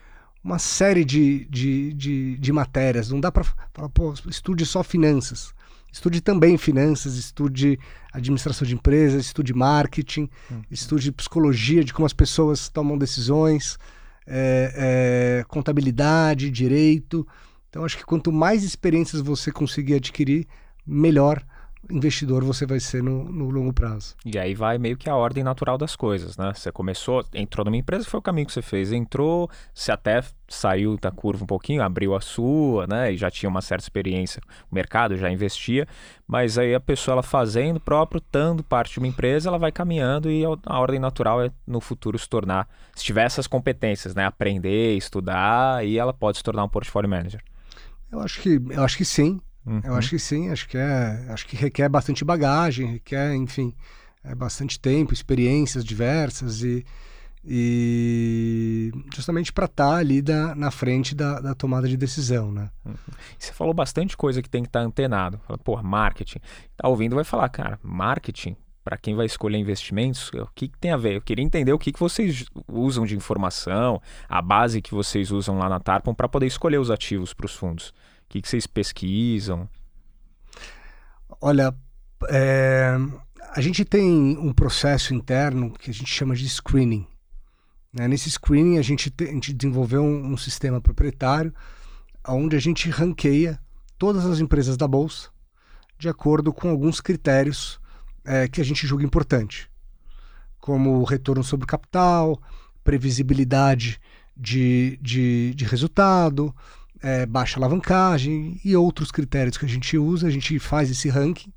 uma 0.43 0.59
série 0.59 1.05
de, 1.05 1.45
de, 1.45 1.93
de, 1.93 2.37
de 2.37 2.51
matérias. 2.51 3.09
Não 3.09 3.19
dá 3.19 3.31
para 3.31 3.43
falar, 3.43 3.89
pô, 3.89 4.13
estude 4.27 4.65
só 4.65 4.83
finanças. 4.83 5.53
Estude 5.91 6.21
também 6.21 6.57
finanças, 6.57 7.15
estude 7.15 7.79
administração 8.11 8.67
de 8.67 8.73
empresas, 8.73 9.27
estude 9.27 9.53
marketing, 9.53 10.27
uhum. 10.49 10.61
estude 10.69 11.11
psicologia 11.11 11.83
de 11.83 11.93
como 11.93 12.05
as 12.05 12.13
pessoas 12.13 12.67
tomam 12.67 12.97
decisões, 12.97 13.77
é, 14.25 15.41
é, 15.41 15.45
contabilidade, 15.47 16.49
direito. 16.49 17.27
Então, 17.69 17.85
acho 17.85 17.97
que 17.97 18.03
quanto 18.03 18.31
mais 18.31 18.63
experiências 18.63 19.21
você 19.21 19.51
conseguir 19.51 19.93
adquirir, 19.95 20.47
melhor 20.85 21.43
investidor 21.89 22.43
você 22.43 22.65
vai 22.65 22.79
ser 22.79 23.03
no, 23.03 23.25
no, 23.25 23.49
longo 23.49 23.73
prazo. 23.73 24.15
E 24.25 24.37
aí 24.37 24.53
vai 24.53 24.77
meio 24.77 24.97
que 24.97 25.09
a 25.09 25.15
ordem 25.15 25.43
natural 25.43 25.77
das 25.77 25.95
coisas, 25.95 26.37
né? 26.37 26.53
Você 26.53 26.71
começou, 26.71 27.25
entrou 27.33 27.65
numa 27.65 27.77
empresa, 27.77 28.05
foi 28.05 28.19
o 28.19 28.23
caminho 28.23 28.47
que 28.47 28.53
você 28.53 28.61
fez. 28.61 28.91
Entrou, 28.91 29.49
você 29.73 29.91
até 29.91 30.21
saiu 30.47 30.97
da 30.97 31.11
curva 31.11 31.43
um 31.43 31.47
pouquinho, 31.47 31.81
abriu 31.81 32.15
a 32.15 32.21
sua, 32.21 32.87
né? 32.87 33.11
E 33.11 33.17
já 33.17 33.29
tinha 33.29 33.49
uma 33.49 33.61
certa 33.61 33.83
experiência, 33.83 34.41
o 34.71 34.75
mercado 34.75 35.17
já 35.17 35.29
investia, 35.29 35.87
mas 36.27 36.57
aí 36.57 36.73
a 36.73 36.79
pessoa 36.79 37.13
ela 37.13 37.23
fazendo 37.23 37.79
próprio, 37.79 38.19
estando 38.19 38.63
parte 38.63 38.93
de 38.93 38.99
uma 38.99 39.07
empresa, 39.07 39.49
ela 39.49 39.57
vai 39.57 39.71
caminhando 39.71 40.31
e 40.31 40.43
a 40.45 40.79
ordem 40.79 40.99
natural 40.99 41.41
é 41.43 41.51
no 41.67 41.81
futuro 41.81 42.17
se 42.17 42.29
tornar, 42.29 42.67
se 42.95 43.03
tiver 43.03 43.25
essas 43.25 43.47
competências, 43.47 44.15
né? 44.15 44.25
Aprender, 44.25 44.95
estudar, 44.95 45.85
e 45.85 45.97
ela 45.97 46.13
pode 46.13 46.37
se 46.37 46.43
tornar 46.43 46.63
um 46.63 46.69
portfólio 46.69 47.09
manager. 47.09 47.41
Eu 48.11 48.19
acho 48.19 48.41
que, 48.41 48.61
eu 48.69 48.83
acho 48.83 48.97
que 48.97 49.05
sim. 49.05 49.41
Uhum. 49.65 49.81
Eu 49.83 49.95
acho 49.95 50.09
que 50.09 50.19
sim, 50.19 50.49
acho 50.49 50.67
que 50.67 50.77
é, 50.77 51.25
acho 51.29 51.45
que 51.47 51.55
requer 51.55 51.87
bastante 51.89 52.25
bagagem, 52.25 52.93
requer, 52.93 53.33
enfim, 53.33 53.73
é 54.23 54.35
bastante 54.35 54.79
tempo, 54.79 55.13
experiências 55.13 55.85
diversas 55.85 56.63
e, 56.63 56.85
e 57.45 58.91
justamente 59.13 59.53
para 59.53 59.65
estar 59.65 59.91
tá 59.91 59.95
ali 59.95 60.21
da, 60.21 60.53
na 60.55 60.71
frente 60.71 61.15
da, 61.15 61.39
da, 61.39 61.55
tomada 61.55 61.87
de 61.87 61.95
decisão, 61.95 62.51
né? 62.51 62.69
Uhum. 62.85 62.95
Você 63.37 63.53
falou 63.53 63.73
bastante 63.73 64.17
coisa 64.17 64.41
que 64.41 64.49
tem 64.49 64.63
que 64.63 64.69
estar 64.69 64.81
tá 64.81 64.85
antenado. 64.85 65.39
Fala, 65.47 65.57
pô, 65.57 65.81
marketing. 65.81 66.39
Tá 66.75 66.87
ouvindo 66.87 67.15
vai 67.15 67.23
falar, 67.23 67.47
cara, 67.49 67.79
marketing 67.81 68.55
para 68.83 68.97
quem 68.97 69.15
vai 69.15 69.25
escolher 69.25 69.57
investimentos, 69.57 70.29
o 70.33 70.49
que, 70.53 70.67
que, 70.67 70.77
tem 70.77 70.91
a 70.91 70.97
ver? 70.97 71.15
Eu 71.15 71.21
queria 71.21 71.45
entender 71.45 71.71
o 71.71 71.79
que, 71.79 71.89
que 71.89 71.99
vocês 71.99 72.45
usam 72.67 73.05
de 73.05 73.15
informação, 73.15 74.01
a 74.27 74.41
base 74.41 74.81
que 74.81 74.93
vocês 74.93 75.31
usam 75.31 75.57
lá 75.57 75.69
na 75.69 75.79
Tarpon 75.79 76.13
para 76.13 76.27
poder 76.27 76.47
escolher 76.47 76.79
os 76.79 76.91
ativos 76.91 77.33
para 77.33 77.45
os 77.45 77.55
fundos 77.55 77.93
que, 78.33 78.41
que 78.41 78.49
vocês 78.49 78.65
pesquisam? 78.65 79.69
Olha, 81.39 81.75
é, 82.29 82.95
a 83.51 83.61
gente 83.61 83.85
tem 83.85 84.35
um 84.39 84.51
processo 84.51 85.13
interno 85.13 85.71
que 85.71 85.91
a 85.91 85.93
gente 85.93 86.11
chama 86.11 86.35
de 86.35 86.49
screening. 86.49 87.05
Né? 87.93 88.07
Nesse 88.07 88.31
screening, 88.31 88.79
a 88.79 88.81
gente, 88.81 89.11
te, 89.11 89.25
a 89.25 89.31
gente 89.31 89.53
desenvolveu 89.53 90.01
um, 90.01 90.33
um, 90.33 90.37
sistema 90.37 90.81
proprietário 90.81 91.53
onde 92.27 92.55
a 92.55 92.59
gente 92.59 92.89
ranqueia 92.89 93.59
todas 93.99 94.25
as 94.25 94.39
empresas 94.39 94.77
da 94.77 94.87
Bolsa 94.87 95.29
de 95.99 96.09
acordo 96.09 96.51
com 96.51 96.69
alguns 96.69 96.99
critérios 96.99 97.79
é, 98.25 98.47
que 98.47 98.59
a 98.59 98.63
gente 98.65 98.87
julga 98.87 99.05
importante, 99.05 99.69
como 100.59 101.03
retorno 101.03 101.43
sobre 101.43 101.67
capital, 101.67 102.41
previsibilidade 102.83 104.01
de, 104.35 104.97
de, 105.01 105.53
de 105.53 105.65
resultado, 105.65 106.53
é, 107.03 107.25
baixa 107.25 107.59
alavancagem 107.59 108.59
e 108.63 108.75
outros 108.77 109.11
critérios 109.11 109.57
que 109.57 109.65
a 109.65 109.69
gente 109.69 109.97
usa, 109.97 110.25
a 110.25 110.31
gente 110.31 110.57
faz 110.57 110.89
esse 110.89 111.09
ranking. 111.09 111.51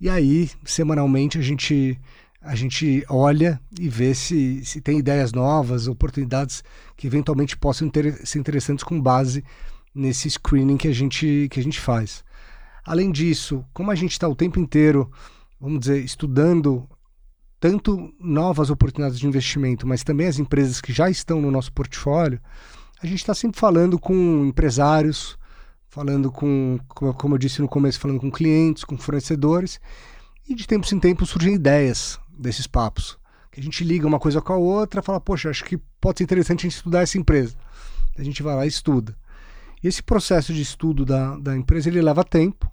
E 0.00 0.08
aí, 0.08 0.48
semanalmente, 0.64 1.36
a 1.36 1.42
gente, 1.42 2.00
a 2.40 2.54
gente 2.54 3.04
olha 3.08 3.60
e 3.78 3.88
vê 3.88 4.14
se, 4.14 4.64
se 4.64 4.80
tem 4.80 4.98
ideias 4.98 5.32
novas, 5.32 5.88
oportunidades 5.88 6.62
que 6.96 7.06
eventualmente 7.06 7.56
possam 7.56 7.90
ter, 7.90 8.24
ser 8.24 8.38
interessantes 8.38 8.84
com 8.84 9.00
base 9.00 9.44
nesse 9.92 10.30
screening 10.30 10.76
que 10.76 10.88
a 10.88 10.94
gente, 10.94 11.48
que 11.50 11.58
a 11.58 11.62
gente 11.62 11.80
faz. 11.80 12.24
Além 12.84 13.10
disso, 13.10 13.64
como 13.74 13.90
a 13.90 13.94
gente 13.96 14.12
está 14.12 14.28
o 14.28 14.36
tempo 14.36 14.58
inteiro, 14.60 15.10
vamos 15.60 15.80
dizer, 15.80 16.02
estudando 16.02 16.88
tanto 17.58 18.14
novas 18.18 18.70
oportunidades 18.70 19.18
de 19.18 19.26
investimento, 19.26 19.86
mas 19.86 20.02
também 20.02 20.28
as 20.28 20.38
empresas 20.38 20.80
que 20.80 20.92
já 20.92 21.10
estão 21.10 21.42
no 21.42 21.50
nosso 21.50 21.72
portfólio, 21.72 22.40
a 23.02 23.06
gente 23.06 23.18
está 23.18 23.34
sempre 23.34 23.58
falando 23.58 23.98
com 23.98 24.44
empresários, 24.46 25.38
falando 25.88 26.30
com, 26.30 26.78
como 26.88 27.34
eu 27.34 27.38
disse 27.38 27.60
no 27.60 27.68
começo, 27.68 27.98
falando 27.98 28.20
com 28.20 28.30
clientes, 28.30 28.84
com 28.84 28.96
fornecedores, 28.96 29.80
e 30.48 30.54
de 30.54 30.66
tempos 30.66 30.92
em 30.92 31.00
tempos 31.00 31.30
surgem 31.30 31.54
ideias 31.54 32.18
desses 32.38 32.66
papos. 32.66 33.18
Que 33.50 33.60
a 33.60 33.62
gente 33.62 33.82
liga 33.82 34.06
uma 34.06 34.20
coisa 34.20 34.40
com 34.40 34.52
a 34.52 34.56
outra, 34.56 35.02
fala, 35.02 35.20
poxa, 35.20 35.50
acho 35.50 35.64
que 35.64 35.76
pode 36.00 36.18
ser 36.18 36.24
interessante 36.24 36.60
a 36.60 36.62
gente 36.68 36.76
estudar 36.76 37.00
essa 37.00 37.18
empresa. 37.18 37.56
A 38.16 38.22
gente 38.22 38.42
vai 38.42 38.54
lá 38.54 38.64
e 38.64 38.68
estuda. 38.68 39.16
E 39.82 39.88
esse 39.88 40.02
processo 40.02 40.52
de 40.52 40.60
estudo 40.60 41.04
da, 41.04 41.36
da 41.36 41.56
empresa, 41.56 41.88
ele 41.88 42.02
leva 42.02 42.22
tempo, 42.22 42.70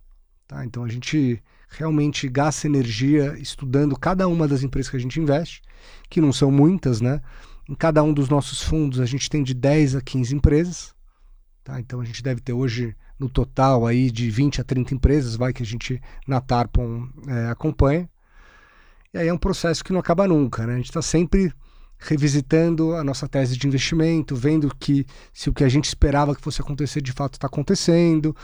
tá? 0.47 0.65
Então 0.65 0.83
a 0.83 0.89
gente 0.89 1.41
realmente 1.69 2.27
gasta 2.27 2.67
energia 2.67 3.37
estudando 3.39 3.97
cada 3.97 4.27
uma 4.27 4.47
das 4.47 4.61
empresas 4.61 4.89
que 4.89 4.97
a 4.97 4.99
gente 4.99 5.19
investe, 5.19 5.61
que 6.09 6.21
não 6.21 6.33
são 6.33 6.51
muitas, 6.51 7.01
né? 7.01 7.21
Em 7.69 7.75
cada 7.75 8.01
um 8.01 8.13
dos 8.13 8.29
nossos 8.29 8.61
fundos, 8.61 8.99
a 8.99 9.05
gente 9.05 9.29
tem 9.29 9.43
de 9.43 9.53
10 9.53 9.95
a 9.95 10.01
15 10.01 10.35
empresas. 10.35 10.95
Tá? 11.63 11.79
Então, 11.79 11.99
a 11.99 12.05
gente 12.05 12.23
deve 12.23 12.39
ter 12.39 12.53
hoje, 12.53 12.95
no 13.19 13.27
total, 13.27 13.85
aí 13.85 14.09
de 14.09 14.29
20 14.29 14.61
a 14.61 14.63
30 14.63 14.93
empresas, 14.93 15.35
vai 15.35 15.51
que 15.51 15.63
a 15.63 15.65
gente 15.65 16.01
na 16.25 16.39
Tarpon 16.39 17.09
é, 17.27 17.49
acompanha. 17.49 18.09
E 19.13 19.17
aí 19.17 19.27
é 19.27 19.33
um 19.33 19.37
processo 19.37 19.83
que 19.83 19.91
não 19.91 19.99
acaba 19.99 20.27
nunca. 20.27 20.65
Né? 20.65 20.73
A 20.73 20.77
gente 20.77 20.85
está 20.85 21.01
sempre 21.01 21.51
revisitando 21.99 22.93
a 22.93 23.03
nossa 23.03 23.27
tese 23.27 23.57
de 23.57 23.67
investimento, 23.67 24.35
vendo 24.35 24.73
que 24.75 25.05
se 25.33 25.49
o 25.49 25.53
que 25.53 25.63
a 25.63 25.69
gente 25.69 25.85
esperava 25.85 26.35
que 26.35 26.41
fosse 26.41 26.61
acontecer 26.61 27.01
de 27.01 27.11
fato 27.11 27.33
está 27.33 27.47
acontecendo. 27.47 28.35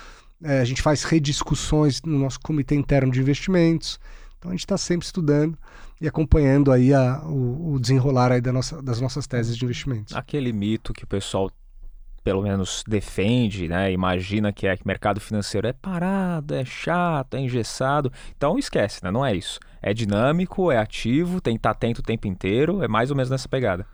É, 0.43 0.59
a 0.59 0.65
gente 0.65 0.81
faz 0.81 1.03
rediscussões 1.03 2.01
no 2.01 2.19
nosso 2.19 2.39
comitê 2.39 2.75
interno 2.75 3.11
de 3.11 3.21
investimentos. 3.21 3.99
Então 4.37 4.51
a 4.51 4.53
gente 4.53 4.65
está 4.65 4.77
sempre 4.77 5.05
estudando 5.05 5.57
e 6.03 6.07
acompanhando 6.07 6.69
aí 6.69 6.93
a, 6.93 7.21
o, 7.23 7.75
o, 7.75 7.79
desenrolar 7.79 8.29
aí 8.29 8.41
da 8.41 8.51
nossa, 8.51 8.81
das 8.81 8.99
nossas 8.99 9.25
teses 9.25 9.55
de 9.55 9.63
investimentos. 9.63 10.13
Aquele 10.13 10.51
mito 10.51 10.91
que 10.91 11.05
o 11.05 11.07
pessoal 11.07 11.49
pelo 12.21 12.41
menos 12.41 12.83
defende, 12.85 13.69
né? 13.69 13.89
Imagina 13.89 14.51
que 14.51 14.67
é 14.67 14.75
que 14.75 14.85
mercado 14.85 15.21
financeiro 15.21 15.65
é 15.65 15.71
parado, 15.71 16.55
é 16.55 16.65
chato, 16.65 17.35
é 17.35 17.39
engessado. 17.39 18.11
Então 18.35 18.59
esquece, 18.59 19.01
né? 19.01 19.11
Não 19.11 19.25
é 19.25 19.33
isso. 19.33 19.61
É 19.81 19.93
dinâmico, 19.93 20.69
é 20.69 20.77
ativo, 20.77 21.39
tem 21.39 21.53
que 21.53 21.59
estar 21.59 21.71
atento 21.71 22.01
o 22.01 22.03
tempo 22.03 22.27
inteiro, 22.27 22.83
é 22.83 22.87
mais 22.87 23.09
ou 23.09 23.15
menos 23.15 23.29
nessa 23.29 23.47
pegada. 23.47 23.87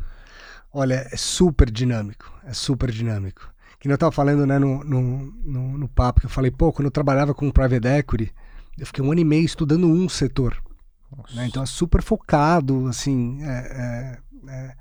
Olha, 0.73 1.07
é 1.11 1.15
super 1.15 1.69
dinâmico, 1.69 2.33
é 2.43 2.53
super 2.53 2.89
dinâmico. 2.89 3.53
Que 3.79 3.87
eu 3.87 3.93
estava 3.93 4.11
falando 4.11 4.47
né, 4.47 4.57
no, 4.57 4.83
no, 4.83 5.31
no, 5.45 5.77
no, 5.77 5.87
papo, 5.87 6.21
que 6.21 6.25
eu 6.25 6.29
falei, 6.29 6.49
pô, 6.49 6.73
quando 6.73 6.87
eu 6.87 6.91
trabalhava 6.91 7.35
com 7.35 7.51
private 7.51 7.87
equity, 7.87 8.33
eu 8.79 8.85
fiquei 8.87 9.03
um 9.03 9.11
ano 9.11 9.21
e 9.21 9.25
meio 9.25 9.45
estudando 9.45 9.85
um 9.87 10.09
setor. 10.09 10.59
Né? 11.33 11.47
Então 11.47 11.63
é 11.63 11.65
super 11.65 12.01
focado, 12.01 12.87
assim. 12.87 13.41
É, 13.43 14.17
é, 14.47 14.51
é, 14.51 14.75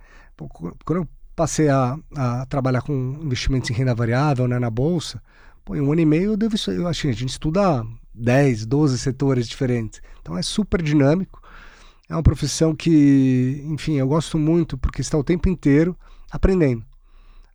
quando 0.85 1.03
eu 1.03 1.09
passei 1.35 1.68
a, 1.68 1.99
a, 2.16 2.47
trabalhar 2.47 2.83
com 2.83 3.18
investimentos 3.22 3.70
em 3.70 3.74
renda 3.74 3.95
variável 3.95 4.49
né, 4.49 4.59
na 4.59 4.70
bolsa, 4.70 5.22
pô, 5.64 5.76
em 5.76 5.81
um 5.81 5.93
ano 5.93 6.01
e 6.01 6.07
meio 6.07 6.33
eu 6.33 6.37
devo 6.37 6.57
eu 6.68 6.89
acho 6.89 7.03
que 7.03 7.09
a 7.09 7.12
gente 7.12 7.31
estuda 7.31 7.85
10, 8.14 8.66
12 8.66 8.99
setores 8.99 9.49
diferentes. 9.49 10.01
Então 10.20 10.37
é 10.37 10.43
super 10.43 10.83
dinâmico. 10.83 11.43
É 12.09 12.14
uma 12.14 12.22
profissão 12.22 12.74
que, 12.74 13.62
enfim, 13.66 13.97
eu 13.97 14.09
gosto 14.09 14.39
muito 14.39 14.79
porque 14.79 15.03
está 15.03 15.18
o 15.18 15.24
tempo 15.24 15.49
inteiro 15.49 15.97
aprendendo. 16.31 16.85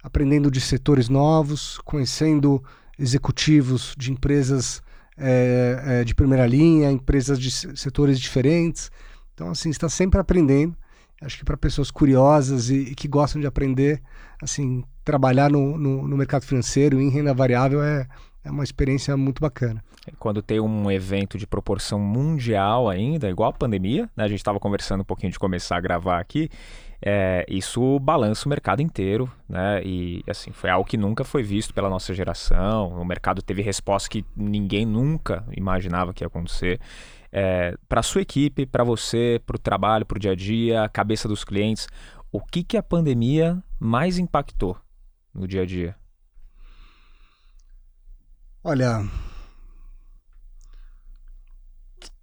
Aprendendo 0.01 0.51
de 0.51 0.61
setores 0.61 1.09
novos, 1.09 1.79
conhecendo 1.79 2.63
executivos 2.99 3.95
de 3.97 4.11
empresas 4.11 4.82
é, 5.17 5.83
é, 5.85 6.03
de 6.03 6.15
primeira 6.15 6.45
linha, 6.45 6.91
empresas 6.91 7.39
de 7.39 7.51
setores 7.51 8.19
diferentes. 8.19 8.91
Então, 9.33 9.49
assim, 9.49 9.69
está 9.69 9.89
sempre 9.89 10.19
aprendendo. 10.19 10.75
Acho 11.21 11.37
que 11.37 11.45
para 11.45 11.55
pessoas 11.55 11.89
curiosas 11.89 12.69
e, 12.69 12.91
e, 12.91 12.95
que 12.95 13.07
gostam 13.07 13.39
de 13.39 13.47
aprender, 13.47 14.01
assim, 14.41 14.83
trabalhar 15.05 15.49
no, 15.49 15.77
no, 15.77 16.07
no 16.07 16.17
mercado 16.17 16.43
financeiro 16.43 16.99
em 16.99 17.09
renda 17.09 17.33
variável 17.33 17.81
é, 17.81 18.07
é 18.43 18.51
uma 18.51 18.63
experiência 18.63 19.15
muito 19.15 19.39
bacana. 19.39 19.83
Quando 20.19 20.41
tem 20.41 20.59
um 20.59 20.91
evento 20.91 21.37
de 21.37 21.47
proporção 21.47 21.97
mundial 21.97 22.89
ainda, 22.89 23.29
igual 23.29 23.51
a 23.51 23.53
pandemia, 23.53 24.09
né? 24.17 24.25
a 24.25 24.27
gente 24.27 24.39
estava 24.39 24.59
conversando 24.59 25.01
um 25.01 25.05
pouquinho 25.05 25.31
de 25.31 25.39
começar 25.39 25.77
a 25.77 25.81
gravar 25.81 26.19
aqui, 26.19 26.49
é, 27.05 27.45
isso 27.49 27.99
balança 27.99 28.45
o 28.45 28.49
mercado 28.49 28.81
inteiro, 28.81 29.29
né? 29.47 29.81
E 29.83 30.23
assim, 30.25 30.51
foi 30.53 30.69
algo 30.69 30.87
que 30.87 30.95
nunca 30.95 31.25
foi 31.25 31.43
visto 31.43 31.73
pela 31.73 31.89
nossa 31.89 32.13
geração. 32.13 32.93
O 32.93 33.03
mercado 33.03 33.41
teve 33.41 33.61
resposta 33.61 34.09
que 34.09 34.25
ninguém 34.33 34.85
nunca 34.85 35.43
imaginava 35.51 36.13
que 36.13 36.23
ia 36.23 36.27
acontecer. 36.27 36.79
É, 37.29 37.75
para 37.89 38.01
sua 38.01 38.21
equipe, 38.21 38.65
para 38.65 38.85
você, 38.85 39.41
para 39.45 39.55
o 39.57 39.59
trabalho, 39.59 40.05
para 40.05 40.15
o 40.15 40.19
dia 40.19 40.31
a 40.31 40.35
dia, 40.35 40.87
cabeça 40.87 41.27
dos 41.27 41.43
clientes, 41.43 41.89
o 42.31 42.39
que, 42.39 42.63
que 42.63 42.77
a 42.77 42.83
pandemia 42.83 43.61
mais 43.77 44.17
impactou 44.17 44.77
no 45.33 45.45
dia 45.45 45.63
a 45.63 45.65
dia? 45.65 45.95
Olha, 48.63 49.05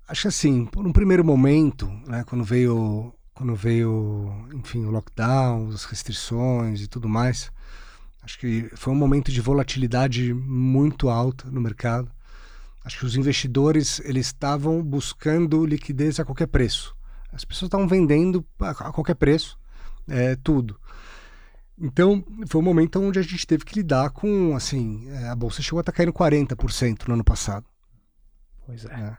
acho 0.08 0.28
assim, 0.28 0.64
por 0.64 0.86
um 0.86 0.92
primeiro 0.92 1.22
momento, 1.22 1.86
né, 2.06 2.24
quando 2.26 2.42
veio, 2.42 3.12
quando 3.40 3.54
veio, 3.54 4.30
enfim, 4.52 4.84
o 4.84 4.90
lockdown, 4.90 5.70
as 5.70 5.86
restrições 5.86 6.82
e 6.82 6.86
tudo 6.86 7.08
mais, 7.08 7.50
acho 8.22 8.38
que 8.38 8.70
foi 8.74 8.92
um 8.92 8.96
momento 8.96 9.32
de 9.32 9.40
volatilidade 9.40 10.34
muito 10.34 11.08
alta 11.08 11.50
no 11.50 11.58
mercado. 11.58 12.12
Acho 12.84 12.98
que 12.98 13.06
os 13.06 13.16
investidores 13.16 13.98
eles 14.00 14.26
estavam 14.26 14.82
buscando 14.82 15.64
liquidez 15.64 16.20
a 16.20 16.24
qualquer 16.26 16.48
preço. 16.48 16.94
As 17.32 17.42
pessoas 17.42 17.68
estavam 17.68 17.88
vendendo 17.88 18.44
a 18.58 18.92
qualquer 18.92 19.14
preço, 19.14 19.58
é, 20.06 20.36
tudo. 20.36 20.78
Então, 21.78 22.22
foi 22.46 22.60
um 22.60 22.64
momento 22.64 23.00
onde 23.00 23.18
a 23.18 23.22
gente 23.22 23.46
teve 23.46 23.64
que 23.64 23.74
lidar 23.74 24.10
com, 24.10 24.54
assim, 24.54 25.08
é, 25.12 25.28
a 25.28 25.34
bolsa 25.34 25.62
chegou 25.62 25.78
a 25.78 25.80
estar 25.80 25.92
tá 25.92 25.96
caindo 25.96 26.12
40% 26.12 27.08
no 27.08 27.14
ano 27.14 27.24
passado. 27.24 27.64
Pois 28.66 28.84
é. 28.84 28.92
é. 28.92 29.16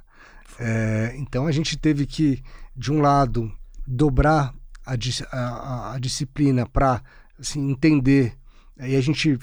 É, 0.60 1.16
então, 1.18 1.48
a 1.48 1.52
gente 1.52 1.76
teve 1.76 2.06
que, 2.06 2.44
de 2.76 2.92
um 2.92 3.02
lado, 3.02 3.52
dobrar 3.86 4.54
a, 4.86 4.96
a, 5.32 5.94
a 5.94 6.00
disciplina 6.00 6.66
para 6.66 7.02
assim, 7.40 7.72
entender. 7.72 8.38
E 8.80 8.96
a 8.96 9.02
gente 9.02 9.38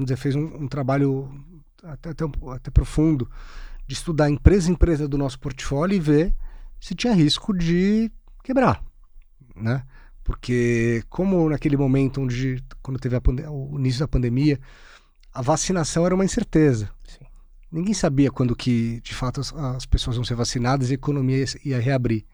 dizer, 0.00 0.16
fez 0.16 0.34
um, 0.34 0.64
um 0.64 0.68
trabalho 0.68 1.30
até, 1.82 2.10
até, 2.10 2.24
até 2.54 2.70
profundo 2.70 3.30
de 3.86 3.94
estudar 3.94 4.30
empresa 4.30 4.68
a 4.68 4.72
empresa 4.72 5.08
do 5.08 5.18
nosso 5.18 5.38
portfólio 5.38 5.96
e 5.96 6.00
ver 6.00 6.34
se 6.80 6.94
tinha 6.94 7.12
risco 7.12 7.56
de 7.56 8.10
quebrar, 8.42 8.82
né? 9.54 9.84
Porque 10.24 11.02
como 11.08 11.48
naquele 11.48 11.76
momento 11.76 12.20
onde 12.20 12.62
quando 12.82 12.98
teve 12.98 13.16
o 13.48 13.78
início 13.78 14.00
da 14.00 14.08
pandemia, 14.08 14.58
a 15.32 15.42
vacinação 15.42 16.06
era 16.06 16.14
uma 16.14 16.24
incerteza. 16.24 16.90
Sim. 17.04 17.24
Ninguém 17.70 17.94
sabia 17.94 18.30
quando 18.30 18.54
que 18.54 19.00
de 19.00 19.14
fato 19.14 19.40
as, 19.40 19.52
as, 19.52 19.86
pessoas 19.86 20.16
vão 20.16 20.24
ser 20.24 20.34
vacinadas 20.34 20.90
e 20.90 20.92
a 20.92 20.94
economia 20.94 21.38
ia, 21.38 21.46
ia 21.64 21.80
reabrir. 21.80 22.24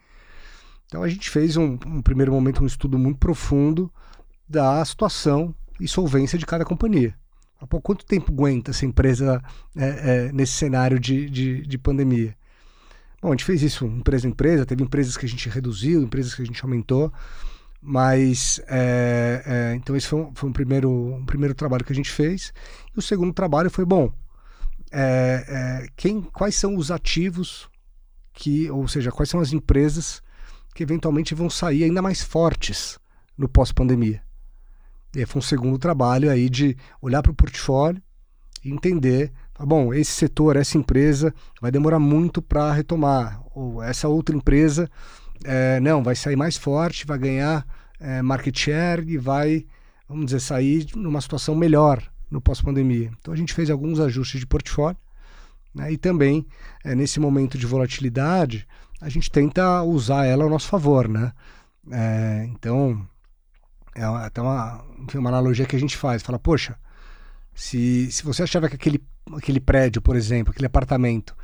Então 0.88 1.02
a 1.02 1.08
gente 1.08 1.28
fez 1.28 1.56
um, 1.56 1.78
um, 1.86 2.02
primeiro 2.02 2.32
momento 2.32 2.62
um 2.62 2.66
estudo 2.66 2.98
muito 2.98 3.18
profundo 3.18 3.92
da 4.48 4.82
situação 4.84 5.54
e 5.78 5.86
solvência 5.86 6.38
de 6.38 6.46
cada 6.46 6.64
companhia. 6.64 7.14
Pô, 7.68 7.80
quanto 7.80 8.06
tempo 8.06 8.32
aguenta 8.32 8.70
essa 8.70 8.86
empresa 8.86 9.42
é, 9.76 9.86
é, 10.28 10.32
nesse 10.32 10.52
cenário 10.52 10.98
de, 10.98 11.28
de, 11.28 11.66
de 11.66 11.78
pandemia? 11.78 12.34
Bom, 13.20 13.28
a 13.28 13.30
gente 13.32 13.44
fez 13.44 13.62
isso 13.62 13.84
empresa 13.84 14.26
a 14.26 14.30
empresa, 14.30 14.64
teve 14.64 14.82
empresas 14.82 15.16
que 15.16 15.26
a 15.26 15.28
gente 15.28 15.48
reduziu, 15.48 16.02
empresas 16.02 16.34
que 16.34 16.42
a 16.42 16.46
gente 16.46 16.62
aumentou. 16.62 17.12
Mas, 17.80 18.60
é, 18.66 19.42
é, 19.44 19.74
então 19.74 19.94
esse 19.94 20.08
foi, 20.08 20.20
um, 20.20 20.34
foi 20.34 20.48
um, 20.48 20.52
primeiro, 20.52 20.90
um 20.90 21.24
primeiro 21.24 21.54
trabalho 21.54 21.84
que 21.84 21.92
a 21.92 21.96
gente 21.96 22.10
fez. 22.10 22.52
E 22.94 22.98
o 22.98 23.02
segundo 23.02 23.32
trabalho 23.32 23.70
foi, 23.70 23.84
bom, 23.84 24.12
é, 24.90 25.44
é, 25.48 25.86
quem, 25.96 26.22
quais 26.22 26.54
são 26.54 26.76
os 26.76 26.90
ativos 26.90 27.68
que, 28.32 28.70
ou 28.70 28.88
seja, 28.88 29.12
quais 29.12 29.28
são 29.28 29.40
as 29.40 29.52
empresas 29.52 30.22
que 30.78 30.84
eventualmente 30.84 31.34
vão 31.34 31.50
sair 31.50 31.82
ainda 31.82 32.00
mais 32.00 32.22
fortes 32.22 33.00
no 33.36 33.48
pós-pandemia. 33.48 34.22
E 35.12 35.26
foi 35.26 35.40
um 35.40 35.42
segundo 35.42 35.76
trabalho 35.76 36.30
aí 36.30 36.48
de 36.48 36.76
olhar 37.02 37.20
para 37.20 37.32
o 37.32 37.34
portfólio 37.34 38.00
e 38.64 38.70
entender, 38.70 39.32
tá 39.52 39.66
bom, 39.66 39.92
esse 39.92 40.12
setor, 40.12 40.54
essa 40.54 40.78
empresa 40.78 41.34
vai 41.60 41.72
demorar 41.72 41.98
muito 41.98 42.40
para 42.40 42.72
retomar, 42.72 43.42
ou 43.52 43.82
essa 43.82 44.06
outra 44.06 44.36
empresa 44.36 44.88
é, 45.44 45.80
não, 45.80 46.00
vai 46.00 46.14
sair 46.14 46.36
mais 46.36 46.56
forte, 46.56 47.04
vai 47.04 47.18
ganhar 47.18 47.66
é, 47.98 48.22
market 48.22 48.56
share 48.56 49.04
e 49.04 49.18
vai, 49.18 49.66
vamos 50.08 50.26
dizer, 50.26 50.38
sair 50.38 50.86
numa 50.94 51.20
situação 51.20 51.56
melhor 51.56 52.00
no 52.30 52.40
pós-pandemia. 52.40 53.10
Então 53.18 53.34
a 53.34 53.36
gente 53.36 53.52
fez 53.52 53.68
alguns 53.68 53.98
ajustes 53.98 54.38
de 54.38 54.46
portfólio 54.46 54.96
né, 55.74 55.90
e 55.92 55.96
também, 55.96 56.46
é, 56.84 56.94
nesse 56.94 57.18
momento 57.18 57.58
de 57.58 57.66
volatilidade, 57.66 58.64
a 59.00 59.08
gente 59.08 59.30
tenta 59.30 59.82
usar 59.82 60.26
ela 60.26 60.44
ao 60.44 60.50
nosso 60.50 60.68
favor. 60.68 61.08
Né? 61.08 61.32
É, 61.90 62.46
então, 62.50 63.06
é 63.94 64.04
até 64.04 64.40
uma, 64.40 64.84
uma 65.14 65.30
analogia 65.30 65.66
que 65.66 65.76
a 65.76 65.80
gente 65.80 65.96
faz: 65.96 66.22
fala, 66.22 66.38
poxa, 66.38 66.76
se, 67.54 68.10
se 68.10 68.22
você 68.24 68.42
achava 68.42 68.68
que 68.68 68.76
aquele, 68.76 69.02
aquele 69.36 69.60
prédio, 69.60 70.02
por 70.02 70.16
exemplo, 70.16 70.52
aquele 70.52 70.66
apartamento, 70.66 71.36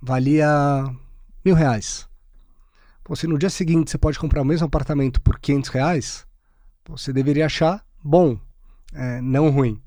valia 0.00 0.48
mil 1.44 1.54
reais 1.54 2.08
se 3.16 3.26
no 3.26 3.38
dia 3.38 3.50
seguinte 3.50 3.90
você 3.90 3.98
pode 3.98 4.18
comprar 4.18 4.42
o 4.42 4.44
mesmo 4.44 4.66
apartamento 4.66 5.20
por 5.20 5.38
500 5.38 5.70
reais, 5.70 6.26
você 6.86 7.12
deveria 7.12 7.46
achar 7.46 7.84
bom, 8.02 8.38
é, 8.92 9.20
não 9.20 9.50
ruim. 9.50 9.80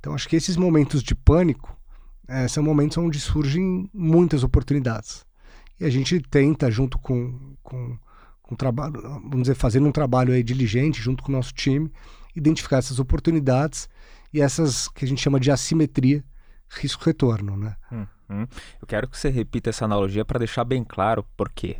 Então 0.00 0.14
acho 0.14 0.28
que 0.28 0.36
esses 0.36 0.56
momentos 0.56 1.02
de 1.02 1.14
pânico 1.14 1.76
é, 2.26 2.48
são 2.48 2.62
momentos 2.62 2.98
onde 2.98 3.20
surgem 3.20 3.88
muitas 3.92 4.42
oportunidades. 4.42 5.24
E 5.78 5.84
a 5.84 5.90
gente 5.90 6.20
tenta, 6.20 6.70
junto 6.70 6.98
com, 6.98 7.56
com, 7.62 7.98
com 8.42 8.54
trabalho, 8.54 9.00
vamos 9.02 9.42
dizer, 9.42 9.54
fazendo 9.54 9.88
um 9.88 9.92
trabalho 9.92 10.32
aí 10.32 10.42
diligente 10.42 11.00
junto 11.00 11.22
com 11.22 11.32
o 11.32 11.34
nosso 11.34 11.52
time, 11.52 11.90
identificar 12.34 12.78
essas 12.78 12.98
oportunidades 12.98 13.88
e 14.32 14.40
essas 14.40 14.88
que 14.88 15.04
a 15.04 15.08
gente 15.08 15.20
chama 15.20 15.40
de 15.40 15.50
assimetria 15.50 16.24
risco-retorno. 16.68 17.56
Né? 17.56 17.76
Hum, 17.92 18.06
hum. 18.30 18.46
Eu 18.80 18.86
quero 18.86 19.08
que 19.08 19.18
você 19.18 19.28
repita 19.28 19.70
essa 19.70 19.84
analogia 19.84 20.24
para 20.24 20.38
deixar 20.38 20.64
bem 20.64 20.84
claro 20.84 21.24
por 21.36 21.50
quê. 21.50 21.76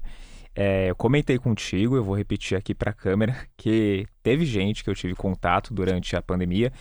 É, 0.54 0.88
eu 0.88 0.94
comentei 0.94 1.36
contigo, 1.36 1.96
eu 1.96 2.04
vou 2.04 2.16
repetir 2.16 2.56
aqui 2.56 2.74
para 2.74 2.90
a 2.90 2.94
câmera, 2.94 3.36
que 3.56 4.06
teve 4.22 4.44
gente 4.44 4.84
que 4.84 4.90
eu 4.90 4.94
tive 4.94 5.14
contato 5.14 5.74
durante 5.74 6.14
a 6.14 6.22
pandemia 6.22 6.72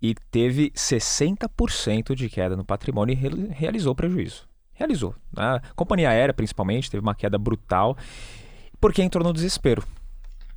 e 0.00 0.14
teve 0.30 0.70
60% 0.70 2.14
de 2.14 2.28
queda 2.28 2.56
no 2.56 2.64
patrimônio 2.64 3.12
e 3.12 3.52
realizou 3.52 3.94
prejuízo. 3.94 4.48
Realizou. 4.78 5.14
A 5.36 5.54
né? 5.54 5.60
companhia 5.74 6.10
aérea, 6.10 6.32
principalmente, 6.32 6.88
teve 6.88 7.02
uma 7.02 7.14
queda 7.14 7.36
brutal 7.36 7.96
porque 8.80 9.02
entrou 9.02 9.24
no 9.24 9.32
desespero. 9.32 9.82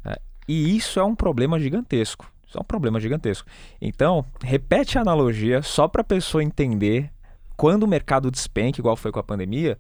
Né? 0.06 0.16
E 0.48 0.78
isso 0.78 1.00
é 1.00 1.04
um 1.04 1.16
problema 1.16 1.60
gigantesco. 1.60 2.32
Isso 2.48 2.58
é 2.58 2.62
um 2.62 2.66
problema 2.66 3.00
gigantesco. 3.00 3.50
Então, 3.82 4.24
repete 4.44 4.98
a 4.98 5.02
analogia 5.02 5.64
só 5.64 5.88
para 5.88 6.02
a 6.02 6.06
pessoa 6.06 6.44
entender 6.44 7.12
quando 7.58 7.84
o 7.84 7.88
mercado 7.88 8.30
despenca, 8.30 8.80
igual 8.80 8.96
foi 8.96 9.12
com 9.12 9.20
a 9.20 9.24
pandemia, 9.24 9.80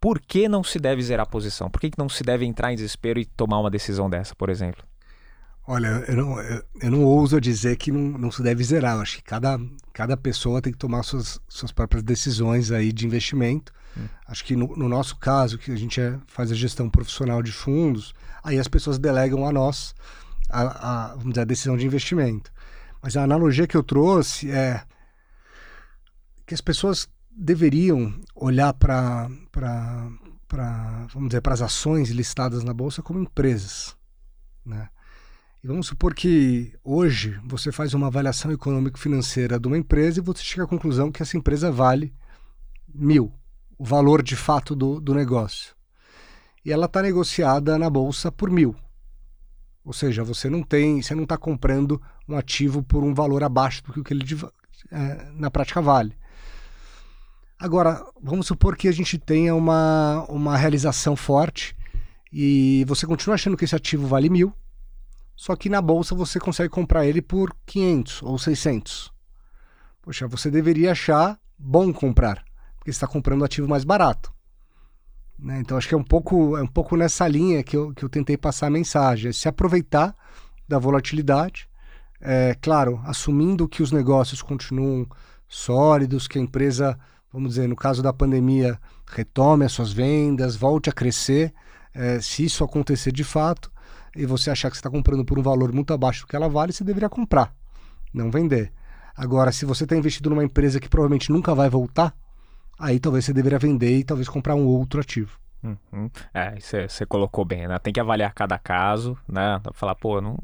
por 0.00 0.20
que 0.20 0.48
não 0.48 0.64
se 0.64 0.78
deve 0.78 1.02
zerar 1.02 1.26
a 1.26 1.28
posição? 1.28 1.70
Por 1.70 1.80
que 1.80 1.90
não 1.96 2.08
se 2.08 2.24
deve 2.24 2.44
entrar 2.44 2.72
em 2.72 2.76
desespero 2.76 3.20
e 3.20 3.24
tomar 3.24 3.60
uma 3.60 3.70
decisão 3.70 4.10
dessa, 4.10 4.34
por 4.34 4.48
exemplo? 4.48 4.84
Olha, 5.66 6.04
eu 6.08 6.16
não, 6.16 6.40
eu, 6.40 6.62
eu 6.82 6.90
não 6.90 7.04
ouso 7.04 7.40
dizer 7.40 7.76
que 7.76 7.90
não, 7.90 8.18
não 8.18 8.30
se 8.30 8.42
deve 8.42 8.62
zerar. 8.62 8.96
Eu 8.96 9.02
acho 9.02 9.16
que 9.16 9.22
cada, 9.22 9.58
cada 9.96 10.14
pessoa 10.14 10.60
tem 10.60 10.74
que 10.74 10.78
tomar 10.78 11.02
suas, 11.02 11.40
suas 11.48 11.72
próprias 11.72 12.02
decisões 12.02 12.70
aí 12.70 12.92
de 12.92 13.06
investimento. 13.06 13.72
Hum. 13.96 14.06
Acho 14.28 14.44
que 14.44 14.54
no, 14.54 14.76
no, 14.76 14.90
nosso 14.90 15.16
caso, 15.16 15.56
que 15.56 15.72
a 15.72 15.76
gente 15.76 15.98
é, 15.98 16.18
faz 16.26 16.52
a 16.52 16.54
gestão 16.54 16.90
profissional 16.90 17.42
de 17.42 17.50
fundos, 17.50 18.12
aí 18.44 18.58
as 18.58 18.68
pessoas 18.68 18.98
delegam 18.98 19.48
a 19.48 19.52
nós 19.52 19.94
a, 20.50 20.60
a, 20.60 21.08
vamos 21.14 21.30
dizer, 21.30 21.40
a 21.40 21.44
decisão 21.44 21.78
de 21.78 21.86
investimento. 21.86 22.52
Mas 23.00 23.16
a 23.16 23.22
analogia 23.22 23.66
que 23.66 23.74
eu 23.74 23.82
trouxe 23.82 24.50
é 24.50 24.84
que 26.46 26.52
as 26.52 26.60
pessoas 26.60 27.08
deveriam 27.30 28.20
olhar 28.34 28.74
para, 28.74 29.28
vamos 31.10 31.28
dizer, 31.30 31.40
para 31.40 31.54
as 31.54 31.62
ações 31.62 32.10
listadas 32.10 32.62
na 32.62 32.74
bolsa 32.74 33.00
como 33.00 33.18
empresas, 33.18 33.96
né? 34.62 34.90
Vamos 35.66 35.88
supor 35.88 36.14
que 36.14 36.72
hoje 36.84 37.40
você 37.44 37.72
faz 37.72 37.92
uma 37.92 38.06
avaliação 38.06 38.52
econômico-financeira 38.52 39.58
de 39.58 39.66
uma 39.66 39.76
empresa 39.76 40.20
e 40.20 40.22
você 40.22 40.40
chega 40.40 40.62
à 40.62 40.66
conclusão 40.66 41.10
que 41.10 41.20
essa 41.20 41.36
empresa 41.36 41.72
vale 41.72 42.14
mil, 42.94 43.32
o 43.76 43.84
valor 43.84 44.22
de 44.22 44.36
fato 44.36 44.76
do, 44.76 45.00
do 45.00 45.12
negócio. 45.12 45.74
E 46.64 46.70
ela 46.70 46.86
está 46.86 47.02
negociada 47.02 47.76
na 47.76 47.90
bolsa 47.90 48.30
por 48.30 48.48
mil. 48.48 48.76
Ou 49.84 49.92
seja, 49.92 50.22
você 50.22 50.48
não 50.48 50.62
tem, 50.62 51.02
você 51.02 51.16
não 51.16 51.24
está 51.24 51.36
comprando 51.36 52.00
um 52.28 52.36
ativo 52.36 52.80
por 52.80 53.02
um 53.02 53.12
valor 53.12 53.42
abaixo 53.42 53.82
do 53.82 54.04
que 54.04 54.14
ele 54.14 54.24
é, 54.92 55.32
na 55.32 55.50
prática 55.50 55.82
vale. 55.82 56.16
Agora, 57.58 58.06
vamos 58.22 58.46
supor 58.46 58.76
que 58.76 58.86
a 58.86 58.92
gente 58.92 59.18
tenha 59.18 59.52
uma, 59.52 60.24
uma 60.28 60.56
realização 60.56 61.16
forte 61.16 61.76
e 62.32 62.84
você 62.86 63.04
continua 63.04 63.34
achando 63.34 63.56
que 63.56 63.64
esse 63.64 63.74
ativo 63.74 64.06
vale 64.06 64.30
mil, 64.30 64.54
só 65.36 65.54
que 65.54 65.68
na 65.68 65.82
bolsa 65.82 66.14
você 66.14 66.40
consegue 66.40 66.70
comprar 66.70 67.06
ele 67.06 67.20
por 67.20 67.54
500 67.66 68.22
ou 68.22 68.38
600. 68.38 69.12
Poxa, 70.00 70.26
você 70.26 70.50
deveria 70.50 70.92
achar 70.92 71.38
bom 71.58 71.92
comprar, 71.92 72.42
porque 72.76 72.90
está 72.90 73.06
comprando 73.06 73.44
ativo 73.44 73.68
mais 73.68 73.84
barato. 73.84 74.32
Né? 75.38 75.60
Então 75.60 75.76
acho 75.76 75.88
que 75.88 75.94
é 75.94 75.98
um 75.98 76.04
pouco, 76.04 76.56
é 76.56 76.62
um 76.62 76.66
pouco 76.66 76.96
nessa 76.96 77.28
linha 77.28 77.62
que 77.62 77.76
eu, 77.76 77.92
que 77.92 78.04
eu 78.04 78.08
tentei 78.08 78.36
passar 78.36 78.68
a 78.68 78.70
mensagem, 78.70 79.28
é 79.28 79.32
se 79.32 79.48
aproveitar 79.48 80.16
da 80.66 80.78
volatilidade, 80.78 81.68
é, 82.20 82.56
claro, 82.60 83.00
assumindo 83.04 83.68
que 83.68 83.82
os 83.82 83.92
negócios 83.92 84.40
continuam 84.40 85.06
sólidos, 85.46 86.26
que 86.26 86.38
a 86.38 86.42
empresa, 86.42 86.98
vamos 87.32 87.50
dizer, 87.50 87.68
no 87.68 87.76
caso 87.76 88.02
da 88.02 88.12
pandemia, 88.12 88.80
retome 89.06 89.64
as 89.64 89.72
suas 89.72 89.92
vendas, 89.92 90.56
volte 90.56 90.88
a 90.88 90.92
crescer, 90.92 91.52
é, 91.94 92.20
se 92.20 92.44
isso 92.44 92.64
acontecer 92.64 93.12
de 93.12 93.22
fato, 93.22 93.70
e 94.16 94.26
você 94.26 94.50
achar 94.50 94.70
que 94.70 94.76
você 94.76 94.80
está 94.80 94.90
comprando 94.90 95.24
por 95.24 95.38
um 95.38 95.42
valor 95.42 95.72
muito 95.72 95.92
abaixo 95.92 96.22
do 96.22 96.28
que 96.28 96.36
ela 96.36 96.48
vale, 96.48 96.72
você 96.72 96.84
deveria 96.84 97.08
comprar, 97.08 97.54
não 98.12 98.30
vender. 98.30 98.72
Agora, 99.16 99.52
se 99.52 99.64
você 99.64 99.84
está 99.84 99.96
investido 99.96 100.30
numa 100.30 100.44
empresa 100.44 100.80
que 100.80 100.88
provavelmente 100.88 101.30
nunca 101.30 101.54
vai 101.54 101.68
voltar, 101.70 102.14
aí 102.78 102.98
talvez 103.00 103.24
você 103.24 103.32
deveria 103.32 103.58
vender 103.58 103.98
e 103.98 104.04
talvez 104.04 104.28
comprar 104.28 104.54
um 104.54 104.66
outro 104.66 105.00
ativo. 105.00 105.38
Uhum. 105.62 106.08
É, 106.32 106.54
você 106.60 107.04
colocou 107.06 107.44
bem, 107.44 107.66
né? 107.66 107.78
Tem 107.78 107.92
que 107.92 107.98
avaliar 107.98 108.32
cada 108.32 108.58
caso, 108.58 109.18
né? 109.26 109.60
Falar, 109.72 109.94
pô, 109.94 110.20
não, 110.20 110.36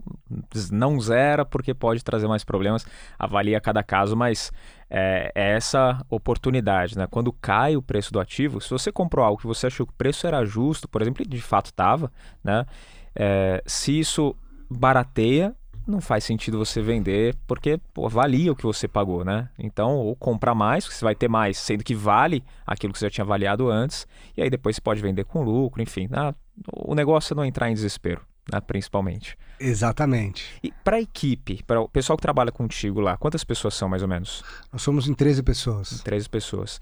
não 0.70 1.00
zera 1.00 1.44
porque 1.44 1.72
pode 1.74 2.02
trazer 2.02 2.26
mais 2.26 2.42
problemas. 2.42 2.84
Avalia 3.18 3.60
cada 3.60 3.82
caso, 3.82 4.16
mas 4.16 4.50
é, 4.90 5.30
é, 5.34 5.54
essa 5.54 6.04
oportunidade, 6.10 6.96
né? 6.96 7.06
Quando 7.08 7.32
cai 7.32 7.76
o 7.76 7.82
preço 7.82 8.12
do 8.12 8.18
ativo, 8.18 8.60
se 8.60 8.70
você 8.70 8.90
comprou 8.90 9.24
algo 9.24 9.40
que 9.40 9.46
você 9.46 9.68
achou 9.68 9.86
que 9.86 9.92
o 9.92 9.96
preço 9.96 10.26
era 10.26 10.44
justo, 10.44 10.88
por 10.88 11.02
exemplo, 11.02 11.24
de 11.24 11.40
fato 11.40 11.66
estava, 11.66 12.10
né? 12.42 12.66
É, 13.14 13.62
se 13.66 13.98
isso 13.98 14.34
barateia, 14.70 15.54
não 15.86 16.00
faz 16.00 16.24
sentido 16.24 16.58
você 16.58 16.80
vender 16.80 17.36
porque 17.46 17.78
pô, 17.92 18.08
valia 18.08 18.52
o 18.52 18.56
que 18.56 18.62
você 18.62 18.86
pagou, 18.86 19.24
né? 19.24 19.48
Então, 19.58 19.96
ou 19.96 20.14
comprar 20.14 20.54
mais, 20.54 20.84
porque 20.84 20.96
você 20.96 21.04
vai 21.04 21.14
ter 21.14 21.28
mais, 21.28 21.58
sendo 21.58 21.84
que 21.84 21.94
vale 21.94 22.44
aquilo 22.66 22.92
que 22.92 22.98
você 22.98 23.06
já 23.06 23.10
tinha 23.10 23.24
avaliado 23.24 23.68
antes, 23.70 24.06
e 24.36 24.42
aí 24.42 24.50
depois 24.50 24.76
você 24.76 24.82
pode 24.82 25.02
vender 25.02 25.24
com 25.24 25.42
lucro, 25.42 25.82
enfim. 25.82 26.08
Né? 26.08 26.34
O 26.72 26.94
negócio 26.94 27.34
é 27.34 27.36
não 27.36 27.44
entrar 27.44 27.70
em 27.70 27.74
desespero, 27.74 28.22
né? 28.50 28.60
principalmente. 28.60 29.36
Exatamente. 29.58 30.58
E 30.62 30.72
para 30.84 30.96
a 30.96 31.00
equipe, 31.00 31.62
para 31.64 31.80
o 31.80 31.88
pessoal 31.88 32.16
que 32.16 32.22
trabalha 32.22 32.50
contigo 32.50 33.00
lá, 33.00 33.16
quantas 33.16 33.44
pessoas 33.44 33.74
são 33.74 33.88
mais 33.88 34.02
ou 34.02 34.08
menos? 34.08 34.42
Nós 34.72 34.82
somos 34.82 35.08
em 35.08 35.14
13 35.14 35.42
pessoas. 35.42 35.92
Em 35.92 35.98
13 35.98 36.28
pessoas. 36.28 36.80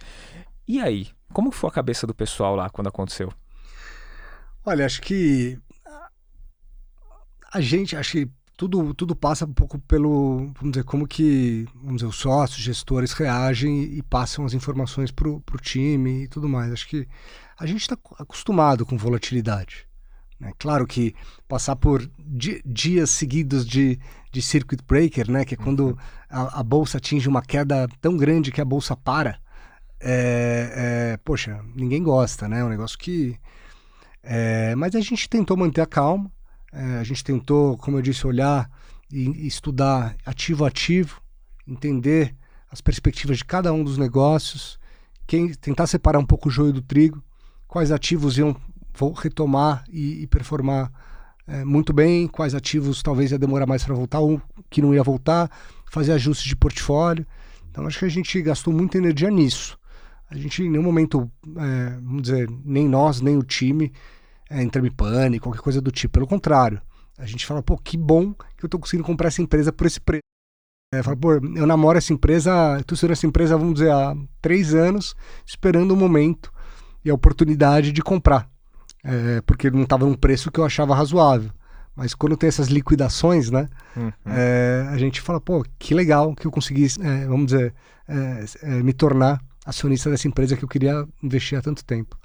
E 0.67 0.81
aí, 0.81 1.09
como 1.33 1.51
foi 1.51 1.69
a 1.69 1.73
cabeça 1.73 2.07
do 2.07 2.15
pessoal 2.15 2.55
lá 2.55 2.71
quando 2.71 2.87
aconteceu? 2.87 3.33
Olha, 4.65 4.87
acho 4.87 5.01
que 5.03 5.59
a 7.53 7.61
gente, 7.61 7.97
acho 7.97 8.13
que 8.13 8.31
tudo, 8.57 8.93
tudo 8.95 9.17
passa 9.17 9.47
um 9.47 9.53
pouco 9.53 9.79
pelo, 9.79 10.53
vamos 10.59 10.73
dizer, 10.73 10.85
como 10.85 11.07
que, 11.07 11.67
vamos 11.75 11.97
dizer, 11.97 12.07
os 12.07 12.17
sócios, 12.17 12.61
gestores 12.61 13.13
reagem 13.13 13.83
e 13.83 14.03
passam 14.03 14.45
as 14.45 14.53
informações 14.53 15.11
para 15.11 15.29
o 15.29 15.43
time 15.61 16.25
e 16.25 16.29
tudo 16.29 16.49
mais. 16.49 16.73
Acho 16.73 16.87
que 16.87 17.09
a 17.59 17.67
gente 17.67 17.81
está 17.81 17.97
acostumado 18.19 18.85
com 18.85 18.99
volatilidade. 18.99 19.87
Né? 20.39 20.53
Claro 20.59 20.87
que 20.87 21.15
passar 21.49 21.77
por 21.77 22.07
di 22.19 22.63
dias 22.65 23.11
seguidos 23.11 23.67
de, 23.67 23.99
de 24.31 24.43
circuit 24.43 24.83
breaker, 24.87 25.31
né, 25.31 25.45
que 25.45 25.55
é 25.55 25.57
quando 25.57 25.89
uhum. 25.89 25.97
a, 26.29 26.61
a, 26.61 26.63
bolsa 26.63 26.99
atinge 26.99 27.29
uma 27.29 27.43
queda 27.43 27.89
tão 28.01 28.17
grande 28.17 28.53
que 28.53 28.61
a 28.61 28.65
bolsa 28.65 28.97
para, 28.97 29.39
é, 30.01 31.13
é, 31.13 31.17
poxa, 31.19 31.63
ninguém 31.75 32.03
gosta, 32.03 32.49
né? 32.49 32.61
É 32.61 32.65
um 32.65 32.71
negócio 32.71 32.99
que. 32.99 33.39
É, 34.23 34.75
mas 34.75 34.95
a 34.95 35.01
gente 35.01 35.29
tentou 35.29 35.57
manter 35.57 35.83
a 35.83 35.87
calma. 35.87 36.31
É, 36.73 36.99
a 36.99 37.05
gente 37.05 37.25
tentou, 37.25 37.77
como 37.77 37.99
eu 37.99 38.03
disse, 38.03 38.27
olhar 38.27 38.71
e 39.13 39.47
estudar 39.47 40.15
ativo 40.25 40.65
a 40.65 40.69
ativo, 40.69 41.21
entender 41.67 42.35
as 42.71 42.81
perspectivas 42.81 43.39
de 43.39 43.45
cada 43.45 43.73
um 43.73 43.83
dos 43.83 43.99
negócios, 43.99 44.79
quem, 45.27 45.53
tentar 45.55 45.87
separar 45.87 46.19
um 46.19 46.27
pouco 46.27 46.49
o 46.49 46.51
joio 46.51 46.73
do 46.73 46.83
trigo, 46.83 47.23
quais 47.67 47.91
ativos 47.91 48.39
iam 48.39 48.57
retomar 49.17 49.85
e, 49.89 50.23
e 50.23 50.27
performar 50.27 50.93
é, 51.47 51.65
muito 51.65 51.93
bem, 51.93 52.29
quais 52.29 52.55
ativos 52.55 53.03
talvez 53.03 53.33
ia 53.33 53.39
demorar 53.39 53.67
mais 53.67 53.83
para 53.83 53.95
voltar 53.95 54.21
ou 54.21 54.41
que 54.69 54.81
não 54.81 54.95
ia 54.95 55.03
voltar, 55.03 55.51
fazer 55.91 56.13
ajustes 56.13 56.47
de 56.47 56.55
portfólio. 56.55 57.27
Então 57.71 57.87
acho 57.87 57.99
que 57.99 58.05
a 58.05 58.11
gente 58.11 58.41
gastou 58.43 58.73
muita 58.73 58.99
energia 58.99 59.31
nisso. 59.31 59.79
A 60.31 60.37
gente 60.37 60.63
em 60.63 60.71
nenhum 60.71 60.85
momento, 60.85 61.31
é, 61.57 61.91
vamos 62.01 62.23
dizer, 62.23 62.49
nem 62.65 62.89
nós, 62.89 63.21
nem 63.21 63.37
o 63.37 63.43
time, 63.43 63.93
é, 64.51 64.91
pânico, 64.91 65.45
qualquer 65.45 65.63
coisa 65.63 65.81
do 65.81 65.93
tipo. 65.93 66.15
Pelo 66.15 66.27
contrário, 66.27 66.83
a 67.17 67.25
gente 67.25 67.47
fala, 67.47 67.63
pô, 67.63 67.79
que 67.79 67.97
bom 67.97 68.35
que 68.57 68.65
eu 68.65 68.69
tô 68.69 68.79
conseguindo 68.79 69.07
comprar 69.07 69.29
essa 69.29 69.41
empresa 69.41 69.73
por 69.73 69.87
esse 69.87 70.01
preço. 70.01 70.23
É, 70.93 71.03
fala, 71.03 71.17
pô, 71.17 71.35
eu 71.35 71.67
namoro 71.67 71.97
essa 71.97 72.13
empresa, 72.13 72.79
estou 72.81 72.99
sendo 72.99 73.13
essa 73.13 73.27
empresa, 73.27 73.57
vamos 73.57 73.75
dizer, 73.75 73.93
há 73.93 74.17
três 74.43 74.75
anos, 74.75 75.15
esperando 75.47 75.93
o 75.93 75.97
momento 75.97 76.53
e 77.05 77.11
a 77.11 77.15
oportunidade 77.15 77.93
de 77.93 78.03
comprar. 78.03 78.51
É, 79.05 79.41
porque 79.43 79.71
não 79.71 79.85
estava 79.85 80.05
num 80.05 80.15
preço 80.15 80.51
que 80.51 80.59
eu 80.59 80.65
achava 80.65 80.95
razoável. 80.95 81.51
Mas 81.95 82.15
quando 82.15 82.37
tem 82.37 82.49
essas 82.49 82.69
liquidações, 82.69 83.51
né? 83.51 83.69
Uhum. 83.97 84.13
É, 84.27 84.87
a 84.91 84.99
gente 84.99 85.21
fala, 85.21 85.41
pô, 85.41 85.65
que 85.79 85.95
legal 85.95 86.35
que 86.35 86.47
eu 86.47 86.51
consegui, 86.51 86.87
é, 87.01 87.27
vamos 87.27 87.47
dizer, 87.47 87.75
é, 88.09 88.45
é, 88.63 88.83
me 88.83 88.93
tornar 88.93 89.41
acionista 89.65 90.11
dessa 90.11 90.27
empresa 90.27 90.57
que 90.57 90.65
eu 90.65 90.69
queria 90.69 91.07
investir 91.23 91.59
há 91.59 91.63
tanto 91.63 91.85
tempo 91.85 92.19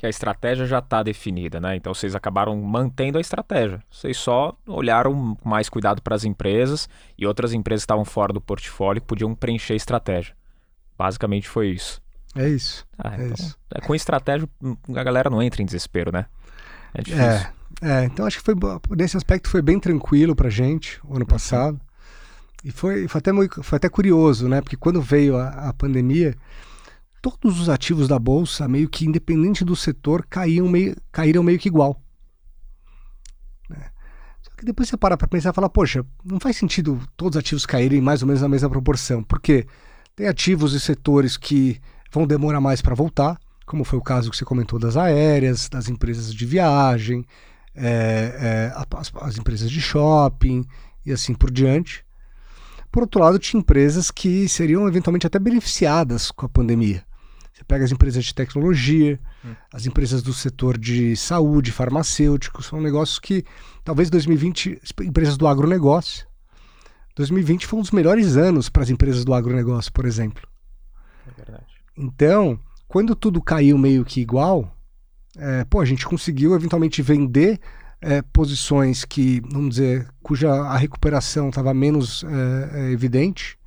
que 0.00 0.06
a 0.06 0.08
estratégia 0.08 0.64
já 0.64 0.78
está 0.78 1.02
definida, 1.02 1.60
né? 1.60 1.76
Então 1.76 1.92
vocês 1.92 2.14
acabaram 2.14 2.56
mantendo 2.56 3.18
a 3.18 3.20
estratégia. 3.20 3.82
Vocês 3.90 4.16
só 4.16 4.56
olharam 4.66 5.36
mais 5.44 5.68
cuidado 5.68 6.00
para 6.00 6.14
as 6.14 6.24
empresas 6.24 6.88
e 7.18 7.26
outras 7.26 7.52
empresas 7.52 7.82
estavam 7.82 8.02
fora 8.02 8.32
do 8.32 8.40
portfólio 8.40 9.02
que 9.02 9.06
podiam 9.06 9.34
preencher 9.34 9.74
a 9.74 9.76
estratégia. 9.76 10.34
Basicamente 10.96 11.46
foi 11.46 11.68
isso. 11.68 12.00
É 12.34 12.48
isso. 12.48 12.86
Ah, 12.96 13.12
é 13.12 13.26
então, 13.26 13.34
isso. 13.34 13.58
É, 13.74 13.80
com 13.82 13.94
estratégia 13.94 14.48
a 14.96 15.04
galera 15.04 15.28
não 15.28 15.42
entra 15.42 15.60
em 15.60 15.66
desespero, 15.66 16.10
né? 16.10 16.24
É 16.94 17.02
difícil. 17.02 17.26
É, 17.26 17.52
é 17.82 18.04
então 18.06 18.24
acho 18.24 18.38
que 18.38 18.44
foi 18.44 18.54
nesse 18.96 19.18
aspecto 19.18 19.50
foi 19.50 19.60
bem 19.60 19.78
tranquilo 19.78 20.34
para 20.34 20.48
gente 20.48 20.98
o 21.04 21.10
ano 21.10 21.20
uhum. 21.20 21.26
passado. 21.26 21.78
E 22.64 22.70
foi, 22.70 23.06
foi, 23.06 23.18
até, 23.18 23.32
muito, 23.32 23.62
foi 23.62 23.76
até 23.76 23.90
curioso, 23.90 24.48
né? 24.48 24.62
Porque 24.62 24.76
quando 24.78 25.02
veio 25.02 25.36
a, 25.36 25.68
a 25.68 25.72
pandemia, 25.74 26.34
todos 27.20 27.60
os 27.60 27.68
ativos 27.68 28.08
da 28.08 28.18
bolsa, 28.18 28.66
meio 28.66 28.88
que 28.88 29.06
independente 29.06 29.64
do 29.64 29.76
setor, 29.76 30.26
caíam 30.28 30.68
meio, 30.68 30.96
caíram 31.12 31.42
meio 31.42 31.58
que 31.58 31.68
igual. 31.68 32.02
Né? 33.68 33.90
Só 34.42 34.50
que 34.56 34.64
depois 34.64 34.88
você 34.88 34.96
para 34.96 35.16
para 35.16 35.28
pensar 35.28 35.50
e 35.50 35.54
fala, 35.54 35.68
poxa, 35.68 36.04
não 36.24 36.40
faz 36.40 36.56
sentido 36.56 37.00
todos 37.16 37.36
os 37.36 37.40
ativos 37.40 37.66
caírem 37.66 38.00
mais 38.00 38.22
ou 38.22 38.26
menos 38.26 38.42
na 38.42 38.48
mesma 38.48 38.70
proporção, 38.70 39.22
porque 39.22 39.66
tem 40.16 40.26
ativos 40.26 40.72
e 40.72 40.80
setores 40.80 41.36
que 41.36 41.80
vão 42.10 42.26
demorar 42.26 42.60
mais 42.60 42.80
para 42.80 42.94
voltar, 42.94 43.38
como 43.66 43.84
foi 43.84 43.98
o 43.98 44.02
caso 44.02 44.30
que 44.30 44.36
você 44.36 44.44
comentou 44.44 44.78
das 44.78 44.96
aéreas, 44.96 45.68
das 45.68 45.88
empresas 45.88 46.34
de 46.34 46.44
viagem, 46.44 47.24
é, 47.74 48.72
é, 48.74 48.96
as, 48.96 49.12
as 49.20 49.38
empresas 49.38 49.70
de 49.70 49.80
shopping 49.80 50.64
e 51.04 51.12
assim 51.12 51.34
por 51.34 51.50
diante. 51.50 52.04
Por 52.90 53.04
outro 53.04 53.20
lado, 53.20 53.38
tinha 53.38 53.60
empresas 53.60 54.10
que 54.10 54.48
seriam 54.48 54.88
eventualmente 54.88 55.26
até 55.26 55.38
beneficiadas 55.38 56.30
com 56.32 56.46
a 56.46 56.48
pandemia. 56.48 57.04
Você 57.60 57.64
pega 57.64 57.84
as 57.84 57.92
empresas 57.92 58.24
de 58.24 58.34
tecnologia, 58.34 59.20
hum. 59.44 59.54
as 59.70 59.84
empresas 59.84 60.22
do 60.22 60.32
setor 60.32 60.78
de 60.78 61.14
saúde, 61.14 61.70
farmacêuticos, 61.70 62.64
são 62.64 62.80
negócios 62.80 63.18
que 63.18 63.44
talvez 63.84 64.08
2020, 64.08 64.80
empresas 65.02 65.36
do 65.36 65.46
agronegócio. 65.46 66.26
2020 67.16 67.66
foi 67.66 67.78
um 67.78 67.82
dos 67.82 67.90
melhores 67.90 68.38
anos 68.38 68.70
para 68.70 68.82
as 68.82 68.88
empresas 68.88 69.26
do 69.26 69.34
agronegócio, 69.34 69.92
por 69.92 70.06
exemplo. 70.06 70.42
É 71.28 71.30
verdade. 71.36 71.66
Então, 71.94 72.58
quando 72.88 73.14
tudo 73.14 73.42
caiu 73.42 73.76
meio 73.76 74.06
que 74.06 74.22
igual, 74.22 74.74
é, 75.36 75.62
pô, 75.64 75.82
a 75.82 75.84
gente 75.84 76.06
conseguiu 76.06 76.54
eventualmente 76.54 77.02
vender 77.02 77.60
é, 78.00 78.22
posições 78.22 79.04
que, 79.04 79.42
vamos 79.52 79.76
dizer, 79.76 80.08
cuja 80.22 80.50
a 80.50 80.78
recuperação 80.78 81.50
estava 81.50 81.74
menos 81.74 82.24
é, 82.24 82.80
é, 82.80 82.90
evidente, 82.90 83.58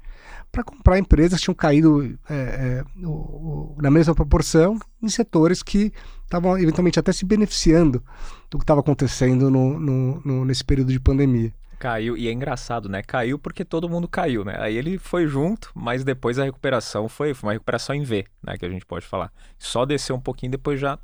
para 0.54 0.64
comprar 0.64 1.00
empresas 1.00 1.40
que 1.40 1.46
tinham 1.46 1.56
caído 1.56 2.16
é, 2.30 2.36
é, 2.36 2.84
o, 3.04 3.10
o, 3.10 3.76
na 3.82 3.90
mesma 3.90 4.14
proporção 4.14 4.78
em 5.02 5.10
setores 5.10 5.64
que 5.64 5.92
estavam 6.24 6.56
eventualmente 6.60 7.00
até 7.00 7.12
se 7.12 7.26
beneficiando 7.26 8.04
do 8.52 8.60
que 8.60 8.64
estava 8.64 8.80
acontecendo 8.80 9.50
no, 9.50 9.80
no, 9.80 10.22
no, 10.24 10.46
nesse 10.46 10.64
período 10.64 10.92
de 10.92 11.00
pandemia. 11.00 11.52
Caiu, 11.80 12.16
e 12.16 12.28
é 12.28 12.32
engraçado, 12.32 12.88
né? 12.88 13.02
Caiu 13.02 13.40
porque 13.40 13.66
todo 13.66 13.90
mundo 13.90 14.08
caiu, 14.08 14.46
né? 14.46 14.56
Aí 14.60 14.78
ele 14.78 15.00
foi 15.00 15.26
junto, 15.26 15.72
mas 15.74 16.04
depois 16.04 16.38
a 16.38 16.44
recuperação 16.44 17.10
foi, 17.10 17.34
foi 17.34 17.48
uma 17.48 17.54
recuperação 17.54 17.96
em 17.96 18.04
V, 18.04 18.24
né? 18.44 18.56
Que 18.56 18.66
a 18.66 18.70
gente 18.70 18.86
pode 18.86 19.08
falar. 19.08 19.34
Só 19.58 19.86
desceu 19.86 20.16
um 20.16 20.22
pouquinho, 20.22 20.52
depois 20.52 20.80
já 20.80 21.00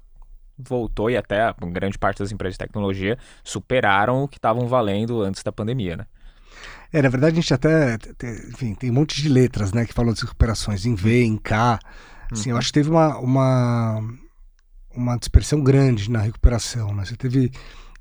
voltou 0.55 1.09
e 1.09 1.17
até 1.17 1.53
grande 1.71 1.97
parte 1.97 2.19
das 2.19 2.31
empresas 2.31 2.53
de 2.53 2.59
tecnologia 2.59 3.17
superaram 3.43 4.23
o 4.23 4.27
que 4.27 4.37
estavam 4.37 4.67
valendo 4.67 5.23
antes 5.23 5.41
da 5.41 5.51
pandemia, 5.51 5.97
né? 5.97 6.05
É, 6.91 7.01
na 7.01 7.09
verdade 7.09 7.33
a 7.33 7.41
gente 7.41 7.53
até, 7.53 7.97
enfim, 8.49 8.73
tem 8.73 8.89
um 8.89 8.93
monte 8.93 9.21
de 9.21 9.29
letras, 9.29 9.71
né, 9.71 9.85
que 9.85 9.93
falam 9.93 10.13
de 10.13 10.21
recuperações 10.21 10.85
em 10.85 10.95
V, 10.95 11.23
em 11.23 11.37
K. 11.37 11.79
Assim, 12.31 12.49
uhum. 12.49 12.55
eu 12.55 12.57
acho 12.57 12.67
que 12.67 12.73
teve 12.73 12.89
uma, 12.89 13.17
uma, 13.19 14.03
uma 14.95 15.17
dispersão 15.17 15.61
grande 15.61 16.09
na 16.09 16.19
recuperação, 16.19 16.93
né? 16.93 17.05
Você 17.05 17.15
teve 17.15 17.51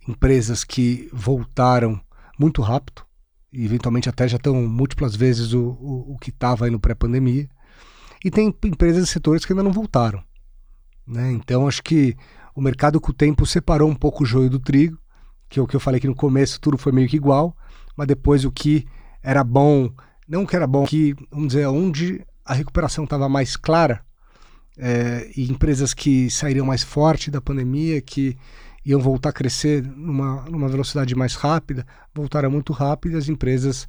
empresas 0.07 0.65
que 0.65 1.09
voltaram 1.13 2.01
muito 2.39 2.63
rápido, 2.63 3.03
e 3.53 3.65
eventualmente 3.65 4.09
até 4.09 4.29
já 4.29 4.37
estão 4.37 4.55
múltiplas 4.67 5.17
vezes 5.17 5.53
o, 5.53 5.71
o, 5.81 6.15
o 6.15 6.19
que 6.19 6.31
estava 6.31 6.65
aí 6.65 6.71
no 6.71 6.81
pré-pandemia. 6.81 7.49
E 8.25 8.31
tem 8.31 8.55
empresas 8.65 9.09
e 9.09 9.13
setores 9.13 9.45
que 9.45 9.53
ainda 9.53 9.63
não 9.63 9.73
voltaram. 9.73 10.23
Né? 11.07 11.33
Então 11.33 11.67
acho 11.67 11.83
que 11.83 12.17
o 12.55 12.61
mercado 12.61 13.01
com 13.01 13.11
o 13.11 13.15
tempo 13.15 13.47
separou 13.47 13.89
um 13.89 13.95
pouco 13.95 14.25
o 14.25 14.27
joio 14.27 14.51
do 14.51 14.59
trigo, 14.59 14.99
que 15.49 15.59
é 15.59 15.63
o 15.63 15.67
que 15.67 15.77
eu 15.77 15.81
falei 15.81 16.01
que 16.01 16.07
no 16.07 16.15
começo 16.15 16.61
tudo 16.61 16.77
foi 16.77 16.93
meio 16.93 17.09
que 17.09 17.17
igual, 17.17 17.57
mas 17.99 18.07
depois 18.07 18.45
o 18.45 18.53
que 18.53 18.87
era 19.21 19.43
bom, 19.43 19.91
não 20.29 20.47
que 20.47 20.55
era 20.55 20.69
bom, 20.69 20.85
que, 20.85 21.17
vamos 21.33 21.49
dizer, 21.49 21.67
onde 21.67 22.25
a 22.45 22.55
recuperação 22.55 23.03
estava 23.03 23.29
mais 23.29 23.57
clara, 23.57 24.01
é, 24.79 25.29
e 25.37 25.51
empresas 25.51 25.93
que 25.93 26.31
sairiam 26.31 26.65
mais 26.65 26.85
forte 26.85 27.29
da 27.29 27.41
pandemia, 27.41 28.01
que 28.01 28.39
iam 28.87 29.01
voltar 29.01 29.31
a 29.31 29.33
crescer 29.33 29.83
numa, 29.83 30.43
numa 30.43 30.69
velocidade 30.69 31.13
mais 31.17 31.35
rápida, 31.35 31.85
voltaram 32.15 32.49
muito 32.49 32.73
rápido, 32.73 33.17
e 33.17 33.19
as 33.19 33.29
empresas 33.29 33.89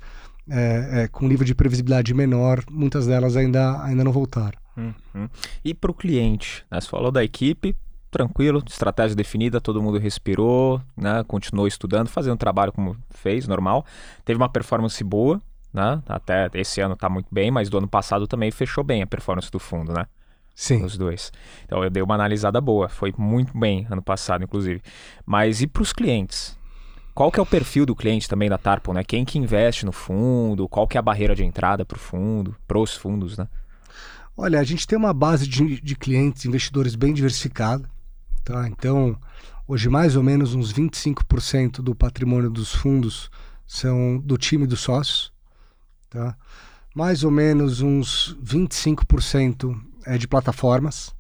é, 0.50 1.04
é, 1.04 1.08
com 1.08 1.28
nível 1.28 1.46
de 1.46 1.54
previsibilidade 1.54 2.12
menor, 2.12 2.64
muitas 2.68 3.06
delas 3.06 3.38
ainda, 3.38 3.80
ainda 3.84 4.04
não 4.04 4.12
voltaram. 4.12 4.58
Uhum. 4.76 5.30
E 5.64 5.76
para 5.76 5.92
o 5.92 5.94
cliente, 5.94 6.66
né? 6.72 6.82
você 6.82 6.90
falou 6.90 7.12
da 7.12 7.24
equipe, 7.24 7.76
tranquilo, 8.10 8.64
estratégia 8.68 9.16
definida, 9.16 9.62
todo 9.62 9.82
mundo 9.82 9.98
respirou, 9.98 10.82
né? 10.96 11.24
Continuou 11.28 11.68
estudando, 11.68 12.08
fazendo 12.08 12.38
trabalho 12.38 12.72
como 12.72 12.98
fez, 13.12 13.48
normal. 13.48 13.86
Teve 14.26 14.38
uma 14.38 14.50
performance 14.50 15.04
boa, 15.04 15.42
né? 15.74 16.02
Até 16.08 16.50
esse 16.54 16.82
ano 16.82 16.94
está 16.94 17.10
muito 17.10 17.28
bem, 17.32 17.52
mas 17.52 17.70
do 17.70 17.78
ano 17.78 17.88
passado 17.88 18.28
também 18.28 18.52
fechou 18.52 18.84
bem 18.84 19.02
a 19.02 19.08
performance 19.08 19.52
do 19.52 19.60
fundo, 19.60 19.94
né? 19.94 20.06
Sim. 20.56 20.84
Os 20.84 20.98
dois. 20.98 21.32
Então 21.64 21.84
eu 21.84 21.90
dei 21.90 22.04
uma 22.04 22.16
analisada 22.16 22.60
boa, 22.60 22.90
foi 22.90 23.14
muito 23.18 23.58
bem 23.58 23.88
ano 23.90 24.02
passado, 24.02 24.44
inclusive. 24.44 24.82
Mas 25.26 25.62
e 25.62 25.68
para 25.68 25.82
os 25.82 25.94
clientes? 25.94 26.58
Qual 27.14 27.32
que 27.32 27.40
é 27.40 27.44
o 27.44 27.46
perfil 27.46 27.86
do 27.86 27.96
cliente 27.96 28.28
também 28.28 28.50
da 28.50 28.58
Tarpon, 28.58 28.94
né? 28.94 29.04
Quem 29.04 29.24
que 29.24 29.38
investe 29.38 29.86
no 29.86 29.92
fundo? 29.92 30.68
Qual 30.68 30.88
que 30.88 30.98
é 30.98 31.00
a 31.00 31.02
barreira 31.02 31.36
de 31.36 31.46
entrada 31.46 31.86
para 31.86 31.96
o 31.96 32.00
fundo, 32.00 32.56
para 32.68 32.80
os 32.80 32.94
fundos, 32.94 33.38
né? 33.38 33.48
Olha, 34.36 34.60
a 34.60 34.64
gente 34.64 34.88
tem 34.88 34.98
uma 34.98 35.14
base 35.14 35.46
de, 35.46 35.82
de 35.82 35.96
clientes, 35.98 36.46
investidores 36.46 36.96
bem 36.96 37.14
diversificada. 37.14 37.90
Tá? 38.44 38.68
Então, 38.68 39.20
hoje 39.68 39.90
mais 39.90 40.16
ou 40.16 40.24
menos 40.24 40.54
uns 40.54 40.74
25% 40.74 41.82
do 41.82 41.94
patrimônio 41.94 42.50
dos 42.50 42.74
fundos 42.74 43.30
são 43.68 44.18
do 44.20 44.38
time 44.38 44.66
dos 44.66 44.80
sócios. 44.80 45.32
Tá? 46.10 46.36
Mais 46.96 47.24
ou 47.24 47.32
menos 47.32 47.82
uns 47.82 48.36
25% 48.44 49.80
é 50.06 50.18
de 50.18 50.28
plataformas. 50.28 51.14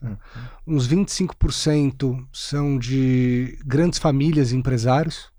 Tá? 0.00 0.08
Uhum. 0.08 0.76
Uns 0.76 0.88
25% 0.88 2.26
são 2.32 2.78
de 2.78 3.58
grandes 3.64 3.98
famílias 3.98 4.52
e 4.52 4.56
empresários. 4.56 5.30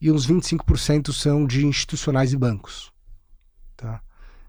E 0.00 0.10
uns 0.12 0.26
25% 0.26 1.12
são 1.12 1.46
de 1.46 1.64
institucionais 1.64 2.32
e 2.32 2.36
bancos. 2.36 2.92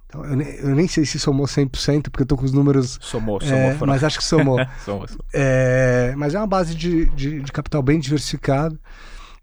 Então, 0.08 0.24
eu, 0.24 0.36
nem, 0.38 0.48
eu, 0.48 0.76
nem 0.76 0.88
sei 0.88 1.06
se 1.06 1.20
somou 1.20 1.46
100%, 1.46 2.04
porque 2.04 2.24
eu 2.24 2.26
tô 2.26 2.38
com 2.38 2.46
os 2.46 2.54
números. 2.54 2.98
Somou, 3.02 3.42
somou. 3.42 3.58
É, 3.58 3.78
mas 3.86 4.04
acho 4.04 4.18
que 4.18 4.24
somou. 4.24 4.58
somou, 4.84 5.08
somou. 5.08 5.26
É, 5.34 6.14
mas 6.18 6.34
é 6.34 6.40
uma 6.40 6.48
base 6.48 6.74
de, 6.74 7.06
de, 7.08 7.42
de 7.42 7.52
capital 7.52 7.84
bem 7.84 8.00
diversificado. 8.00 8.80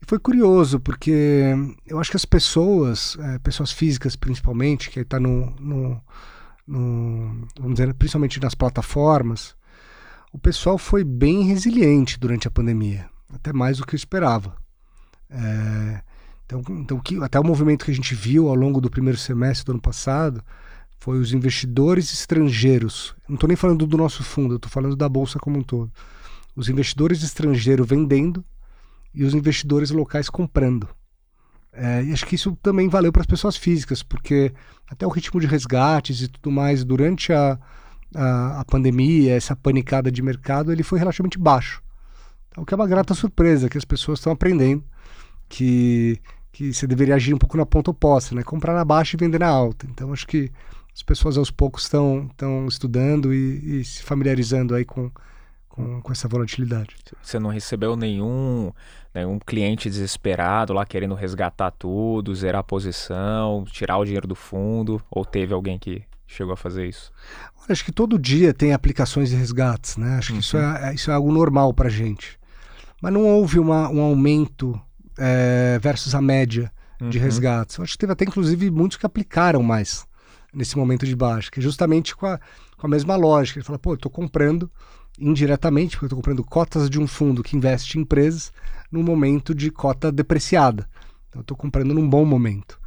E 0.01 0.07
foi 0.07 0.19
curioso, 0.19 0.81
porque 0.81 1.55
eu 1.87 1.99
acho 1.99 2.11
que 2.11 2.17
as 2.17 2.25
pessoas, 2.25 3.17
é, 3.21 3.39
pessoas 3.39 3.73
físicas 3.73 4.17
principalmente, 4.17 4.91
que 4.91 5.01
está 5.01 5.21
no, 5.21 5.55
no, 5.61 6.01
no, 6.67 7.47
vamos 7.59 7.75
dizer, 7.75 7.93
principalmente 7.95 8.41
nas 8.41 8.55
plataformas, 8.55 9.55
o 10.33 10.39
pessoal 10.39 10.79
foi 10.79 11.05
bem 11.05 11.45
resiliente 11.45 12.19
durante 12.19 12.49
a 12.49 12.51
pandemia, 12.51 13.09
até 13.33 13.53
mais 13.53 13.79
do 13.79 13.87
que 13.87 13.95
eu 13.95 13.99
esperava. 13.99 14.57
É, 15.31 16.01
então, 16.59 16.77
então 16.77 17.01
que, 17.01 17.23
até 17.23 17.39
o 17.39 17.45
movimento 17.45 17.85
que 17.85 17.91
a 17.91 17.95
gente 17.95 18.15
viu 18.15 18.49
ao 18.49 18.55
longo 18.55 18.81
do 18.81 18.91
primeiro 18.91 19.19
semestre 19.19 19.67
do 19.67 19.73
ano 19.73 19.81
passado 19.81 20.43
foi 20.99 21.19
os 21.19 21.33
investidores 21.33 22.13
estrangeiros. 22.13 23.15
Não 23.29 23.35
estou 23.35 23.49
nem 23.49 23.57
falando 23.57 23.87
do 23.87 23.97
nosso 23.97 24.23
fundo, 24.23 24.57
estou 24.57 24.71
falando 24.71 24.97
da 24.97 25.09
bolsa 25.09 25.39
como 25.39 25.59
um 25.59 25.63
todo. 25.63 25.93
Os 26.57 26.69
investidores 26.69 27.23
estrangeiros 27.23 27.87
vendendo 27.87 28.45
e 29.13 29.25
os 29.25 29.35
investidores 29.35 29.91
locais 29.91 30.31
comprando. 30.31 30.89
É, 31.73 32.05
e 32.05 32.13
acho 32.13 32.25
que 32.25 32.37
isso 32.37 32.57
também 32.63 32.89
valeu 32.89 33.13
para 33.13 33.23
as 33.23 33.27
pessoas 33.27 33.57
físicas, 33.57 34.03
porque 34.03 34.53
até 34.89 35.05
o 35.07 35.11
ritmo 35.11 35.41
de 35.41 35.47
resgates 35.47 36.23
e 36.23 36.29
tudo 36.29 36.51
mais 36.53 36.85
durante 36.85 37.33
a, 37.33 37.59
a, 38.15 38.61
a 38.61 38.65
pandemia, 38.65 39.35
essa 39.35 39.57
panicada 39.57 40.11
de 40.11 40.23
mercado, 40.23 40.71
ele 40.71 40.85
foi 40.85 41.01
relativamente 41.01 41.39
baixo. 41.39 41.83
Então, 42.49 42.63
o 42.63 42.67
que 42.67 42.73
é 42.73 42.77
uma 42.77 42.87
grata 42.87 43.13
surpresa, 43.13 43.69
que 43.69 43.77
as 43.77 43.85
pessoas 43.85 44.21
estão 44.21 44.33
aprendendo 44.33 44.85
que, 45.49 46.19
que 46.55 46.73
você 46.73 46.87
deveria 46.87 47.17
agir 47.17 47.35
um 47.35 47.39
pouco 47.39 47.57
na 47.57 47.67
ponta 47.67 47.91
oposta, 47.91 48.33
né? 48.33 48.43
Comprar 48.45 48.73
na 48.75 48.85
baixa 48.85 49.17
e 49.17 49.19
vender 49.19 49.41
na 49.41 49.49
alta. 49.49 49.87
Então 49.91 50.13
acho 50.13 50.25
que 50.25 50.51
as 50.95 51.03
pessoas 51.03 51.37
aos 51.37 51.51
poucos 51.51 51.83
estão 51.83 52.29
estão 52.31 52.67
estudando 52.69 53.35
e, 53.35 53.81
e, 53.81 53.85
se 53.85 54.05
familiarizando 54.05 54.73
aí 54.73 54.85
com, 54.85 55.11
com, 55.69 56.01
com, 56.01 56.13
essa 56.13 56.29
volatilidade. 56.29 56.95
Você 57.21 57.41
não 57.41 57.51
recebeu 57.51 57.97
nenhum 57.97 58.73
nenhum 59.13 59.39
cliente 59.41 59.91
desesperado 59.91 60.73
lá 60.73 60.87
querendo 60.87 61.15
resgatar 61.15 61.73
tudo, 61.73 62.35
zerar 62.35 62.61
a 62.61 62.65
posição, 62.65 63.65
tirar 63.65 63.99
o 63.99 64.05
dinheiro 64.05 64.29
do 64.29 64.37
fundo? 64.37 65.03
Ou 65.11 65.25
teve 65.25 65.53
alguém 65.53 65.77
que 65.77 66.05
chegou 66.25 66.55
a 66.55 66.57
fazer 66.57 66.87
isso? 66.87 67.13
Olha, 67.59 67.73
acho 67.73 67.85
que 67.85 67.93
todo 67.93 68.17
dia 68.17 68.55
tem 68.55 68.73
aplicações 68.73 69.31
de 69.31 69.37
resgates, 69.37 69.97
né? 69.97 70.19
Acho 70.19 70.29
que 70.29 70.35
uhum. 70.35 70.39
isso, 70.39 70.57
é, 70.57 70.91
é, 70.91 70.95
isso 70.95 71.11
é 71.11 71.15
algo 71.15 71.33
normal 71.33 71.75
para 71.75 71.89
gente. 71.89 72.39
Mas 73.03 73.13
não 73.13 73.27
houve 73.27 73.59
uma, 73.59 73.89
um 73.89 74.01
aumento 74.01 74.81
é, 75.19 75.79
versus 75.81 76.15
a 76.15 76.21
média 76.21 76.73
de 77.11 77.19
uhum. 77.19 77.25
resgates. 77.25 77.77
Eu 77.77 77.85
acho 77.85 77.93
que 77.93 77.99
teve 77.99 78.13
até, 78.13 78.25
inclusive, 78.25 78.71
muitos 78.71 78.97
que 78.97 79.07
aplicaram 79.07 79.63
mais 79.63 80.07
nesse 80.53 80.77
momento 80.77 81.05
de 81.05 81.17
baixa, 81.17 81.51
que 81.51 81.61
é 81.61 81.63
justamente 81.63 82.15
com 82.15 82.27
a, 82.27 82.39
com 82.77 82.87
a 82.87 82.91
mesma 82.91 83.17
lógica. 83.17 83.59
Ele 83.59 83.67
fala, 83.67 83.79
pô, 83.79 83.93
eu 83.93 83.97
estou 83.97 84.11
comprando 84.11 84.71
indiretamente, 85.19 85.93
porque 85.93 86.05
eu 86.05 86.09
estou 86.09 86.19
comprando 86.19 86.45
cotas 86.45 86.89
de 86.89 87.01
um 87.01 87.07
fundo 87.07 87.43
que 87.43 87.57
investe 87.57 87.99
em 87.99 88.03
empresas 88.03 88.53
num 88.91 89.03
momento 89.03 89.55
de 89.55 89.71
cota 89.71 90.11
depreciada. 90.11 90.89
Então, 91.29 91.41
eu 91.41 91.43
estou 91.43 91.57
comprando 91.57 91.95
num 91.95 92.09
bom 92.09 92.25
momento. 92.25 92.79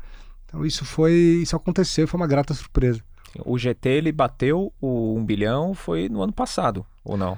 Então, 0.46 0.66
isso 0.66 0.86
foi, 0.86 1.14
isso 1.14 1.56
aconteceu, 1.56 2.08
foi 2.08 2.20
uma 2.20 2.28
grata 2.28 2.54
surpresa. 2.54 3.02
O 3.46 3.58
GT 3.58 3.90
ele 3.90 4.12
bateu 4.12 4.74
o 4.82 5.16
1 5.18 5.26
bilhão 5.26 5.74
foi 5.74 6.10
no 6.10 6.22
ano 6.22 6.34
passado, 6.34 6.86
ou 7.04 7.18
não? 7.18 7.38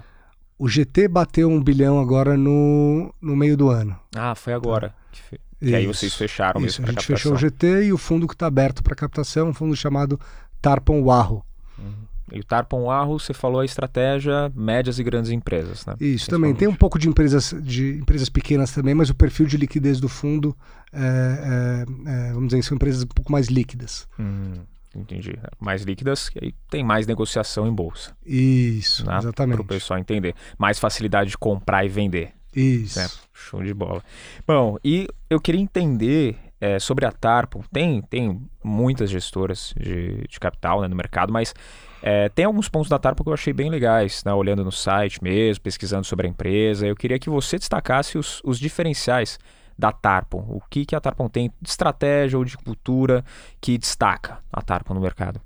O 0.60 0.68
GT 0.68 1.07
bateu 1.07 1.49
um 1.49 1.64
bilhão 1.64 1.99
agora 2.01 2.36
no, 2.36 3.14
no 3.22 3.34
meio 3.34 3.55
do 3.55 3.70
ano. 3.70 3.97
Ah, 4.14 4.36
foi 4.36 4.51
agora. 4.51 4.89
Tá. 4.89 5.38
Que, 5.62 5.74
aí 5.74 5.88
vocês 5.88 6.14
fecharam 6.14 6.60
Isso, 6.60 6.82
mesmo 6.82 6.86
A 6.86 6.91
gente 6.91 7.07
captação. 7.07 7.16
fechou 7.16 7.34
o 7.34 7.38
GT 7.38 7.86
e 7.86 7.93
o 7.93 7.97
fundo 7.97 8.28
que 8.28 8.34
está 8.34 8.47
aberto 8.47 8.84
para 8.84 8.93
captação 8.93 9.47
é 9.47 9.49
um 9.49 9.53
fundo 9.53 9.74
chamado 9.76 10.20
Tarpon 10.62 11.01
Warro. 11.01 11.45
Uhum. 11.78 12.10
E 12.32 12.39
o 12.39 12.43
Tarpon 12.43 12.84
Warro, 12.84 13.20
você 13.20 13.34
falou 13.34 13.62
a 13.62 13.66
estratégia 13.66 14.51
médias 14.53 14.99
e 14.99 15.03
grandes 15.03 15.32
empresas, 15.32 15.86
né? 15.86 15.95
Isso 15.99 16.30
também. 16.30 16.53
Tem 16.53 16.68
um 16.68 16.76
pouco 16.76 16.99
de 16.99 17.07
empresas, 17.07 17.55
de 17.62 17.97
empresas 17.97 18.30
pequenas 18.30 18.72
também, 18.72 18.93
mas 18.93 19.10
o 19.10 19.16
perfil 19.16 19.45
de 19.45 19.57
liquidez 19.57 19.99
do 19.99 20.10
fundo, 20.10 20.55
é, 20.91 21.86
é, 22.05 22.10
é, 22.10 22.34
vamos 22.34 22.49
dizer, 22.49 22.62
são 22.64 22.76
empresas 22.76 23.03
um 23.03 23.07
pouco 23.07 23.32
mais 23.32 23.47
líquidas. 23.47 24.07
Uhum. 24.18 24.53
Entendi. 24.96 25.38
Mais 25.60 25.84
líquidas, 25.84 26.30
que 26.30 26.44
aí 26.44 26.54
tem 26.70 26.84
mais 26.84 27.06
negociação 27.06 27.68
em 27.68 27.74
bolsa. 27.74 28.16
Isso, 28.26 29.06
né? 29.06 29.18
exatamente. 29.18 29.58
Para 29.58 29.64
o 29.64 29.68
pessoal 29.68 30.00
entender. 30.00 30.34
Mais 30.58 30.80
facilidade 30.80 31.30
de 31.30 31.38
comprar 31.38 31.86
e 31.86 31.90
vender. 31.90 32.34
Isso. 32.56 33.00
Né? 33.00 33.08
Show 33.34 33.64
de 33.64 33.74
bola. 33.74 34.04
Bom, 34.48 34.78
e 34.84 35.08
eu 35.30 35.40
queria 35.40 35.62
entender 35.62 36.36
é, 36.60 36.80
sobre 36.80 37.06
a 37.06 37.12
Tarpo, 37.12 37.64
tem, 37.72 38.02
tem 38.02 38.42
muitas 38.64 39.10
gestoras 39.10 39.74
de, 39.80 40.28
de 40.28 40.40
capital 40.40 40.82
né, 40.82 40.88
no 40.88 40.96
mercado, 40.96 41.32
mas 41.32 41.54
é, 42.02 42.28
tem 42.30 42.46
alguns 42.46 42.68
pontos 42.68 42.90
da 42.90 43.00
Tarpo 43.00 43.24
que 43.24 43.30
eu 43.30 43.34
achei 43.34 43.54
bem 43.54 43.70
legais, 43.70 44.24
né, 44.24 44.34
olhando 44.34 44.64
no 44.64 44.72
site 44.72 45.24
mesmo, 45.24 45.64
pesquisando 45.64 46.06
sobre 46.06 46.28
a 46.28 46.30
empresa. 46.30 46.86
Eu 46.86 46.96
queria 46.96 47.20
que 47.20 47.30
você 47.30 47.58
destacasse 47.58 48.18
os, 48.18 48.42
os 48.44 48.60
diferenciais 48.60 49.40
da 49.80 49.93
Tarpo. 49.93 50.39
O 50.49 50.61
que, 50.69 50.86
que 50.86 50.93
a 50.93 50.99
Tarpo 50.99 51.30
tem 51.30 51.49
de 51.61 51.69
estratégia 51.69 52.38
ou 52.38 52.43
de 52.43 52.57
cultura 52.57 53.23
que 53.61 53.77
destaca 53.77 54.39
a 54.51 54.61
Tarpo 54.61 54.93
no 54.93 54.99
mercado? 54.99 55.39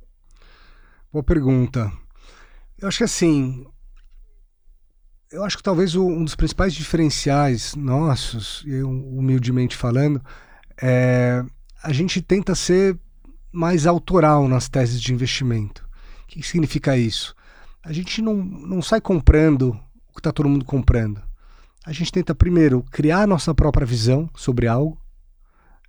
Boa 1.12 1.24
pergunta. 1.24 1.92
Eu 2.80 2.88
acho 2.88 2.98
que 2.98 3.04
assim, 3.04 3.64
eu 5.32 5.44
acho 5.44 5.58
que 5.58 5.64
talvez 5.64 5.94
um 5.94 6.24
dos 6.24 6.34
principais 6.34 6.74
diferenciais 6.74 7.76
nossos, 7.76 8.64
eu 8.66 8.90
humildemente 8.90 9.78
falando, 9.78 10.20
é 10.82 11.46
a 11.84 11.92
gente 11.92 12.22
tenta 12.22 12.56
ser 12.56 12.98
mais 13.52 13.86
autoral 13.86 14.48
nas 14.48 14.70
teses 14.70 15.02
de 15.02 15.14
investimento. 15.14 15.86
O 16.24 16.28
que 16.28 16.42
significa 16.42 16.98
isso? 16.98 17.36
A 17.84 17.92
gente 17.92 18.22
não, 18.22 18.36
não 18.36 18.82
sai 18.82 19.02
comprando 19.02 19.78
o 20.08 20.14
que 20.14 20.22
está 20.22 20.32
todo 20.32 20.48
mundo 20.48 20.64
comprando. 20.64 21.22
A 21.86 21.92
gente 21.92 22.12
tenta 22.12 22.34
primeiro 22.34 22.84
criar 22.84 23.28
nossa 23.28 23.54
própria 23.54 23.86
visão 23.86 24.30
sobre 24.36 24.68
algo, 24.68 24.98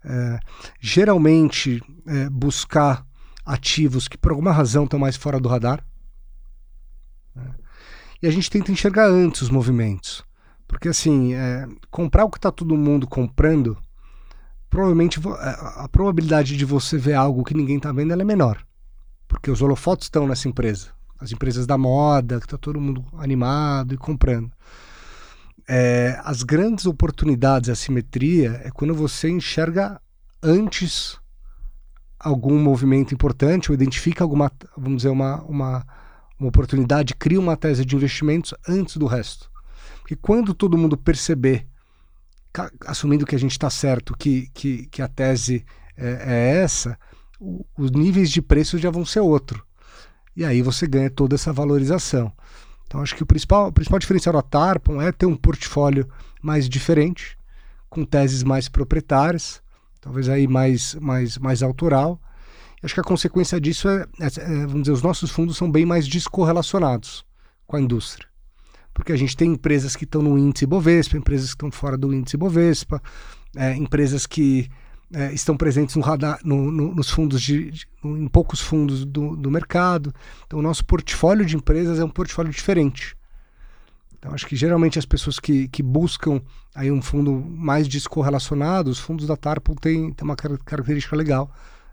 é, 0.04 0.40
geralmente 0.80 1.82
é, 2.06 2.28
buscar 2.28 3.06
ativos 3.44 4.08
que 4.08 4.18
por 4.18 4.32
alguma 4.32 4.52
razão 4.52 4.84
estão 4.84 4.98
mais 4.98 5.16
fora 5.16 5.38
do 5.38 5.48
radar. 5.48 5.84
Né? 7.34 7.54
E 8.22 8.26
a 8.26 8.30
gente 8.30 8.50
tenta 8.50 8.72
enxergar 8.72 9.06
antes 9.06 9.42
os 9.42 9.50
movimentos. 9.50 10.24
Porque 10.66 10.88
assim, 10.88 11.34
é, 11.34 11.68
comprar 11.90 12.24
o 12.24 12.30
que 12.30 12.38
está 12.38 12.50
todo 12.50 12.76
mundo 12.76 13.06
comprando, 13.06 13.78
provavelmente 14.68 15.20
é, 15.20 15.82
a 15.84 15.88
probabilidade 15.88 16.56
de 16.56 16.64
você 16.64 16.98
ver 16.98 17.14
algo 17.14 17.44
que 17.44 17.54
ninguém 17.54 17.76
está 17.76 17.92
vendo 17.92 18.12
é 18.12 18.24
menor. 18.24 18.64
Porque 19.28 19.50
os 19.50 19.62
holofotes 19.62 20.06
estão 20.06 20.26
nessa 20.26 20.48
empresa. 20.48 20.90
As 21.20 21.30
empresas 21.32 21.66
da 21.66 21.78
moda, 21.78 22.40
que 22.40 22.46
está 22.46 22.58
todo 22.58 22.80
mundo 22.80 23.04
animado 23.18 23.94
e 23.94 23.96
comprando. 23.96 24.50
É, 25.68 26.20
as 26.24 26.42
grandes 26.42 26.86
oportunidades, 26.86 27.70
a 27.70 27.74
simetria, 27.74 28.60
é 28.64 28.70
quando 28.70 28.94
você 28.94 29.30
enxerga 29.30 30.00
antes 30.42 31.18
algum 32.18 32.58
movimento 32.58 33.14
importante 33.14 33.70
ou 33.70 33.74
identifica 33.74 34.24
alguma, 34.24 34.50
vamos 34.76 34.98
dizer, 34.98 35.10
uma, 35.10 35.42
uma, 35.42 35.86
uma 36.38 36.48
oportunidade, 36.48 37.14
cria 37.14 37.40
uma 37.40 37.56
tese 37.56 37.84
de 37.84 37.96
investimentos 37.96 38.54
antes 38.68 38.96
do 38.96 39.06
resto. 39.06 39.50
Porque 40.00 40.16
quando 40.16 40.54
todo 40.54 40.78
mundo 40.78 40.96
perceber, 40.96 41.66
assumindo 42.86 43.26
que 43.26 43.34
a 43.34 43.38
gente 43.38 43.52
está 43.52 43.70
certo, 43.70 44.16
que, 44.16 44.48
que, 44.52 44.86
que 44.86 45.02
a 45.02 45.08
tese 45.08 45.64
é, 45.96 46.06
é 46.26 46.62
essa, 46.62 46.98
o, 47.40 47.64
os 47.76 47.90
níveis 47.90 48.30
de 48.30 48.42
preço 48.42 48.78
já 48.78 48.90
vão 48.90 49.04
ser 49.04 49.20
outro. 49.20 49.64
E 50.36 50.44
aí 50.44 50.62
você 50.62 50.86
ganha 50.86 51.10
toda 51.10 51.34
essa 51.34 51.52
valorização. 51.52 52.32
Então 52.94 53.02
acho 53.02 53.16
que 53.16 53.24
o 53.24 53.26
principal, 53.26 53.66
o 53.66 53.72
principal 53.72 53.98
diferencial 53.98 54.32
da 54.32 54.40
Tarpon 54.40 55.02
é 55.02 55.10
ter 55.10 55.26
um 55.26 55.34
portfólio 55.34 56.08
mais 56.40 56.68
diferente, 56.68 57.36
com 57.90 58.04
teses 58.04 58.44
mais 58.44 58.68
proprietárias, 58.68 59.60
talvez 60.00 60.28
aí 60.28 60.46
mais, 60.46 60.94
mais, 61.00 61.36
mais 61.36 61.60
autoral. 61.60 62.22
Acho 62.84 62.94
que 62.94 63.00
a 63.00 63.02
consequência 63.02 63.60
disso 63.60 63.88
é, 63.88 64.06
é, 64.20 64.26
é, 64.26 64.66
vamos 64.66 64.82
dizer, 64.82 64.92
os 64.92 65.02
nossos 65.02 65.32
fundos 65.32 65.56
são 65.56 65.68
bem 65.68 65.84
mais 65.84 66.06
descorrelacionados 66.06 67.26
com 67.66 67.74
a 67.74 67.80
indústria. 67.80 68.28
Porque 68.92 69.10
a 69.10 69.16
gente 69.16 69.36
tem 69.36 69.50
empresas 69.50 69.96
que 69.96 70.04
estão 70.04 70.22
no 70.22 70.38
índice 70.38 70.64
Bovespa, 70.64 71.16
empresas 71.16 71.48
que 71.48 71.56
estão 71.56 71.72
fora 71.72 71.98
do 71.98 72.14
índice 72.14 72.36
Bovespa, 72.36 73.02
é, 73.56 73.74
empresas 73.74 74.24
que 74.24 74.70
é, 75.12 75.32
estão 75.32 75.56
presentes 75.56 75.96
no 75.96 76.02
radar, 76.02 76.38
no, 76.44 76.70
no, 76.70 76.94
nos 76.94 77.10
fundos 77.10 77.40
de, 77.40 77.70
de, 77.70 77.86
em 78.04 78.28
poucos 78.28 78.60
fundos 78.60 79.04
do, 79.04 79.36
do 79.36 79.50
mercado. 79.50 80.12
Então, 80.46 80.58
o 80.58 80.62
nosso 80.62 80.84
portfólio 80.84 81.44
de 81.44 81.56
empresas 81.56 81.98
é 81.98 82.04
um 82.04 82.08
portfólio 82.08 82.52
diferente. 82.52 83.16
Então, 84.18 84.32
acho 84.32 84.46
que 84.46 84.56
geralmente 84.56 84.98
as 84.98 85.04
pessoas 85.04 85.38
que, 85.38 85.68
que 85.68 85.82
buscam 85.82 86.40
aí 86.74 86.90
um 86.90 87.02
fundo 87.02 87.32
mais 87.34 87.86
descorrelacionado, 87.86 88.90
os 88.90 88.98
fundos 88.98 89.26
da 89.26 89.36
Tarpo 89.36 89.74
têm, 89.78 90.12
têm 90.12 90.24
uma 90.24 90.34
característica 90.34 91.14
legal 91.14 91.50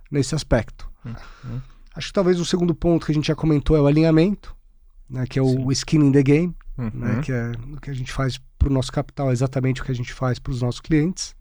nesse 0.10 0.34
aspecto. 0.34 0.90
Uhum. 1.04 1.60
Acho 1.94 2.08
que 2.08 2.14
talvez 2.14 2.40
o 2.40 2.46
segundo 2.46 2.74
ponto 2.74 3.06
que 3.06 3.12
a 3.12 3.16
gente 3.16 3.28
já 3.28 3.36
comentou 3.36 3.76
é 3.76 3.82
o 3.82 3.88
alinhamento, 3.88 4.56
né, 5.10 5.26
que 5.28 5.38
é 5.38 5.42
o 5.42 5.50
Sim. 5.50 5.72
skin 5.72 5.98
in 5.98 6.12
the 6.14 6.24
game, 6.24 6.56
né, 6.78 6.86
uhum. 6.86 7.00
né, 7.00 7.22
que 7.22 7.34
é 7.34 7.52
o 7.74 7.82
que 7.82 7.90
a 7.90 7.94
gente 7.94 8.14
faz 8.14 8.40
para 8.58 8.70
o 8.70 8.72
nosso 8.72 8.92
capital, 8.92 9.30
é 9.30 9.34
exatamente 9.34 9.82
o 9.82 9.84
que 9.84 9.92
a 9.92 9.96
gente 9.96 10.14
faz 10.14 10.40
para 10.40 10.52
os 10.52 10.62
nossos 10.62 10.80
clientes. 10.80 11.36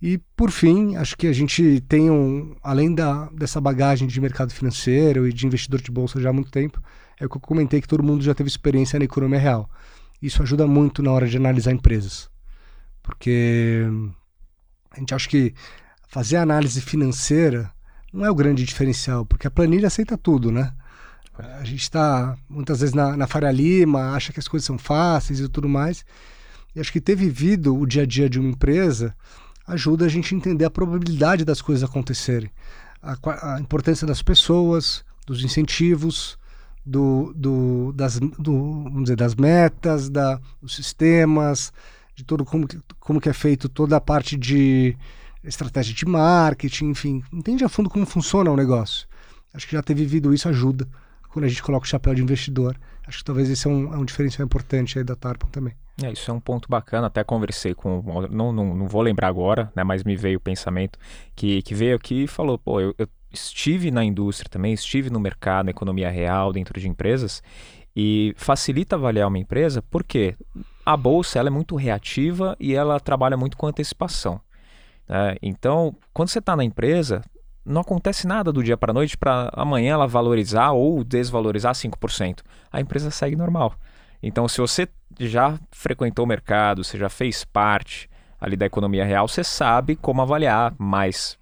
E, 0.00 0.18
por 0.36 0.50
fim, 0.50 0.94
acho 0.94 1.16
que 1.16 1.26
a 1.26 1.32
gente 1.32 1.80
tem 1.88 2.08
um, 2.08 2.54
além 2.62 2.94
da, 2.94 3.26
dessa 3.30 3.60
bagagem 3.60 4.06
de 4.06 4.20
mercado 4.20 4.52
financeiro 4.52 5.26
e 5.26 5.32
de 5.32 5.44
investidor 5.44 5.82
de 5.82 5.90
bolsa 5.90 6.20
já 6.20 6.30
há 6.30 6.32
muito 6.32 6.52
tempo, 6.52 6.80
é 7.18 7.26
o 7.26 7.28
que 7.28 7.36
eu 7.36 7.40
comentei 7.40 7.80
que 7.80 7.88
todo 7.88 8.02
mundo 8.02 8.22
já 8.22 8.32
teve 8.32 8.48
experiência 8.48 8.98
na 8.98 9.04
economia 9.04 9.40
real. 9.40 9.68
Isso 10.22 10.40
ajuda 10.42 10.66
muito 10.66 11.02
na 11.02 11.10
hora 11.10 11.26
de 11.26 11.36
analisar 11.36 11.72
empresas. 11.72 12.30
Porque 13.02 13.84
a 14.92 15.00
gente 15.00 15.14
acha 15.14 15.28
que 15.28 15.52
fazer 16.08 16.36
análise 16.36 16.80
financeira 16.80 17.70
não 18.12 18.24
é 18.24 18.30
o 18.30 18.34
grande 18.34 18.64
diferencial, 18.64 19.26
porque 19.26 19.46
a 19.46 19.50
planilha 19.50 19.88
aceita 19.88 20.16
tudo, 20.16 20.52
né? 20.52 20.72
A 21.38 21.64
gente 21.64 21.82
está 21.82 22.36
muitas 22.48 22.80
vezes 22.80 22.94
na, 22.94 23.16
na 23.16 23.26
Faria 23.26 23.50
Lima, 23.50 24.12
acha 24.12 24.32
que 24.32 24.40
as 24.40 24.48
coisas 24.48 24.66
são 24.66 24.78
fáceis 24.78 25.40
e 25.40 25.48
tudo 25.48 25.68
mais. 25.68 26.04
E 26.74 26.80
acho 26.80 26.92
que 26.92 27.00
ter 27.00 27.14
vivido 27.14 27.76
o 27.76 27.86
dia 27.86 28.02
a 28.02 28.06
dia 28.06 28.28
de 28.28 28.40
uma 28.40 28.50
empresa 28.50 29.14
ajuda 29.68 30.06
a 30.06 30.08
gente 30.08 30.34
a 30.34 30.36
entender 30.36 30.64
a 30.64 30.70
probabilidade 30.70 31.44
das 31.44 31.60
coisas 31.60 31.88
acontecerem, 31.88 32.50
a, 33.02 33.54
a 33.54 33.60
importância 33.60 34.06
das 34.06 34.22
pessoas, 34.22 35.04
dos 35.26 35.44
incentivos, 35.44 36.38
do, 36.84 37.32
do, 37.36 37.92
das, 37.92 38.18
do, 38.18 38.82
vamos 38.84 39.04
dizer, 39.04 39.16
das 39.16 39.34
metas, 39.34 40.08
da, 40.08 40.40
dos 40.60 40.74
sistemas, 40.74 41.70
de 42.16 42.24
todo 42.24 42.44
como, 42.44 42.66
como 42.98 43.20
que 43.20 43.28
é 43.28 43.32
feito 43.32 43.68
toda 43.68 43.96
a 43.96 44.00
parte 44.00 44.36
de 44.36 44.96
estratégia 45.44 45.94
de 45.94 46.06
marketing, 46.06 46.90
enfim, 46.90 47.22
entende 47.32 47.62
a 47.62 47.68
fundo 47.68 47.90
como 47.90 48.06
funciona 48.06 48.50
o 48.50 48.56
negócio. 48.56 49.06
Acho 49.52 49.66
que 49.66 49.72
já 49.76 49.82
ter 49.82 49.94
vivido 49.94 50.32
isso 50.32 50.48
ajuda 50.48 50.88
quando 51.28 51.44
a 51.44 51.48
gente 51.48 51.62
coloca 51.62 51.84
o 51.84 51.88
chapéu 51.88 52.14
de 52.14 52.22
investidor. 52.22 52.76
Acho 53.06 53.18
que 53.18 53.24
talvez 53.24 53.48
esse 53.48 53.66
é 53.66 53.70
um, 53.70 53.94
é 53.94 53.98
um 53.98 54.04
diferencial 54.04 54.44
importante 54.44 54.98
aí 54.98 55.04
da 55.04 55.14
Tarpon 55.14 55.48
também. 55.48 55.74
É, 56.02 56.12
isso 56.12 56.30
é 56.30 56.34
um 56.34 56.40
ponto 56.40 56.68
bacana. 56.68 57.08
Até 57.08 57.24
conversei 57.24 57.74
com. 57.74 58.02
Não, 58.30 58.52
não, 58.52 58.74
não 58.74 58.86
vou 58.86 59.02
lembrar 59.02 59.28
agora, 59.28 59.72
né? 59.74 59.82
Mas 59.82 60.04
me 60.04 60.16
veio 60.16 60.38
o 60.38 60.40
pensamento 60.40 60.98
que, 61.34 61.62
que 61.62 61.74
veio 61.74 61.96
aqui 61.96 62.24
e 62.24 62.26
falou: 62.26 62.58
pô, 62.58 62.80
eu, 62.80 62.94
eu 62.98 63.08
estive 63.32 63.90
na 63.90 64.04
indústria 64.04 64.48
também, 64.48 64.72
estive 64.72 65.10
no 65.10 65.20
mercado, 65.20 65.66
na 65.66 65.70
economia 65.70 66.08
real, 66.08 66.52
dentro 66.52 66.78
de 66.80 66.88
empresas, 66.88 67.42
e 67.94 68.32
facilita 68.36 68.96
avaliar 68.96 69.28
uma 69.28 69.38
empresa 69.38 69.82
porque 69.82 70.36
a 70.86 70.96
bolsa 70.96 71.38
ela 71.38 71.48
é 71.48 71.50
muito 71.50 71.76
reativa 71.76 72.56
e 72.58 72.74
ela 72.74 72.98
trabalha 73.00 73.36
muito 73.36 73.56
com 73.56 73.66
antecipação. 73.66 74.40
Né? 75.08 75.36
Então, 75.42 75.94
quando 76.14 76.28
você 76.28 76.38
está 76.38 76.56
na 76.56 76.64
empresa, 76.64 77.22
não 77.64 77.82
acontece 77.82 78.26
nada 78.26 78.50
do 78.52 78.62
dia 78.62 78.76
para 78.76 78.92
a 78.92 78.94
noite 78.94 79.16
para 79.16 79.50
amanhã 79.52 79.94
ela 79.94 80.06
valorizar 80.06 80.72
ou 80.72 81.04
desvalorizar 81.04 81.74
5%. 81.74 82.40
A 82.72 82.80
empresa 82.80 83.10
segue 83.10 83.36
normal. 83.36 83.74
Então, 84.22 84.48
se 84.48 84.60
você 84.60 84.88
já 85.18 85.58
frequentou 85.70 86.24
o 86.24 86.28
mercado, 86.28 86.84
você 86.84 86.98
já 86.98 87.08
fez 87.08 87.44
parte 87.44 88.08
ali 88.40 88.56
da 88.56 88.66
economia 88.66 89.04
real, 89.04 89.26
você 89.26 89.42
sabe 89.42 89.96
como 89.96 90.22
avaliar 90.22 90.74
mais 90.78 91.38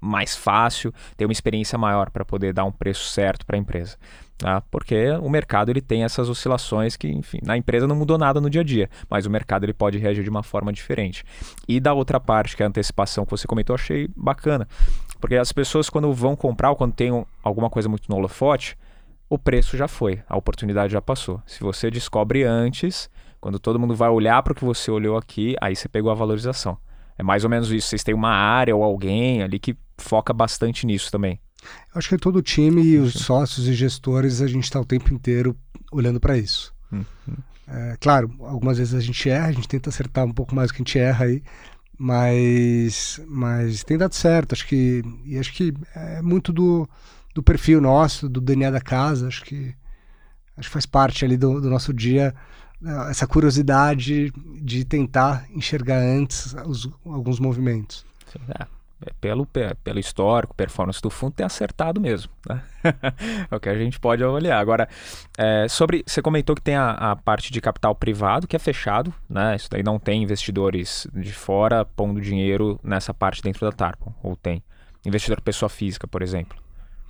mais 0.00 0.34
fácil, 0.34 0.92
ter 1.16 1.24
uma 1.24 1.32
experiência 1.32 1.78
maior 1.78 2.10
para 2.10 2.24
poder 2.24 2.52
dar 2.52 2.64
um 2.64 2.72
preço 2.72 3.04
certo 3.04 3.46
para 3.46 3.56
a 3.56 3.58
empresa. 3.58 3.96
Tá? 4.36 4.60
Porque 4.62 5.10
o 5.22 5.30
mercado 5.30 5.70
ele 5.70 5.80
tem 5.80 6.02
essas 6.02 6.28
oscilações 6.28 6.96
que, 6.96 7.08
enfim, 7.08 7.38
na 7.42 7.56
empresa 7.56 7.86
não 7.86 7.94
mudou 7.94 8.18
nada 8.18 8.40
no 8.40 8.50
dia 8.50 8.62
a 8.62 8.64
dia, 8.64 8.90
mas 9.08 9.26
o 9.26 9.30
mercado 9.30 9.64
ele 9.64 9.72
pode 9.72 9.96
reagir 9.96 10.24
de 10.24 10.30
uma 10.30 10.42
forma 10.42 10.72
diferente. 10.72 11.24
E 11.68 11.78
da 11.78 11.94
outra 11.94 12.18
parte, 12.18 12.56
que 12.56 12.62
é 12.62 12.66
a 12.66 12.68
antecipação 12.68 13.24
que 13.24 13.30
você 13.30 13.46
comentou, 13.46 13.74
achei 13.74 14.08
bacana. 14.16 14.66
Porque 15.20 15.36
as 15.36 15.52
pessoas, 15.52 15.88
quando 15.88 16.12
vão 16.12 16.34
comprar 16.34 16.70
ou 16.70 16.76
quando 16.76 16.92
tem 16.92 17.24
alguma 17.42 17.70
coisa 17.70 17.88
muito 17.88 18.08
no 18.08 18.16
holofote, 18.16 18.76
o 19.34 19.38
preço 19.38 19.76
já 19.76 19.88
foi, 19.88 20.22
a 20.28 20.36
oportunidade 20.36 20.92
já 20.92 21.02
passou. 21.02 21.42
Se 21.46 21.60
você 21.60 21.90
descobre 21.90 22.44
antes, 22.44 23.10
quando 23.40 23.58
todo 23.58 23.78
mundo 23.78 23.94
vai 23.94 24.08
olhar 24.08 24.42
para 24.42 24.52
o 24.52 24.56
que 24.56 24.64
você 24.64 24.90
olhou 24.90 25.16
aqui, 25.16 25.56
aí 25.60 25.76
você 25.76 25.88
pegou 25.88 26.10
a 26.10 26.14
valorização. 26.14 26.78
É 27.18 27.22
mais 27.22 27.44
ou 27.44 27.50
menos 27.50 27.70
isso. 27.70 27.88
Vocês 27.88 28.02
têm 28.02 28.14
uma 28.14 28.30
área 28.30 28.74
ou 28.74 28.82
alguém 28.82 29.42
ali 29.42 29.58
que 29.58 29.76
foca 29.98 30.32
bastante 30.32 30.86
nisso 30.86 31.10
também. 31.10 31.38
Eu 31.94 31.98
acho 31.98 32.08
que 32.08 32.16
todo 32.16 32.36
o 32.36 32.42
time 32.42 32.82
e 32.82 32.98
os 32.98 33.14
sócios 33.14 33.68
e 33.68 33.74
gestores, 33.74 34.40
a 34.42 34.46
gente 34.46 34.64
está 34.64 34.80
o 34.80 34.84
tempo 34.84 35.12
inteiro 35.12 35.56
olhando 35.92 36.20
para 36.20 36.36
isso. 36.36 36.74
Uhum. 36.92 37.04
É, 37.66 37.96
claro, 38.00 38.30
algumas 38.40 38.78
vezes 38.78 38.94
a 38.94 39.00
gente 39.00 39.28
erra, 39.28 39.48
a 39.48 39.52
gente 39.52 39.68
tenta 39.68 39.88
acertar 39.88 40.24
um 40.24 40.32
pouco 40.32 40.54
mais 40.54 40.68
do 40.68 40.74
que 40.74 40.82
a 40.82 40.84
gente 40.84 40.98
erra 40.98 41.24
aí, 41.24 41.42
mas, 41.98 43.20
mas 43.26 43.84
tem 43.84 43.96
dado 43.96 44.14
certo. 44.14 44.52
Acho 44.52 44.66
que, 44.66 45.02
e 45.24 45.38
acho 45.38 45.52
que 45.52 45.72
é 45.94 46.20
muito 46.20 46.52
do, 46.52 46.88
do 47.34 47.42
perfil 47.42 47.80
nosso, 47.80 48.28
do 48.28 48.40
DNA 48.40 48.70
da 48.70 48.80
casa. 48.80 49.26
Acho 49.28 49.44
que, 49.44 49.74
acho 50.56 50.68
que 50.68 50.72
faz 50.72 50.86
parte 50.86 51.24
ali 51.24 51.36
do, 51.36 51.60
do 51.60 51.68
nosso 51.68 51.92
dia 51.92 52.34
essa 53.08 53.26
curiosidade 53.26 54.30
de 54.60 54.84
tentar 54.84 55.46
enxergar 55.50 55.98
antes 55.98 56.54
os, 56.66 56.88
alguns 57.04 57.40
movimentos. 57.40 58.04
É, 58.48 58.66
é 59.06 59.12
pelo, 59.20 59.46
pelo 59.46 59.98
histórico, 59.98 60.54
performance 60.54 61.00
do 61.00 61.08
fundo, 61.08 61.34
tem 61.34 61.46
acertado 61.46 62.00
mesmo. 62.00 62.30
Né? 62.46 62.62
é 63.50 63.56
o 63.56 63.60
que 63.60 63.68
a 63.68 63.78
gente 63.78 63.98
pode 63.98 64.22
avaliar. 64.22 64.60
Agora, 64.60 64.88
é, 65.38 65.66
sobre. 65.68 66.04
Você 66.06 66.20
comentou 66.20 66.54
que 66.54 66.62
tem 66.62 66.76
a, 66.76 66.90
a, 66.90 67.16
parte 67.16 67.52
de 67.52 67.60
capital 67.60 67.94
privado, 67.94 68.46
que 68.46 68.56
é 68.56 68.58
fechado, 68.58 69.12
né? 69.28 69.56
Isso 69.56 69.70
daí 69.70 69.82
não 69.82 69.98
tem 69.98 70.22
investidores 70.22 71.06
de 71.14 71.32
fora 71.32 71.84
pondo 71.84 72.20
dinheiro 72.20 72.78
nessa 72.82 73.14
parte 73.14 73.42
dentro 73.42 73.64
da 73.64 73.72
Tarpon, 73.72 74.12
ou 74.22 74.36
tem? 74.36 74.62
Investidor 75.06 75.40
pessoa 75.40 75.68
física, 75.68 76.06
por 76.06 76.22
exemplo, 76.22 76.56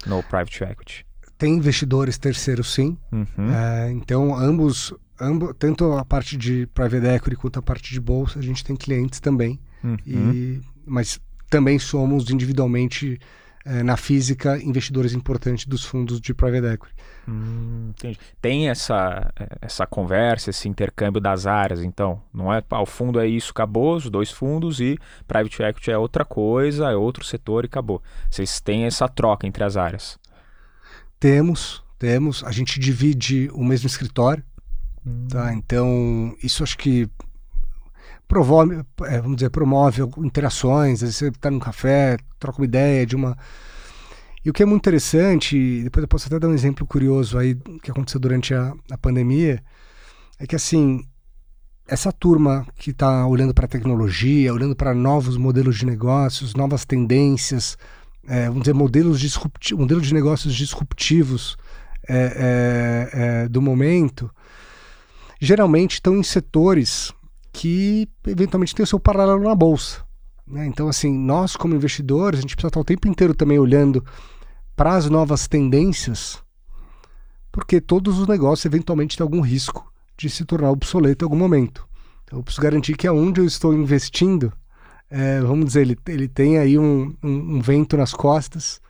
no 0.07 0.23
private 0.23 0.65
equity. 0.65 1.07
Tem 1.37 1.55
investidores 1.55 2.17
terceiros, 2.17 2.73
sim. 2.73 2.97
Uhum. 3.13 3.53
É, 3.53 3.91
então, 3.91 4.35
ambos, 4.35 4.95
ambos, 5.21 5.55
tanto 5.59 5.93
a 5.93 6.05
parte 6.05 6.37
de 6.37 6.67
private 6.69 7.07
equity 7.07 7.37
quanto 7.37 7.59
a 7.59 7.63
parte 7.63 7.93
de 7.93 8.01
bolsa, 8.01 8.39
a 8.39 8.43
gente 8.43 8.65
tem 8.65 8.77
clientes 8.77 9.21
também. 9.21 9.61
Uhum. 9.83 9.97
E, 10.07 10.61
mas 10.87 11.21
também 11.51 11.79
somos 11.79 12.31
individualmente 12.31 13.19
na 13.65 13.97
física 13.97 14.59
investidores 14.63 15.15
importantes 15.15 15.67
dos 15.67 15.85
fundos 15.85 16.21
de 16.21 16.35
private 16.35 16.67
equity. 16.67 16.95
Hum, 17.27 17.93
Tem 18.41 18.69
essa, 18.69 19.33
essa 19.61 19.87
conversa, 19.87 20.51
esse 20.51 20.69
intercâmbio 20.69 21.21
das 21.21 21.47
áreas, 21.47 21.83
então. 21.83 22.21
Não 22.33 22.53
é 22.53 22.63
ah, 22.71 22.83
o 22.83 22.87
fundo 22.87 23.19
é 23.19 23.27
isso, 23.27 23.53
acabou, 23.53 23.97
os 23.97 24.11
dois 24.11 24.31
fundos, 24.31 24.81
e 24.81 24.99
private 25.27 25.63
equity 25.63 25.91
é 25.91 25.99
outra 25.99 26.25
coisa, 26.25 26.91
é 26.91 26.97
outro 26.97 27.25
setor 27.25 27.65
e 27.65 27.67
acabou. 27.67 28.03
Vocês 28.31 28.61
têm 28.61 28.85
essa 28.85 29.09
troca 29.09 29.47
entre 29.47 29.65
as 29.65 29.77
áreas. 29.77 30.19
Temos, 31.19 31.83
temos. 31.99 32.45
A 32.45 32.53
gente 32.53 32.79
divide 32.79 33.49
o 33.55 33.65
mesmo 33.65 33.87
escritório. 33.87 34.45
Hum. 35.07 35.27
Tá? 35.29 35.55
Então, 35.55 36.37
isso 36.43 36.63
acho 36.63 36.77
que 36.77 37.09
promove, 38.29 38.83
é, 39.03 39.21
vamos 39.21 39.37
dizer, 39.37 39.51
promove 39.51 40.03
interações. 40.19 40.95
Às 40.95 41.01
vezes 41.01 41.17
você 41.17 41.29
está 41.29 41.51
num 41.51 41.59
café, 41.59 42.17
troca 42.39 42.59
uma 42.59 42.65
ideia 42.65 43.07
de 43.07 43.17
uma. 43.17 43.37
E 44.45 44.51
o 44.51 44.53
que 44.53 44.63
é 44.63 44.67
muito 44.67 44.83
interessante, 44.83 45.83
depois 45.83 46.03
eu 46.03 46.09
posso 46.09 46.27
até 46.27 46.39
dar 46.39 46.49
um 46.49 46.55
exemplo 46.55 46.87
curioso 46.87 47.39
aí 47.39 47.55
que 47.83 47.91
aconteceu 47.91 48.21
durante 48.21 48.53
a, 48.55 48.75
a 48.91 48.99
pandemia, 48.99 49.63
é 50.39 50.47
que 50.47 50.55
assim, 50.55 51.03
essa 51.87 52.13
turma 52.13 52.67
que 52.77 52.91
está 52.91 53.27
olhando 53.27 53.55
para 53.55 53.65
a 53.65 53.69
tecnologia, 53.69 54.53
olhando 54.53 54.77
para 54.77 54.95
novos 54.95 55.39
modelos 55.39 55.79
de 55.79 55.87
negócios, 55.87 56.55
novas 56.55 56.85
tendências, 56.85 57.79
é, 58.27 58.47
vamos 58.49 58.63
dizer, 58.63 58.75
modelos, 58.75 59.19
disrupti 59.19 59.75
modelos 59.75 60.07
de 60.07 60.15
negócios 60.15 60.55
disruptivos 60.55 61.57
é, 62.07 63.11
é, 63.15 63.45
é 63.45 63.49
do 63.49 63.63
momento, 63.63 64.31
geralmente 65.41 65.95
estão 65.95 66.17
em 66.17 66.23
setores 66.23 67.13
que 67.55 68.09
eventualmente 68.27 68.75
tem 68.75 68.83
o 68.83 68.87
seu 68.87 68.99
paralelo 68.99 69.45
na 69.45 69.55
bolsa. 69.55 70.03
Né? 70.45 70.67
Então, 70.67 70.89
assim, 70.89 71.17
nós 71.17 71.57
como 71.57 71.75
investidores, 71.75 72.41
a 72.41 72.43
gente 72.43 72.57
precisa 72.57 72.69
estar 72.69 72.81
o 72.81 72.85
tempo 72.85 73.07
inteiro 73.07 73.33
também 73.33 73.59
olhando 73.61 74.05
para 74.75 74.97
as 74.97 75.09
novas 75.09 75.47
tendências, 75.47 76.43
porque 77.53 77.81
todos 77.81 78.19
os 78.19 78.27
negócios 78.27 78.67
eventualmente 78.67 79.17
têm 79.17 79.23
algum 79.23 79.41
risco 79.41 79.91
de 80.19 80.29
se 80.29 80.45
tornar 80.45 80.73
obsoleto 80.73 81.25
em 81.25 81.27
algum 81.27 81.37
momento. 81.37 81.87
Então, 82.25 82.41
eu 82.41 82.43
preciso 82.43 82.61
garantir 82.61 82.97
que 82.97 83.07
aonde 83.07 83.41
eu 83.41 83.47
estou 83.47 83.73
investindo, 83.73 84.53
é, 85.09 85.41
vamos 85.41 85.67
dizer, 85.67 85.83
ele, 85.83 85.97
ele 86.09 86.27
tem 86.27 86.59
aí 86.59 86.77
um, 86.77 87.15
um, 87.23 87.57
um 87.57 87.61
vento 87.61 87.97
nas 87.97 88.13
costas 88.13 88.81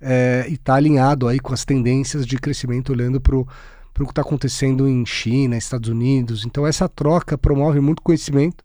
é, 0.00 0.46
e 0.48 0.54
está 0.54 0.76
alinhado 0.76 1.26
aí 1.26 1.40
com 1.40 1.52
as 1.52 1.64
tendências 1.64 2.24
de 2.24 2.38
crescimento, 2.38 2.92
olhando 2.92 3.20
para 3.20 3.34
o 3.34 3.48
que 3.92 4.02
está 4.04 4.22
acontecendo 4.22 4.88
em 4.88 5.04
China, 5.04 5.56
Estados 5.56 5.88
Unidos. 5.88 6.44
Então, 6.44 6.66
essa 6.66 6.88
troca 6.88 7.36
promove 7.36 7.80
muito 7.80 8.02
conhecimento 8.02 8.64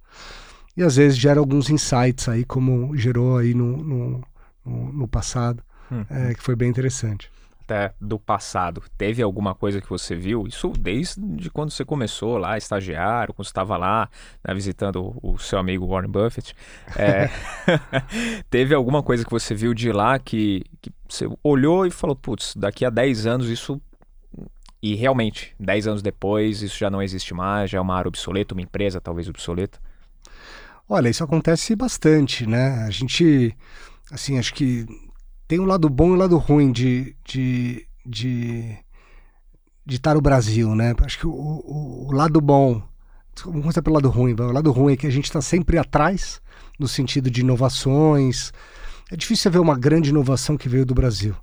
e 0.76 0.84
às 0.84 0.96
vezes 0.96 1.18
gera 1.18 1.40
alguns 1.40 1.70
insights 1.70 2.30
aí, 2.30 2.46
como 2.46 2.96
gerou 2.96 3.38
aí 3.38 3.54
no, 3.54 3.78
no, 3.78 4.24
no, 4.64 4.94
no 4.94 5.08
passado 5.08 5.64
hum. 5.92 6.06
é, 6.10 6.34
que 6.34 6.44
foi 6.44 6.56
bem 6.56 6.70
interessante. 6.70 7.32
Até 7.64 7.94
do 8.00 8.18
passado, 8.18 8.82
teve 8.98 9.22
alguma 9.22 9.54
coisa 9.54 9.82
que 9.82 9.90
você 9.90 10.16
viu? 10.16 10.48
Isso 10.48 10.70
desde 10.70 11.50
quando 11.50 11.70
você 11.70 11.84
começou 11.84 12.38
lá, 12.38 12.58
estagiário, 12.58 13.34
quando 13.34 13.46
você 13.46 13.50
estava 13.50 13.76
lá 13.76 14.08
né, 14.48 14.54
visitando 14.54 15.14
o, 15.22 15.34
o, 15.34 15.38
seu 15.38 15.60
amigo 15.60 15.86
Warren 15.86 16.10
Buffett. 16.10 16.56
É, 16.96 17.30
teve 18.50 18.74
alguma 18.74 19.04
coisa 19.04 19.26
que 19.26 19.32
você 19.32 19.54
viu 19.54 19.74
de 19.74 19.92
lá 19.92 20.18
que, 20.18 20.64
que 20.82 20.90
você 21.10 21.28
olhou 21.44 21.86
e 21.86 21.92
falou, 21.92 22.16
putz, 22.16 22.56
daqui 22.56 22.86
a 22.86 22.90
10 22.90 23.26
anos 23.26 23.50
isso 23.50 23.82
e 24.92 24.96
realmente, 24.96 25.54
10 25.60 25.88
anos 25.88 26.02
depois, 26.02 26.62
isso 26.62 26.78
já 26.78 26.90
não 26.90 27.02
existe 27.02 27.34
mais, 27.34 27.70
já 27.70 27.78
é 27.78 27.82
uma 27.82 27.96
área 27.96 28.08
obsoleta, 28.08 28.54
uma 28.54 28.62
empresa 28.62 29.02
talvez 29.02 29.28
obsoleta? 29.28 29.80
Olha, 30.88 31.10
isso 31.10 31.24
acontece 31.24 31.76
bastante, 31.76 32.48
né? 32.48 32.84
A 32.84 32.90
gente, 32.90 33.54
assim, 34.10 34.40
acho 34.40 34.54
que 34.54 34.86
tem 35.46 35.60
um 35.60 35.66
lado 35.66 35.90
bom 35.90 36.10
e 36.10 36.12
um 36.12 36.16
lado 36.16 36.38
ruim 36.38 36.72
de 36.72 37.18
de, 37.26 37.86
de, 38.06 38.78
de 39.86 39.96
estar 39.96 40.16
no 40.16 40.22
Brasil, 40.22 40.74
né? 40.74 40.96
Acho 41.02 41.20
que 41.20 41.28
o, 41.28 41.32
o, 41.32 42.08
o 42.08 42.12
lado 42.14 42.40
bom, 42.40 42.82
vamos 43.44 43.62
começar 43.62 43.82
pelo 43.82 43.96
lado 43.96 44.10
ruim, 44.10 44.34
o 44.40 44.52
lado 44.54 44.72
ruim 44.72 44.94
é 44.94 44.98
que 44.98 45.08
a 45.08 45.12
gente 45.12 45.26
está 45.26 45.42
sempre 45.42 45.78
atrás 45.78 46.42
no 46.80 46.88
sentido 46.88 47.30
de 47.30 47.42
inovações. 47.42 48.54
É 49.12 49.18
difícil 49.18 49.52
ver 49.52 49.60
uma 49.60 49.78
grande 49.78 50.12
inovação 50.12 50.56
que 50.56 50.70
veio 50.70 50.86
do 50.86 50.94
Brasil. 50.94 51.36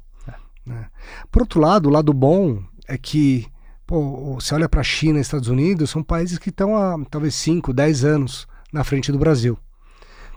Né? 0.64 0.88
Por 1.30 1.42
outro 1.42 1.60
lado, 1.60 1.88
o 1.88 1.92
lado 1.92 2.12
bom 2.14 2.62
é 2.86 2.98
que 2.98 3.46
pô, 3.86 4.34
você 4.34 4.54
olha 4.54 4.68
para 4.68 4.80
a 4.80 4.84
China 4.84 5.18
e 5.18 5.22
Estados 5.22 5.48
Unidos, 5.48 5.90
são 5.90 6.02
países 6.02 6.38
que 6.38 6.50
estão 6.50 6.76
há 6.76 6.96
talvez 7.10 7.34
5, 7.34 7.72
10 7.72 8.04
anos 8.04 8.46
na 8.72 8.84
frente 8.84 9.12
do 9.12 9.18
Brasil. 9.18 9.58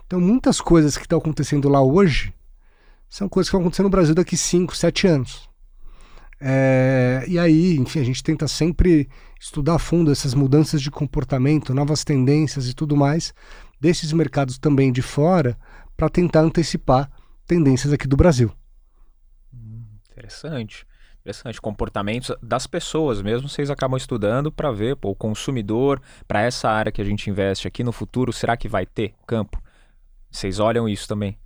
Então, 0.06 0.20
muitas 0.20 0.60
coisas 0.60 0.96
que 0.96 1.04
estão 1.04 1.18
acontecendo 1.18 1.68
lá 1.68 1.82
hoje 1.82 2.32
são 3.10 3.28
coisas 3.28 3.50
que 3.50 3.52
vão 3.52 3.62
acontecer 3.62 3.82
no 3.82 3.90
Brasil 3.90 4.14
daqui 4.14 4.36
5, 4.36 4.76
7 4.76 5.06
anos. 5.06 5.48
É, 6.40 7.24
e 7.26 7.38
aí, 7.38 7.76
enfim, 7.76 8.00
a 8.00 8.04
gente 8.04 8.22
tenta 8.22 8.46
sempre 8.46 9.08
estudar 9.40 9.74
a 9.74 9.78
fundo 9.78 10.12
essas 10.12 10.34
mudanças 10.34 10.80
de 10.80 10.90
comportamento, 10.90 11.74
novas 11.74 12.04
tendências 12.04 12.68
e 12.68 12.74
tudo 12.74 12.96
mais 12.96 13.34
desses 13.80 14.12
mercados 14.12 14.58
também 14.58 14.92
de 14.92 15.02
fora 15.02 15.58
para 15.96 16.08
tentar 16.08 16.40
antecipar 16.40 17.10
tendências 17.46 17.92
aqui 17.92 18.06
do 18.06 18.16
Brasil. 18.16 18.52
Hum, 19.52 19.84
interessante. 20.10 20.86
Interessante. 21.28 21.60
Comportamentos 21.60 22.34
das 22.42 22.66
pessoas 22.66 23.20
mesmo, 23.20 23.50
vocês 23.50 23.68
acabam 23.68 23.98
estudando 23.98 24.50
para 24.50 24.72
ver 24.72 24.96
pô, 24.96 25.10
o 25.10 25.14
consumidor, 25.14 26.00
para 26.26 26.40
essa 26.40 26.70
área 26.70 26.90
que 26.90 27.02
a 27.02 27.04
gente 27.04 27.28
investe 27.28 27.68
aqui 27.68 27.84
no 27.84 27.92
futuro, 27.92 28.32
será 28.32 28.56
que 28.56 28.66
vai 28.66 28.86
ter 28.86 29.12
campo? 29.26 29.62
Vocês 30.30 30.58
olham 30.58 30.88
isso 30.88 31.06
também? 31.06 31.36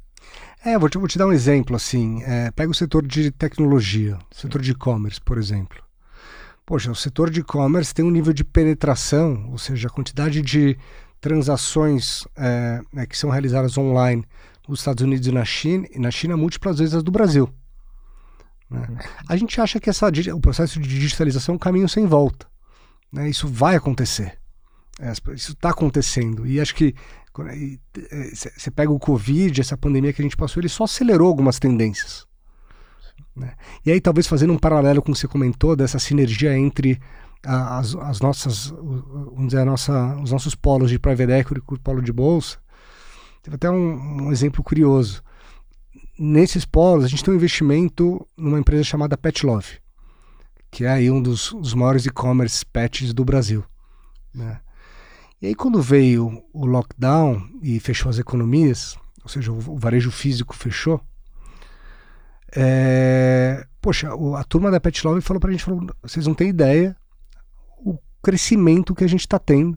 É, 0.64 0.78
vou 0.78 0.88
te, 0.88 0.98
vou 0.98 1.08
te 1.08 1.18
dar 1.18 1.26
um 1.26 1.32
exemplo 1.32 1.74
assim. 1.74 2.22
É, 2.22 2.52
pega 2.52 2.70
o 2.70 2.74
setor 2.74 3.04
de 3.04 3.32
tecnologia, 3.32 4.16
o 4.30 4.36
setor 4.36 4.62
de 4.62 4.70
e-commerce, 4.70 5.20
por 5.20 5.36
exemplo. 5.36 5.82
Poxa, 6.64 6.92
o 6.92 6.94
setor 6.94 7.28
de 7.28 7.40
e-commerce 7.40 7.92
tem 7.92 8.04
um 8.04 8.10
nível 8.10 8.32
de 8.32 8.44
penetração, 8.44 9.48
ou 9.50 9.58
seja, 9.58 9.88
a 9.88 9.90
quantidade 9.90 10.40
de 10.42 10.78
transações 11.20 12.24
é, 12.36 12.80
né, 12.92 13.04
que 13.04 13.18
são 13.18 13.30
realizadas 13.30 13.76
online 13.76 14.24
nos 14.68 14.78
Estados 14.78 15.02
Unidos 15.02 15.26
e 15.26 15.32
na 15.32 15.44
China, 15.44 15.88
e 15.90 15.98
na 15.98 16.12
China 16.12 16.36
múltiplas 16.36 16.78
vezes 16.78 16.94
as 16.94 17.02
do 17.02 17.10
Brasil. 17.10 17.52
Né? 18.72 18.86
Uhum. 18.88 18.96
A 19.28 19.36
gente 19.36 19.60
acha 19.60 19.78
que 19.78 19.90
essa, 19.90 20.08
o 20.34 20.40
processo 20.40 20.80
de 20.80 20.88
digitalização 20.88 21.54
é 21.54 21.56
um 21.56 21.58
caminho 21.58 21.88
sem 21.88 22.06
volta. 22.06 22.46
Né? 23.12 23.28
Isso 23.28 23.46
vai 23.46 23.76
acontecer. 23.76 24.38
É, 25.00 25.12
isso 25.34 25.52
está 25.52 25.70
acontecendo. 25.70 26.46
E 26.46 26.60
acho 26.60 26.74
que 26.74 26.94
você 28.54 28.70
pega 28.70 28.92
o 28.92 28.98
Covid, 28.98 29.60
essa 29.60 29.76
pandemia 29.76 30.12
que 30.12 30.20
a 30.20 30.24
gente 30.24 30.36
passou, 30.36 30.60
ele 30.60 30.68
só 30.68 30.84
acelerou 30.84 31.28
algumas 31.28 31.58
tendências. 31.58 32.26
Né? 33.34 33.54
E 33.84 33.90
aí, 33.90 34.00
talvez 34.00 34.26
fazendo 34.26 34.52
um 34.52 34.58
paralelo 34.58 35.00
com 35.00 35.10
o 35.10 35.14
que 35.14 35.20
você 35.20 35.28
comentou, 35.28 35.74
dessa 35.74 35.98
sinergia 35.98 36.56
entre 36.56 37.00
as, 37.44 37.94
as 37.96 38.20
nossas, 38.20 38.66
vamos 38.68 39.48
dizer, 39.48 39.64
nossa, 39.64 40.16
os 40.16 40.30
nossos 40.30 40.54
polos 40.54 40.90
de 40.90 40.98
private 40.98 41.32
equity 41.32 41.60
e 41.60 41.74
o 41.74 41.78
polo 41.80 42.02
de 42.02 42.12
bolsa, 42.12 42.58
teve 43.42 43.56
até 43.56 43.70
um, 43.70 44.26
um, 44.26 44.32
exemplo 44.32 44.62
curioso. 44.62 45.22
Nesses 46.18 46.64
polos, 46.64 47.04
a 47.04 47.08
gente 47.08 47.24
tem 47.24 47.32
um 47.32 47.36
investimento 47.36 48.26
numa 48.36 48.58
empresa 48.58 48.84
chamada 48.84 49.16
Pet 49.16 49.44
Love, 49.46 49.78
que 50.70 50.84
é 50.84 50.90
aí 50.90 51.10
um 51.10 51.22
dos, 51.22 51.52
dos 51.52 51.74
maiores 51.74 52.06
e-commerce 52.06 52.64
pets 52.66 53.12
do 53.14 53.24
Brasil. 53.24 53.64
Né? 54.34 54.60
E 55.40 55.46
aí, 55.46 55.54
quando 55.54 55.82
veio 55.82 56.42
o 56.52 56.66
lockdown 56.66 57.42
e 57.62 57.80
fechou 57.80 58.10
as 58.10 58.18
economias, 58.18 58.96
ou 59.22 59.28
seja, 59.28 59.50
o 59.50 59.76
varejo 59.78 60.10
físico 60.10 60.54
fechou, 60.54 61.00
é, 62.54 63.66
poxa, 63.80 64.10
a 64.38 64.44
turma 64.44 64.70
da 64.70 64.78
Pet 64.78 65.06
Love 65.06 65.22
falou 65.22 65.40
pra 65.40 65.50
gente, 65.50 65.64
falou, 65.64 65.86
vocês 66.02 66.26
não 66.26 66.34
têm 66.34 66.50
ideia 66.50 66.94
o 67.78 67.98
crescimento 68.22 68.94
que 68.94 69.04
a 69.04 69.08
gente 69.08 69.20
está 69.20 69.38
tendo 69.38 69.76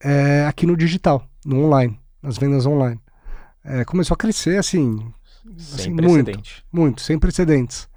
é, 0.00 0.46
aqui 0.46 0.66
no 0.66 0.76
digital, 0.76 1.28
no 1.44 1.64
online, 1.64 1.98
nas 2.22 2.38
vendas 2.38 2.64
online. 2.64 3.00
É, 3.64 3.84
começou 3.84 4.14
a 4.14 4.18
crescer 4.18 4.58
assim, 4.58 5.12
assim 5.58 5.90
muito, 5.90 6.40
muito, 6.72 7.00
sem 7.02 7.18
precedentes. 7.18 7.88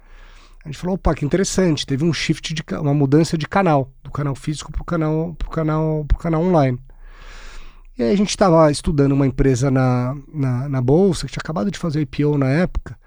A 0.64 0.68
gente 0.68 0.78
falou, 0.78 0.94
opa, 0.96 1.14
que 1.14 1.24
interessante, 1.24 1.86
teve 1.86 2.04
um 2.04 2.12
shift 2.12 2.52
de 2.52 2.62
uma 2.78 2.92
mudança 2.92 3.38
de 3.38 3.48
canal, 3.48 3.90
do 4.02 4.10
canal 4.10 4.34
físico 4.34 4.70
para 4.70 4.82
o 4.82 4.84
canal, 4.84 5.34
pro 5.34 5.48
canal, 5.48 6.04
pro 6.06 6.18
canal 6.18 6.42
online. 6.42 6.78
E 7.98 8.02
aí 8.02 8.12
a 8.12 8.16
gente 8.16 8.30
estava 8.30 8.70
estudando 8.70 9.12
uma 9.12 9.26
empresa 9.26 9.70
na, 9.70 10.14
na, 10.32 10.68
na, 10.68 10.80
Bolsa, 10.80 11.26
que 11.26 11.32
tinha 11.32 11.40
acabado 11.42 11.70
de 11.70 11.78
fazer 11.78 12.00
IPO 12.02 12.36
na 12.36 12.48
época, 12.48 12.98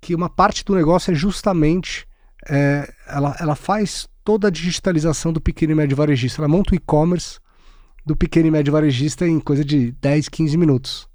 que 0.00 0.14
uma 0.14 0.28
parte 0.28 0.64
do 0.64 0.74
negócio 0.74 1.10
é 1.10 1.14
justamente, 1.14 2.06
é, 2.48 2.90
ela, 3.06 3.36
ela 3.38 3.54
faz 3.54 4.08
toda 4.22 4.48
a 4.48 4.50
digitalização 4.50 5.32
do 5.32 5.40
pequeno 5.40 5.72
e 5.72 5.74
médio 5.74 5.96
varejista. 5.96 6.40
Ela 6.40 6.48
monta 6.48 6.72
o 6.72 6.74
e-commerce 6.74 7.38
do 8.04 8.16
pequeno 8.16 8.48
e 8.48 8.50
médio 8.50 8.72
varejista 8.72 9.26
em 9.26 9.38
coisa 9.38 9.64
de 9.64 9.92
10, 9.92 10.28
15 10.28 10.56
minutos. 10.56 11.08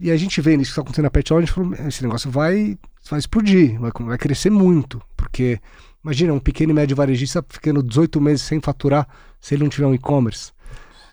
E 0.00 0.10
a 0.10 0.16
gente 0.16 0.40
vê 0.40 0.54
isso 0.54 0.62
que 0.62 0.68
está 0.68 0.80
acontecendo 0.80 1.04
na 1.04 1.10
Pet 1.10 1.32
a 1.32 1.40
gente 1.40 1.52
falou, 1.52 1.74
esse 1.86 2.02
negócio 2.02 2.30
vai, 2.30 2.78
vai 3.08 3.18
explodir, 3.18 3.78
vai, 3.78 3.90
vai 4.00 4.16
crescer 4.16 4.48
muito, 4.48 5.00
porque 5.14 5.60
imagina 6.02 6.32
um 6.32 6.38
pequeno 6.38 6.72
e 6.72 6.74
médio 6.74 6.96
varejista 6.96 7.44
ficando 7.46 7.82
18 7.82 8.18
meses 8.18 8.42
sem 8.42 8.60
faturar 8.60 9.06
se 9.38 9.54
ele 9.54 9.64
não 9.64 9.70
tiver 9.70 9.86
um 9.86 9.94
e-commerce. 9.94 10.52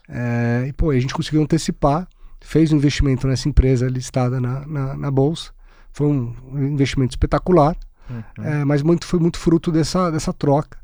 É, 0.07 0.65
e 0.69 0.73
pô, 0.73 0.91
a 0.91 0.99
gente 0.99 1.13
conseguiu 1.13 1.41
antecipar, 1.41 2.07
fez 2.39 2.71
um 2.71 2.77
investimento 2.77 3.27
nessa 3.27 3.49
empresa 3.49 3.89
listada 3.89 4.39
na, 4.39 4.65
na, 4.65 4.95
na 4.95 5.11
Bolsa, 5.11 5.51
foi 5.91 6.07
um 6.07 6.33
investimento 6.55 7.11
espetacular, 7.11 7.75
uhum. 8.09 8.23
é, 8.41 8.63
mas 8.63 8.81
muito, 8.81 9.05
foi 9.05 9.19
muito 9.19 9.38
fruto 9.38 9.69
dessa, 9.69 10.09
dessa 10.09 10.31
troca 10.31 10.77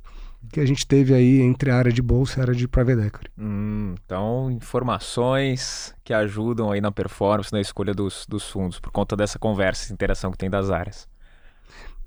que 0.51 0.59
a 0.59 0.65
gente 0.65 0.85
teve 0.85 1.13
aí 1.13 1.41
entre 1.41 1.71
a 1.71 1.75
área 1.75 1.91
de 1.91 2.01
bolsa 2.01 2.37
e 2.37 2.41
a 2.41 2.43
área 2.43 2.55
de 2.55 2.67
private 2.67 3.07
equity. 3.07 3.31
Hum, 3.37 3.95
então, 4.03 4.51
informações 4.51 5.93
que 6.03 6.13
ajudam 6.13 6.71
aí 6.71 6.81
na 6.81 6.91
performance, 6.91 7.51
na 7.51 7.61
escolha 7.61 7.93
dos, 7.93 8.25
dos 8.27 8.49
fundos, 8.49 8.79
por 8.79 8.91
conta 8.91 9.15
dessa 9.15 9.39
conversa, 9.39 9.85
essa 9.85 9.93
interação 9.93 10.31
que 10.31 10.37
tem 10.37 10.49
das 10.49 10.69
áreas. 10.69 11.07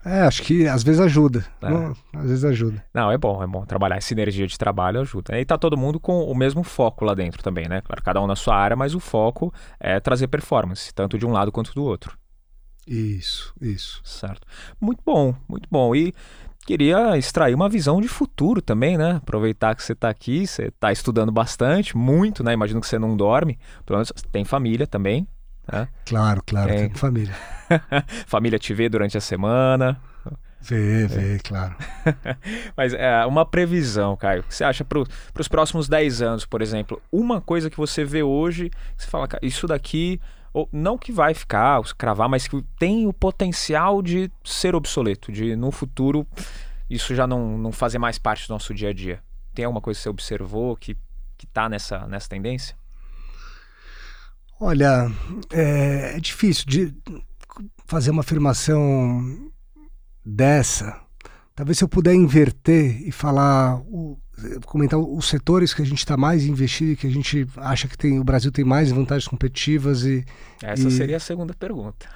É, 0.04 0.20
acho 0.20 0.44
que 0.44 0.68
às 0.68 0.84
vezes 0.84 1.00
ajuda. 1.00 1.44
É. 1.60 1.68
Não, 1.68 1.96
às 2.14 2.28
vezes 2.28 2.44
ajuda. 2.44 2.84
Não, 2.94 3.10
é 3.10 3.18
bom, 3.18 3.42
é 3.42 3.46
bom. 3.46 3.66
Trabalhar 3.66 3.96
essa 3.96 4.14
energia 4.14 4.46
de 4.46 4.56
trabalho 4.56 5.00
ajuda. 5.00 5.36
E 5.36 5.44
tá 5.44 5.58
todo 5.58 5.76
mundo 5.76 5.98
com 5.98 6.22
o 6.22 6.34
mesmo 6.34 6.62
foco 6.62 7.04
lá 7.04 7.12
dentro 7.12 7.42
também, 7.42 7.68
né? 7.68 7.80
Claro, 7.80 8.00
cada 8.04 8.22
um 8.22 8.26
na 8.26 8.36
sua 8.36 8.54
área, 8.54 8.76
mas 8.76 8.94
o 8.94 9.00
foco 9.00 9.52
é 9.80 9.98
trazer 9.98 10.28
performance, 10.28 10.94
tanto 10.94 11.18
de 11.18 11.26
um 11.26 11.32
lado 11.32 11.50
quanto 11.50 11.74
do 11.74 11.82
outro. 11.82 12.16
Isso, 12.86 13.52
isso. 13.60 14.00
Certo. 14.04 14.46
Muito 14.80 15.02
bom, 15.04 15.34
muito 15.48 15.68
bom. 15.68 15.92
E 15.92 16.14
queria 16.66 17.16
extrair 17.16 17.54
uma 17.54 17.68
visão 17.68 18.00
de 18.00 18.08
futuro 18.08 18.60
também, 18.60 18.98
né? 18.98 19.12
Aproveitar 19.22 19.74
que 19.74 19.82
você 19.82 19.92
está 19.92 20.10
aqui, 20.10 20.46
você 20.46 20.64
está 20.64 20.90
estudando 20.90 21.30
bastante, 21.30 21.96
muito, 21.96 22.42
né? 22.42 22.52
Imagino 22.52 22.80
que 22.80 22.86
você 22.86 22.98
não 22.98 23.16
dorme, 23.16 23.58
pelo 23.84 23.98
menos 23.98 24.12
tem 24.32 24.44
família 24.44 24.86
também. 24.86 25.26
Né? 25.70 25.88
Claro, 26.04 26.42
claro, 26.44 26.68
tem, 26.68 26.88
tem 26.88 26.96
família. 26.96 27.34
família 28.26 28.58
te 28.58 28.74
vê 28.74 28.88
durante 28.88 29.16
a 29.16 29.20
semana. 29.20 30.00
Vê, 30.60 31.06
vê, 31.06 31.36
é. 31.36 31.38
claro. 31.38 31.76
Mas 32.76 32.92
é, 32.92 33.24
uma 33.24 33.46
previsão, 33.46 34.16
Caio. 34.16 34.40
O 34.40 34.44
que 34.44 34.54
você 34.54 34.64
acha 34.64 34.84
para 34.84 35.00
os 35.38 35.48
próximos 35.48 35.88
10 35.88 36.22
anos, 36.22 36.44
por 36.44 36.60
exemplo? 36.60 37.00
Uma 37.12 37.40
coisa 37.40 37.70
que 37.70 37.76
você 37.76 38.04
vê 38.04 38.22
hoje, 38.22 38.70
você 38.96 39.06
fala, 39.06 39.28
isso 39.42 39.68
daqui 39.68 40.20
ou 40.56 40.66
não 40.72 40.96
que 40.96 41.12
vai 41.12 41.34
ficar, 41.34 41.82
cravar, 41.98 42.30
mas 42.30 42.48
que 42.48 42.64
tem 42.78 43.06
o 43.06 43.12
potencial 43.12 44.00
de 44.00 44.30
ser 44.42 44.74
obsoleto, 44.74 45.30
de 45.30 45.54
no 45.54 45.70
futuro 45.70 46.26
isso 46.88 47.14
já 47.14 47.26
não, 47.26 47.58
não 47.58 47.70
fazer 47.70 47.98
mais 47.98 48.18
parte 48.18 48.48
do 48.48 48.54
nosso 48.54 48.72
dia 48.72 48.88
a 48.88 48.92
dia. 48.92 49.22
Tem 49.54 49.66
alguma 49.66 49.82
coisa 49.82 49.98
que 49.98 50.04
você 50.04 50.08
observou 50.08 50.74
que 50.74 50.96
está 51.42 51.68
nessa, 51.68 52.06
nessa 52.06 52.26
tendência? 52.30 52.74
Olha, 54.58 55.12
é, 55.52 56.16
é 56.16 56.20
difícil 56.20 56.64
de 56.66 56.94
fazer 57.84 58.10
uma 58.10 58.20
afirmação 58.20 59.50
dessa. 60.24 60.98
Talvez 61.54 61.76
se 61.76 61.84
eu 61.84 61.88
puder 61.88 62.14
inverter 62.14 63.06
e 63.06 63.12
falar 63.12 63.78
o, 63.80 64.18
comentar 64.64 64.98
os 64.98 65.28
setores 65.28 65.72
que 65.72 65.82
a 65.82 65.84
gente 65.84 65.98
está 65.98 66.16
mais 66.16 66.44
investido 66.44 66.92
e 66.92 66.96
que 66.96 67.06
a 67.06 67.10
gente 67.10 67.46
acha 67.56 67.88
que 67.88 67.96
tem, 67.96 68.18
o 68.18 68.24
Brasil 68.24 68.52
tem 68.52 68.64
mais 68.64 68.90
vantagens 68.90 69.26
competitivas 69.26 70.04
e 70.04 70.24
essa 70.62 70.88
e... 70.88 70.90
seria 70.90 71.16
a 71.16 71.20
segunda 71.20 71.54
pergunta. 71.54 72.06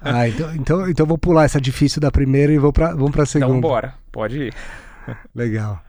ah, 0.00 0.28
então, 0.28 0.54
então, 0.54 0.88
então 0.88 1.06
vou 1.06 1.18
pular 1.18 1.44
essa 1.44 1.60
difícil 1.60 2.00
da 2.00 2.10
primeira 2.10 2.52
e 2.52 2.58
vou 2.58 2.72
para 2.72 2.94
vamos 2.94 3.12
para 3.12 3.24
a 3.24 3.26
segunda. 3.26 3.50
Então 3.50 3.60
bora, 3.60 3.94
pode 4.10 4.38
ir. 4.38 4.54
Legal. 5.34 5.82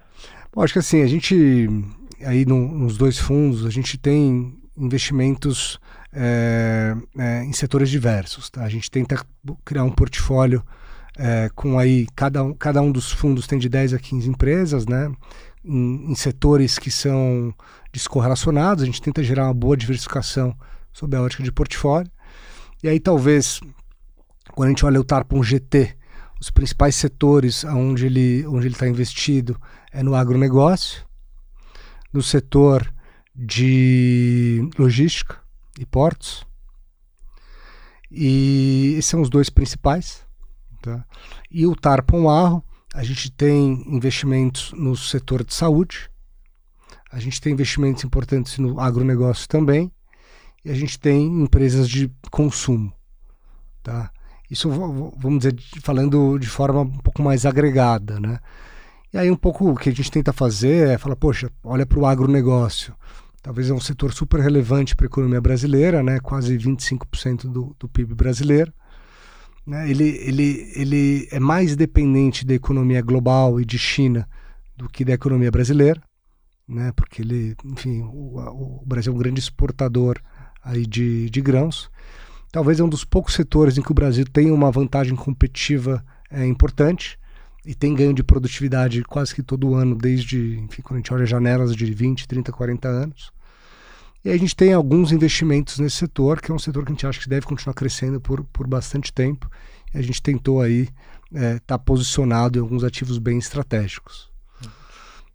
Bom, 0.53 0.63
acho 0.63 0.73
que 0.73 0.79
assim 0.79 1.01
a 1.01 1.07
gente 1.07 1.67
aí 2.21 2.45
no, 2.45 2.67
nos 2.67 2.97
dois 2.97 3.17
fundos 3.17 3.65
a 3.65 3.69
gente 3.69 3.97
tem 3.97 4.57
investimentos 4.77 5.79
é, 6.11 6.95
é, 7.17 7.43
em 7.43 7.53
setores 7.53 7.89
diversos. 7.89 8.49
Tá? 8.49 8.63
A 8.63 8.69
gente 8.69 8.89
tenta 8.89 9.23
criar 9.65 9.83
um 9.83 9.91
portfólio 9.91 10.63
é, 11.17 11.49
com 11.53 11.77
aí 11.77 12.07
cada 12.15 12.43
um, 12.43 12.53
cada 12.53 12.81
um 12.81 12.91
dos 12.91 13.11
fundos 13.11 13.47
tem 13.47 13.59
de 13.59 13.69
10 13.69 13.93
a 13.93 13.99
15 13.99 14.29
empresas, 14.29 14.85
né? 14.85 15.11
Em, 15.63 16.11
em 16.11 16.15
setores 16.15 16.77
que 16.77 16.91
são 16.91 17.53
descorrelacionados, 17.91 18.83
a 18.83 18.85
gente 18.85 19.01
tenta 19.01 19.23
gerar 19.23 19.45
uma 19.45 19.53
boa 19.53 19.77
diversificação 19.77 20.55
sob 20.91 21.15
a 21.15 21.21
ótica 21.21 21.43
de 21.43 21.51
portfólio. 21.51 22.11
E 22.83 22.87
aí 22.89 22.99
talvez, 22.99 23.61
quando 24.53 24.67
a 24.67 24.69
gente 24.69 24.85
olha 24.85 24.99
o 24.99 25.03
Tarpon 25.03 25.41
GT, 25.41 25.95
os 26.39 26.49
principais 26.49 26.95
setores 26.95 27.63
onde 27.63 28.05
ele 28.05 28.45
onde 28.47 28.67
ele 28.67 28.75
está 28.75 28.87
investido 28.87 29.59
é 29.91 30.03
no 30.03 30.13
agronegócio, 30.13 31.05
no 32.11 32.21
setor 32.21 32.93
de 33.33 34.69
logística 34.77 35.37
e 35.79 35.85
portos. 35.85 36.45
E 38.11 38.95
esses 38.97 39.05
são 39.05 39.21
os 39.21 39.29
dois 39.29 39.49
principais. 39.49 40.23
Tá? 40.81 41.05
E 41.49 41.65
o 41.65 41.75
Tarpon 41.75 42.29
Arro 42.29 42.63
a 42.93 43.03
gente 43.03 43.31
tem 43.31 43.83
investimentos 43.87 44.71
no 44.73 44.95
setor 44.95 45.43
de 45.43 45.53
saúde, 45.53 46.11
a 47.11 47.19
gente 47.19 47.41
tem 47.41 47.53
investimentos 47.53 48.03
importantes 48.03 48.59
no 48.59 48.79
agronegócio 48.79 49.47
também, 49.47 49.91
e 50.63 50.69
a 50.69 50.75
gente 50.75 50.99
tem 50.99 51.25
empresas 51.41 51.89
de 51.89 52.11
consumo. 52.31 52.93
Tá? 53.81 54.11
Isso, 54.49 54.69
vamos 54.69 55.39
dizer, 55.39 55.55
falando 55.81 56.37
de 56.37 56.47
forma 56.47 56.81
um 56.81 56.99
pouco 56.99 57.21
mais 57.21 57.45
agregada. 57.45 58.19
Né? 58.19 58.39
E 59.11 59.17
aí, 59.17 59.29
um 59.29 59.35
pouco 59.35 59.71
o 59.71 59.75
que 59.75 59.89
a 59.89 59.91
gente 59.91 60.11
tenta 60.11 60.31
fazer 60.31 60.89
é 60.89 60.97
falar: 60.97 61.15
poxa, 61.15 61.51
olha 61.63 61.85
para 61.85 61.99
o 61.99 62.05
agronegócio. 62.05 62.95
Talvez 63.41 63.69
é 63.69 63.73
um 63.73 63.79
setor 63.79 64.13
super 64.13 64.39
relevante 64.39 64.95
para 64.95 65.05
a 65.05 65.07
economia 65.07 65.41
brasileira, 65.41 66.01
né? 66.01 66.19
quase 66.21 66.57
25% 66.57 67.41
do, 67.51 67.75
do 67.77 67.89
PIB 67.89 68.15
brasileiro. 68.15 68.71
Né? 69.65 69.89
Ele, 69.89 70.09
ele, 70.21 70.71
ele 70.75 71.27
é 71.31 71.39
mais 71.39 71.75
dependente 71.75 72.45
da 72.45 72.53
economia 72.53 73.01
global 73.01 73.59
e 73.59 73.65
de 73.65 73.77
China 73.77 74.27
do 74.75 74.89
que 74.89 75.05
da 75.05 75.13
economia 75.13 75.51
brasileira, 75.51 76.01
né? 76.67 76.91
porque 76.95 77.21
ele, 77.21 77.55
enfim, 77.63 78.01
o, 78.01 78.81
o 78.81 78.83
Brasil 78.85 79.11
é 79.11 79.15
um 79.15 79.19
grande 79.19 79.39
exportador 79.39 80.19
aí 80.63 80.85
de, 80.85 81.29
de 81.29 81.41
grãos. 81.41 81.89
Talvez 82.51 82.79
é 82.79 82.83
um 82.83 82.89
dos 82.89 83.03
poucos 83.03 83.33
setores 83.33 83.77
em 83.77 83.81
que 83.81 83.91
o 83.91 83.95
Brasil 83.95 84.25
tem 84.25 84.51
uma 84.51 84.71
vantagem 84.71 85.15
competitiva 85.15 86.03
é, 86.29 86.45
importante 86.45 87.17
e 87.65 87.73
tem 87.73 87.95
ganho 87.95 88.13
de 88.13 88.23
produtividade 88.23 89.03
quase 89.03 89.33
que 89.33 89.41
todo 89.41 89.73
ano, 89.73 89.95
desde, 89.95 90.59
enfim, 90.59 90.81
quando 90.81 90.95
a 90.95 90.99
gente 90.99 91.13
olha 91.13 91.25
janelas 91.25 91.75
de 91.75 91.91
20, 91.93 92.27
30, 92.27 92.51
40 92.51 92.87
anos. 92.87 93.31
E 94.23 94.29
a 94.29 94.37
gente 94.37 94.55
tem 94.55 94.71
alguns 94.71 95.11
investimentos 95.11 95.79
nesse 95.79 95.97
setor, 95.97 96.41
que 96.41 96.49
é 96.49 96.53
um 96.53 96.59
setor 96.59 96.85
que 96.85 96.91
a 96.91 96.93
gente 96.93 97.05
acha 97.05 97.19
que 97.19 97.27
deve 97.27 97.45
continuar 97.45 97.73
crescendo 97.73 98.21
por, 98.21 98.43
por 98.45 98.65
bastante 98.65 99.11
tempo. 99.11 99.49
E 99.93 99.97
a 99.97 100.01
gente 100.01 100.21
tentou 100.21 100.61
aí 100.61 100.87
estar 101.25 101.41
é, 101.41 101.59
tá 101.59 101.77
posicionado 101.77 102.57
em 102.57 102.61
alguns 102.61 102.83
ativos 102.83 103.17
bem 103.17 103.37
estratégicos. 103.37 104.31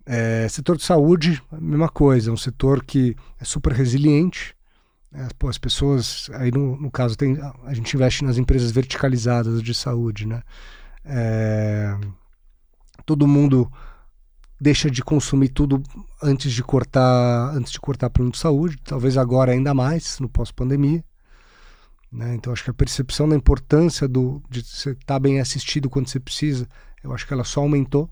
É, 0.06 0.48
setor 0.48 0.78
de 0.78 0.84
saúde, 0.84 1.42
mesma 1.52 1.90
coisa, 1.90 2.30
é 2.30 2.32
um 2.32 2.36
setor 2.36 2.82
que 2.82 3.14
é 3.38 3.44
super 3.44 3.72
resiliente. 3.72 4.56
É, 5.12 5.28
pô, 5.38 5.48
as 5.48 5.58
pessoas, 5.58 6.30
aí 6.34 6.50
no, 6.50 6.80
no 6.80 6.90
caso, 6.90 7.14
tem, 7.14 7.38
a 7.64 7.74
gente 7.74 7.92
investe 7.94 8.24
nas 8.24 8.38
empresas 8.38 8.70
verticalizadas 8.70 9.62
de 9.62 9.74
saúde, 9.74 10.26
né? 10.26 10.42
É, 11.04 11.94
todo 13.04 13.28
mundo 13.28 13.70
deixa 14.60 14.90
de 14.90 15.02
consumir 15.02 15.50
tudo 15.50 15.82
antes 16.22 16.52
de 16.52 16.62
cortar 16.62 17.54
antes 17.54 17.72
de 17.72 17.80
cortar 17.80 18.10
plano 18.10 18.30
de 18.30 18.38
saúde, 18.38 18.76
talvez 18.84 19.16
agora 19.16 19.52
ainda 19.52 19.72
mais 19.72 20.18
no 20.18 20.28
pós-pandemia. 20.28 21.04
Né? 22.10 22.34
Então 22.34 22.52
acho 22.52 22.64
que 22.64 22.70
a 22.70 22.74
percepção 22.74 23.28
da 23.28 23.36
importância 23.36 24.08
do, 24.08 24.42
de 24.48 24.62
você 24.62 24.90
estar 24.90 25.04
tá 25.04 25.18
bem 25.18 25.40
assistido 25.40 25.90
quando 25.90 26.08
você 26.08 26.18
precisa, 26.18 26.66
eu 27.02 27.12
acho 27.12 27.26
que 27.26 27.32
ela 27.32 27.44
só 27.44 27.60
aumentou. 27.60 28.10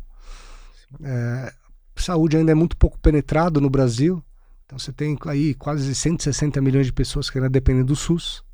É, 1.03 1.53
saúde 1.97 2.37
ainda 2.37 2.53
é 2.53 2.55
muito 2.55 2.77
pouco 2.77 2.99
penetrado 2.99 3.61
no 3.61 3.71
Brasil. 3.71 4.23
Então 4.65 4.79
você 4.79 4.93
tem 4.93 5.17
aí 5.27 5.55
quase 5.55 5.95
160 5.95 6.61
milhões 6.61 6.87
de 6.87 6.93
pessoas 6.93 7.31
que 7.31 7.39
ainda 7.39 7.49
dependem 7.49 7.85
do 7.85 7.97
SUS. 7.97 8.45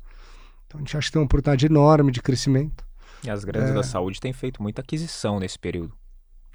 Então 0.65 0.79
a 0.79 0.81
gente 0.81 0.95
acha 0.97 1.07
que 1.07 1.13
tem 1.13 1.19
uma 1.19 1.25
oportunidade 1.25 1.65
enorme 1.65 2.11
de 2.11 2.21
crescimento. 2.21 2.85
E 3.23 3.29
as 3.29 3.43
grandes 3.43 3.71
é... 3.71 3.73
da 3.73 3.83
saúde 3.83 4.19
têm 4.19 4.33
feito 4.33 4.61
muita 4.61 4.81
aquisição 4.81 5.39
nesse 5.39 5.57
período. 5.57 5.93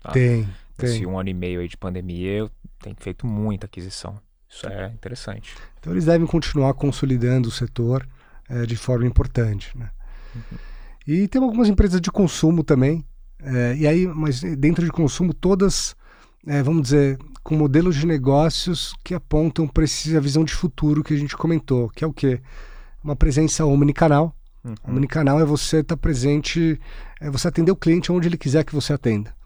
Tá? 0.02 0.12
Tem, 0.12 0.48
esse 0.82 1.04
um 1.04 1.18
ano 1.18 1.28
e 1.28 1.34
meio 1.34 1.60
aí 1.60 1.68
de 1.68 1.76
pandemia, 1.76 2.30
eu 2.30 2.50
tenho 2.80 2.96
feito 2.98 3.26
muita 3.26 3.66
aquisição. 3.66 4.18
Isso 4.48 4.66
é 4.66 4.86
interessante. 4.86 5.54
Então 5.78 5.92
eles 5.92 6.06
devem 6.06 6.26
continuar 6.26 6.72
consolidando 6.74 7.48
o 7.48 7.52
setor 7.52 8.08
é, 8.48 8.64
de 8.64 8.76
forma 8.76 9.06
importante. 9.06 9.76
Né? 9.76 9.90
Uhum. 10.34 10.58
E 11.06 11.28
tem 11.28 11.42
algumas 11.42 11.68
empresas 11.68 12.00
de 12.00 12.10
consumo 12.10 12.64
também. 12.64 13.04
É, 13.40 13.76
e 13.76 13.86
aí, 13.86 14.06
mas 14.06 14.40
dentro 14.40 14.84
de 14.84 14.90
consumo, 14.90 15.34
todas, 15.34 15.94
é, 16.46 16.62
vamos 16.62 16.82
dizer, 16.82 17.18
com 17.42 17.54
modelos 17.54 17.96
de 17.96 18.06
negócios 18.06 18.94
que 19.04 19.14
apontam 19.14 19.66
para 19.66 19.84
essa 19.84 20.20
visão 20.20 20.44
de 20.44 20.54
futuro 20.54 21.04
que 21.04 21.14
a 21.14 21.16
gente 21.16 21.36
comentou, 21.36 21.88
que 21.90 22.04
é 22.04 22.06
o 22.06 22.12
quê? 22.12 22.40
Uma 23.02 23.16
presença 23.16 23.64
omnicanal. 23.64 24.34
Uhum. 24.64 24.74
Omnicanal 24.88 25.40
é 25.40 25.44
você 25.44 25.78
estar 25.78 25.96
tá 25.96 26.00
presente, 26.00 26.80
é 27.20 27.30
você 27.30 27.48
atender 27.48 27.70
o 27.70 27.76
cliente 27.76 28.10
onde 28.10 28.28
ele 28.28 28.36
quiser 28.36 28.64
que 28.64 28.74
você 28.74 28.92
atenda. 28.92 29.37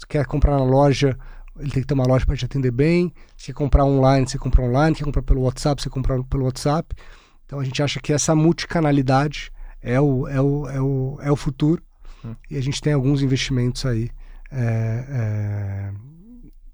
Você 0.00 0.06
quer 0.08 0.26
comprar 0.26 0.56
na 0.56 0.64
loja, 0.64 1.16
ele 1.58 1.70
tem 1.70 1.82
que 1.82 1.86
ter 1.86 1.92
uma 1.92 2.06
loja 2.06 2.24
para 2.24 2.34
te 2.34 2.46
atender 2.46 2.70
bem. 2.70 3.12
Se 3.36 3.46
quer 3.46 3.52
comprar 3.52 3.84
online, 3.84 4.26
você 4.26 4.38
compra 4.38 4.62
online. 4.62 4.96
Quer 4.96 5.04
comprar 5.04 5.22
pelo 5.22 5.42
WhatsApp, 5.42 5.82
você 5.82 5.90
compra 5.90 6.22
pelo 6.24 6.44
WhatsApp. 6.44 6.96
Então 7.44 7.60
a 7.60 7.64
gente 7.64 7.82
acha 7.82 8.00
que 8.00 8.10
essa 8.10 8.34
multicanalidade 8.34 9.52
é 9.82 10.00
o, 10.00 10.26
é 10.26 10.40
o, 10.40 10.68
é 10.68 10.80
o, 10.80 11.18
é 11.20 11.30
o 11.30 11.36
futuro. 11.36 11.82
Hum. 12.24 12.34
E 12.50 12.56
a 12.56 12.62
gente 12.62 12.80
tem 12.80 12.94
alguns 12.94 13.20
investimentos 13.20 13.84
aí 13.84 14.10
é, 14.50 15.04
é, 15.08 15.92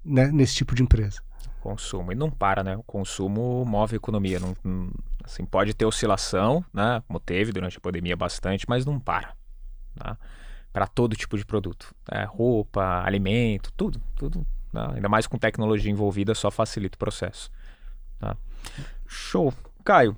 né, 0.05 0.31
nesse 0.31 0.55
tipo 0.55 0.73
de 0.73 0.81
empresa. 0.81 1.21
Consumo. 1.59 2.13
E 2.13 2.15
não 2.15 2.31
para, 2.31 2.63
né? 2.63 2.77
O 2.77 2.83
consumo 2.83 3.65
move 3.65 3.95
a 3.95 3.97
economia. 3.97 4.39
Não, 4.39 4.55
não, 4.63 4.89
assim, 5.21 5.43
pode 5.43 5.73
ter 5.73 5.83
oscilação, 5.85 6.63
né? 6.73 7.03
como 7.05 7.19
teve 7.19 7.51
durante 7.51 7.77
a 7.77 7.81
pandemia 7.81 8.15
bastante, 8.15 8.65
mas 8.69 8.85
não 8.85 8.97
para. 8.97 9.33
Né? 10.01 10.15
Para 10.77 10.85
todo 10.85 11.15
tipo 11.15 11.35
de 11.35 11.43
produto. 11.43 11.91
Né? 12.11 12.23
Roupa, 12.29 13.01
alimento, 13.03 13.73
tudo. 13.75 13.99
tudo 14.15 14.45
né? 14.71 14.91
Ainda 14.93 15.09
mais 15.09 15.25
com 15.25 15.35
tecnologia 15.35 15.91
envolvida, 15.91 16.35
só 16.35 16.51
facilita 16.51 16.95
o 16.95 16.99
processo. 16.99 17.49
Tá? 18.19 18.37
Show. 19.07 19.51
Caio, 19.83 20.15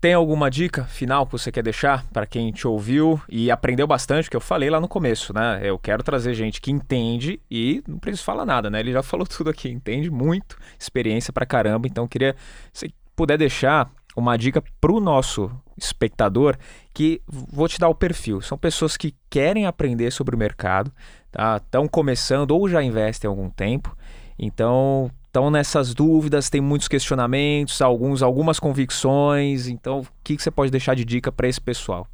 tem 0.00 0.14
alguma 0.14 0.50
dica 0.50 0.84
final 0.84 1.26
que 1.26 1.32
você 1.32 1.52
quer 1.52 1.62
deixar 1.62 2.06
para 2.10 2.26
quem 2.26 2.50
te 2.52 2.66
ouviu 2.66 3.20
e 3.28 3.50
aprendeu 3.50 3.86
bastante, 3.86 4.30
que 4.30 4.36
eu 4.36 4.40
falei 4.40 4.70
lá 4.70 4.80
no 4.80 4.88
começo, 4.88 5.34
né? 5.34 5.60
Eu 5.62 5.78
quero 5.78 6.02
trazer 6.02 6.32
gente 6.32 6.58
que 6.58 6.70
entende 6.70 7.38
e 7.50 7.82
não 7.86 7.98
preciso 7.98 8.24
falar 8.24 8.46
nada, 8.46 8.70
né? 8.70 8.80
Ele 8.80 8.92
já 8.92 9.02
falou 9.04 9.26
tudo 9.26 9.50
aqui, 9.50 9.68
entende 9.68 10.10
muito, 10.10 10.56
experiência 10.78 11.34
para 11.34 11.44
caramba, 11.44 11.86
então 11.86 12.08
queria 12.08 12.34
se 12.72 12.94
puder 13.14 13.36
deixar 13.36 13.90
uma 14.16 14.36
dica 14.36 14.62
para 14.80 14.92
o 14.92 14.98
nosso 14.98 15.50
espectador 15.76 16.56
que 16.92 17.20
vou 17.28 17.68
te 17.68 17.78
dar 17.78 17.88
o 17.88 17.94
perfil. 17.94 18.40
São 18.40 18.56
pessoas 18.56 18.96
que 18.96 19.14
querem 19.28 19.66
aprender 19.66 20.10
sobre 20.10 20.34
o 20.34 20.38
mercado, 20.38 20.90
estão 21.28 21.84
tá? 21.84 21.88
começando 21.88 22.52
ou 22.52 22.68
já 22.68 22.82
investem 22.82 23.28
há 23.28 23.30
algum 23.30 23.50
tempo. 23.50 23.96
Então 24.38 25.10
estão 25.26 25.50
nessas 25.50 25.92
dúvidas, 25.92 26.48
tem 26.48 26.62
muitos 26.62 26.88
questionamentos, 26.88 27.82
alguns, 27.82 28.22
algumas 28.22 28.58
convicções. 28.58 29.68
Então, 29.68 30.00
o 30.00 30.06
que, 30.24 30.34
que 30.34 30.42
você 30.42 30.50
pode 30.50 30.70
deixar 30.70 30.94
de 30.94 31.04
dica 31.04 31.30
para 31.30 31.46
esse 31.46 31.60
pessoal? 31.60 32.08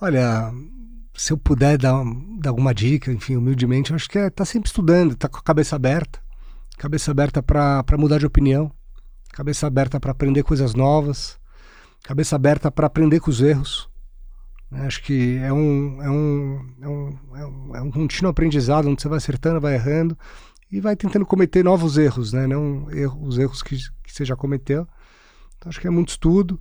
Olha, 0.00 0.50
se 1.14 1.32
eu 1.32 1.38
puder 1.38 1.76
dar, 1.76 2.02
dar 2.38 2.50
alguma 2.50 2.74
dica, 2.74 3.12
enfim, 3.12 3.36
humildemente, 3.36 3.90
eu 3.90 3.96
acho 3.96 4.08
que 4.08 4.18
é 4.18 4.30
tá 4.30 4.46
sempre 4.46 4.68
estudando, 4.68 5.14
tá 5.14 5.28
com 5.28 5.38
a 5.38 5.42
cabeça 5.42 5.76
aberta, 5.76 6.18
cabeça 6.78 7.10
aberta 7.10 7.42
para 7.42 7.98
mudar 7.98 8.18
de 8.18 8.26
opinião, 8.26 8.72
cabeça 9.36 9.66
aberta 9.66 10.00
para 10.00 10.12
aprender 10.12 10.42
coisas 10.42 10.74
novas, 10.74 11.38
cabeça 12.02 12.34
aberta 12.34 12.70
para 12.70 12.86
aprender 12.86 13.20
com 13.20 13.30
os 13.30 13.42
erros. 13.42 13.86
Né? 14.70 14.86
Acho 14.86 15.02
que 15.02 15.36
é 15.36 15.52
um, 15.52 16.02
é, 16.02 16.10
um, 16.10 16.66
é, 16.80 16.88
um, 16.88 17.18
é, 17.34 17.46
um, 17.46 17.76
é 17.76 17.82
um 17.82 17.90
contínuo 17.90 18.30
aprendizado 18.30 18.88
onde 18.88 19.02
você 19.02 19.08
vai 19.08 19.18
acertando, 19.18 19.60
vai 19.60 19.74
errando 19.74 20.18
e 20.72 20.80
vai 20.80 20.96
tentando 20.96 21.26
cometer 21.26 21.62
novos 21.62 21.98
erros, 21.98 22.32
né? 22.32 22.46
não 22.46 22.90
erro, 22.90 23.22
os 23.26 23.36
erros 23.36 23.62
que, 23.62 23.76
que 23.76 24.10
você 24.10 24.24
já 24.24 24.34
cometeu. 24.34 24.88
Então, 25.58 25.68
acho 25.68 25.82
que 25.82 25.86
é 25.86 25.90
muito 25.90 26.08
estudo, 26.08 26.58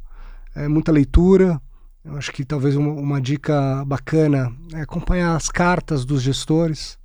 é 0.53 0.67
muita 0.67 0.91
leitura. 0.91 1.61
Eu 2.03 2.17
acho 2.17 2.33
que 2.33 2.43
talvez 2.43 2.75
uma, 2.75 2.91
uma 2.91 3.21
dica 3.21 3.85
bacana 3.85 4.53
é 4.73 4.81
acompanhar 4.81 5.33
as 5.33 5.47
cartas 5.47 6.03
dos 6.03 6.21
gestores. 6.21 6.99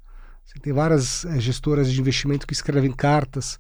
Você 0.45 0.59
tem 0.59 0.73
várias 0.73 1.25
é, 1.27 1.39
gestoras 1.39 1.93
de 1.93 2.01
investimento 2.01 2.45
que 2.45 2.55
escrevem 2.55 2.91
cartas, 2.91 3.57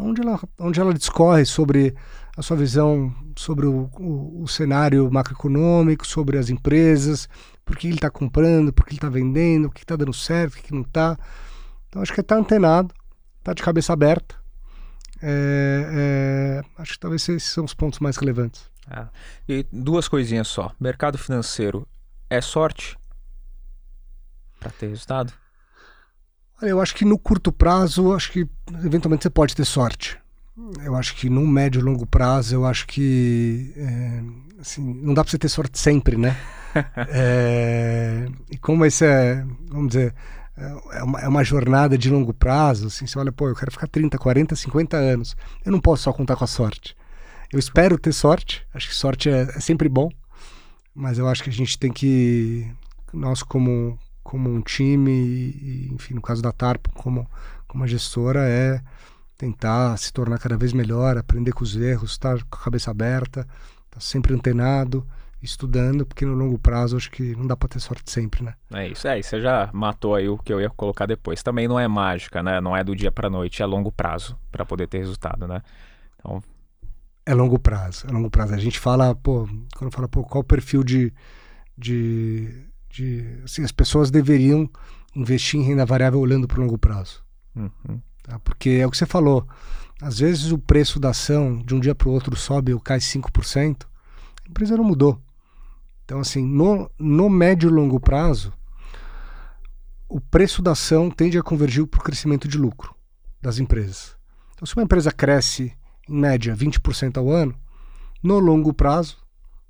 onde 0.00 0.20
ela, 0.22 0.40
onde 0.58 0.80
ela 0.80 0.94
discorre 0.94 1.44
sobre 1.44 1.94
a 2.36 2.42
sua 2.42 2.56
visão 2.56 3.14
sobre 3.36 3.66
o, 3.66 3.90
o, 3.98 4.42
o 4.42 4.48
cenário 4.48 5.10
macroeconômico, 5.10 6.06
sobre 6.06 6.38
as 6.38 6.50
empresas, 6.50 7.28
por 7.64 7.76
que 7.76 7.86
ele 7.86 7.96
está 7.96 8.10
comprando, 8.10 8.72
por 8.72 8.84
que 8.84 8.92
ele 8.92 8.98
está 8.98 9.08
vendendo, 9.08 9.66
o 9.66 9.70
que 9.70 9.82
está 9.82 9.96
dando 9.96 10.12
certo, 10.12 10.54
o 10.54 10.56
que 10.56 10.74
não 10.74 10.82
está. 10.82 11.18
Então 11.88 12.02
acho 12.02 12.12
que 12.12 12.20
é 12.20 12.22
estar 12.22 12.36
tá 12.36 12.40
antenado, 12.40 12.94
estar 13.38 13.50
tá 13.50 13.54
de 13.54 13.62
cabeça 13.62 13.92
aberta. 13.92 14.36
É, 15.22 16.62
é, 16.62 16.82
acho 16.82 16.94
que 16.94 16.98
talvez 16.98 17.28
esses 17.28 17.50
são 17.50 17.64
os 17.64 17.74
pontos 17.74 17.98
mais 17.98 18.16
relevantes. 18.16 18.70
Ah, 18.86 19.08
e 19.48 19.66
duas 19.70 20.08
coisinhas 20.08 20.48
só. 20.48 20.72
Mercado 20.80 21.16
financeiro 21.18 21.86
é 22.28 22.40
sorte 22.40 22.96
para 24.58 24.70
ter 24.70 24.88
resultado? 24.88 25.32
Olha, 26.62 26.70
eu 26.70 26.80
acho 26.80 26.94
que 26.94 27.04
no 27.04 27.18
curto 27.18 27.50
prazo, 27.50 28.12
acho 28.12 28.32
que 28.32 28.46
eventualmente 28.84 29.22
você 29.22 29.30
pode 29.30 29.54
ter 29.56 29.64
sorte. 29.64 30.18
Eu 30.84 30.94
acho 30.94 31.16
que 31.16 31.30
no 31.30 31.46
médio 31.46 31.80
e 31.80 31.82
longo 31.82 32.06
prazo, 32.06 32.54
eu 32.54 32.66
acho 32.66 32.86
que 32.86 33.72
é, 33.76 34.22
assim, 34.60 34.82
não 35.02 35.14
dá 35.14 35.24
para 35.24 35.30
você 35.30 35.38
ter 35.38 35.48
sorte 35.48 35.78
sempre, 35.78 36.16
né? 36.16 36.36
é, 37.08 38.26
e 38.50 38.58
como 38.58 38.84
esse 38.84 39.04
é, 39.04 39.44
vamos 39.68 39.88
dizer, 39.88 40.14
é, 40.56 40.98
é 40.98 41.02
uma, 41.02 41.20
é 41.20 41.28
uma, 41.28 41.42
jornada 41.42 41.96
de 41.96 42.10
longo 42.10 42.34
prazo, 42.34 42.88
assim, 42.88 43.06
você 43.06 43.18
olha, 43.18 43.32
pô, 43.32 43.48
eu 43.48 43.56
quero 43.56 43.72
ficar 43.72 43.88
30, 43.88 44.18
40, 44.18 44.54
50 44.54 44.96
anos. 44.96 45.36
Eu 45.64 45.72
não 45.72 45.80
posso 45.80 46.02
só 46.02 46.12
contar 46.12 46.36
com 46.36 46.44
a 46.44 46.46
sorte. 46.46 46.94
Eu 47.50 47.58
espero 47.58 47.98
ter 47.98 48.12
sorte, 48.12 48.64
acho 48.74 48.88
que 48.88 48.94
sorte 48.94 49.30
é, 49.30 49.42
é 49.42 49.60
sempre 49.60 49.88
bom, 49.88 50.10
mas 50.94 51.18
eu 51.18 51.26
acho 51.26 51.42
que 51.42 51.50
a 51.50 51.52
gente 51.52 51.78
tem 51.78 51.90
que, 51.90 52.70
nós 53.12 53.42
como, 53.42 53.98
como 54.30 54.48
um 54.48 54.60
time, 54.60 55.10
e, 55.10 55.90
enfim, 55.92 56.14
no 56.14 56.22
caso 56.22 56.40
da 56.40 56.52
TARP, 56.52 56.86
como, 56.94 57.28
como 57.66 57.82
a 57.82 57.86
gestora, 57.88 58.48
é 58.48 58.80
tentar 59.36 59.96
se 59.96 60.12
tornar 60.12 60.38
cada 60.38 60.56
vez 60.56 60.72
melhor, 60.72 61.18
aprender 61.18 61.50
com 61.50 61.64
os 61.64 61.74
erros, 61.74 62.12
estar 62.12 62.40
com 62.44 62.56
a 62.56 62.62
cabeça 62.62 62.92
aberta, 62.92 63.40
estar 63.86 64.00
sempre 64.00 64.32
antenado, 64.32 65.04
estudando, 65.42 66.06
porque 66.06 66.24
no 66.24 66.34
longo 66.34 66.56
prazo 66.60 66.96
acho 66.96 67.10
que 67.10 67.34
não 67.34 67.44
dá 67.44 67.56
para 67.56 67.70
ter 67.70 67.80
sorte 67.80 68.08
sempre, 68.08 68.44
né? 68.44 68.54
É 68.72 68.86
isso, 68.86 69.08
é, 69.08 69.20
você 69.20 69.40
já 69.40 69.68
matou 69.72 70.14
aí 70.14 70.28
o 70.28 70.38
que 70.38 70.52
eu 70.52 70.60
ia 70.60 70.70
colocar 70.70 71.06
depois. 71.06 71.42
Também 71.42 71.66
não 71.66 71.80
é 71.80 71.88
mágica, 71.88 72.40
né? 72.40 72.60
Não 72.60 72.76
é 72.76 72.84
do 72.84 72.94
dia 72.94 73.10
para 73.10 73.28
noite, 73.28 73.64
é 73.64 73.66
longo 73.66 73.90
prazo 73.90 74.38
para 74.52 74.64
poder 74.64 74.86
ter 74.86 74.98
resultado, 74.98 75.48
né? 75.48 75.60
Então 76.20 76.40
é 77.26 77.34
longo 77.34 77.58
prazo, 77.58 78.06
é 78.08 78.12
longo 78.12 78.30
prazo. 78.30 78.54
A 78.54 78.58
gente 78.58 78.78
fala, 78.78 79.12
pô, 79.12 79.48
quando 79.76 79.92
fala, 79.92 80.06
pô, 80.06 80.22
qual 80.22 80.42
o 80.42 80.44
perfil 80.44 80.84
de 80.84 81.12
de, 81.76 82.69
de 82.90 83.40
assim, 83.44 83.62
as 83.62 83.72
pessoas 83.72 84.10
deveriam 84.10 84.68
investir 85.14 85.60
em 85.60 85.62
renda 85.62 85.86
variável 85.86 86.20
olhando 86.20 86.46
para 86.46 86.58
o 86.58 86.62
longo 86.62 86.78
prazo. 86.78 87.22
Uhum. 87.54 88.00
Tá? 88.22 88.38
Porque 88.40 88.70
é 88.70 88.86
o 88.86 88.90
que 88.90 88.96
você 88.96 89.06
falou. 89.06 89.46
Às 90.00 90.18
vezes 90.18 90.50
o 90.50 90.58
preço 90.58 90.98
da 90.98 91.10
ação 91.10 91.58
de 91.58 91.74
um 91.74 91.80
dia 91.80 91.94
para 91.94 92.08
o 92.08 92.12
outro 92.12 92.34
sobe 92.36 92.72
ou 92.72 92.80
cai 92.80 92.98
5%, 92.98 93.86
a 94.46 94.48
empresa 94.48 94.76
não 94.76 94.84
mudou. 94.84 95.20
Então, 96.04 96.20
assim, 96.20 96.44
no, 96.44 96.90
no 96.98 97.30
médio 97.30 97.68
e 97.68 97.72
longo 97.72 98.00
prazo, 98.00 98.52
o 100.08 100.20
preço 100.20 100.60
da 100.60 100.72
ação 100.72 101.08
tende 101.10 101.38
a 101.38 101.42
convergir 101.42 101.86
para 101.86 102.00
o 102.00 102.02
crescimento 102.02 102.48
de 102.48 102.58
lucro 102.58 102.94
das 103.40 103.58
empresas. 103.58 104.16
Então, 104.54 104.66
se 104.66 104.74
uma 104.74 104.82
empresa 104.82 105.12
cresce, 105.12 105.72
em 106.08 106.16
média, 106.16 106.56
20% 106.56 107.16
ao 107.16 107.30
ano, 107.30 107.54
no 108.22 108.38
longo 108.38 108.74
prazo, 108.74 109.18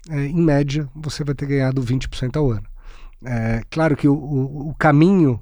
é, 0.08 0.26
em 0.26 0.40
média, 0.40 0.88
você 0.94 1.22
vai 1.22 1.34
ter 1.34 1.46
ganhado 1.46 1.82
20% 1.82 2.36
ao 2.36 2.50
ano. 2.50 2.66
É, 3.24 3.62
claro 3.70 3.96
que 3.96 4.08
o, 4.08 4.14
o, 4.14 4.70
o 4.70 4.74
caminho 4.74 5.40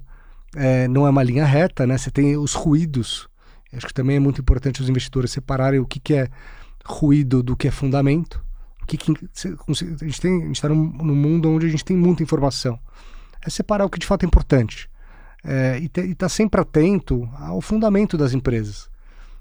é, 0.56 0.88
não 0.88 1.06
é 1.06 1.10
uma 1.10 1.22
linha 1.22 1.44
reta, 1.44 1.86
né? 1.86 1.96
Você 1.96 2.10
tem 2.10 2.36
os 2.36 2.54
ruídos. 2.54 3.28
Acho 3.72 3.86
que 3.86 3.94
também 3.94 4.16
é 4.16 4.20
muito 4.20 4.40
importante 4.40 4.80
os 4.80 4.88
investidores 4.88 5.30
separarem 5.30 5.78
o 5.78 5.86
que, 5.86 6.00
que 6.00 6.14
é 6.14 6.28
ruído 6.84 7.42
do 7.42 7.56
que 7.56 7.68
é 7.68 7.70
fundamento. 7.70 8.42
O 8.82 8.86
que, 8.86 8.96
que 8.96 9.12
a 9.12 10.04
gente 10.04 10.26
está 10.52 10.68
num, 10.68 10.90
num, 10.92 11.14
mundo 11.14 11.50
onde 11.50 11.66
a 11.66 11.68
gente 11.68 11.84
tem 11.84 11.96
muita 11.96 12.22
informação. 12.22 12.78
É 13.44 13.50
separar 13.50 13.84
o 13.84 13.90
que 13.90 13.98
de 13.98 14.06
fato 14.06 14.24
é 14.24 14.26
importante 14.26 14.90
é, 15.44 15.78
e 15.78 15.84
estar 15.84 16.14
tá 16.16 16.28
sempre 16.28 16.60
atento 16.60 17.28
ao 17.38 17.60
fundamento 17.60 18.16
das 18.16 18.32
empresas. 18.32 18.88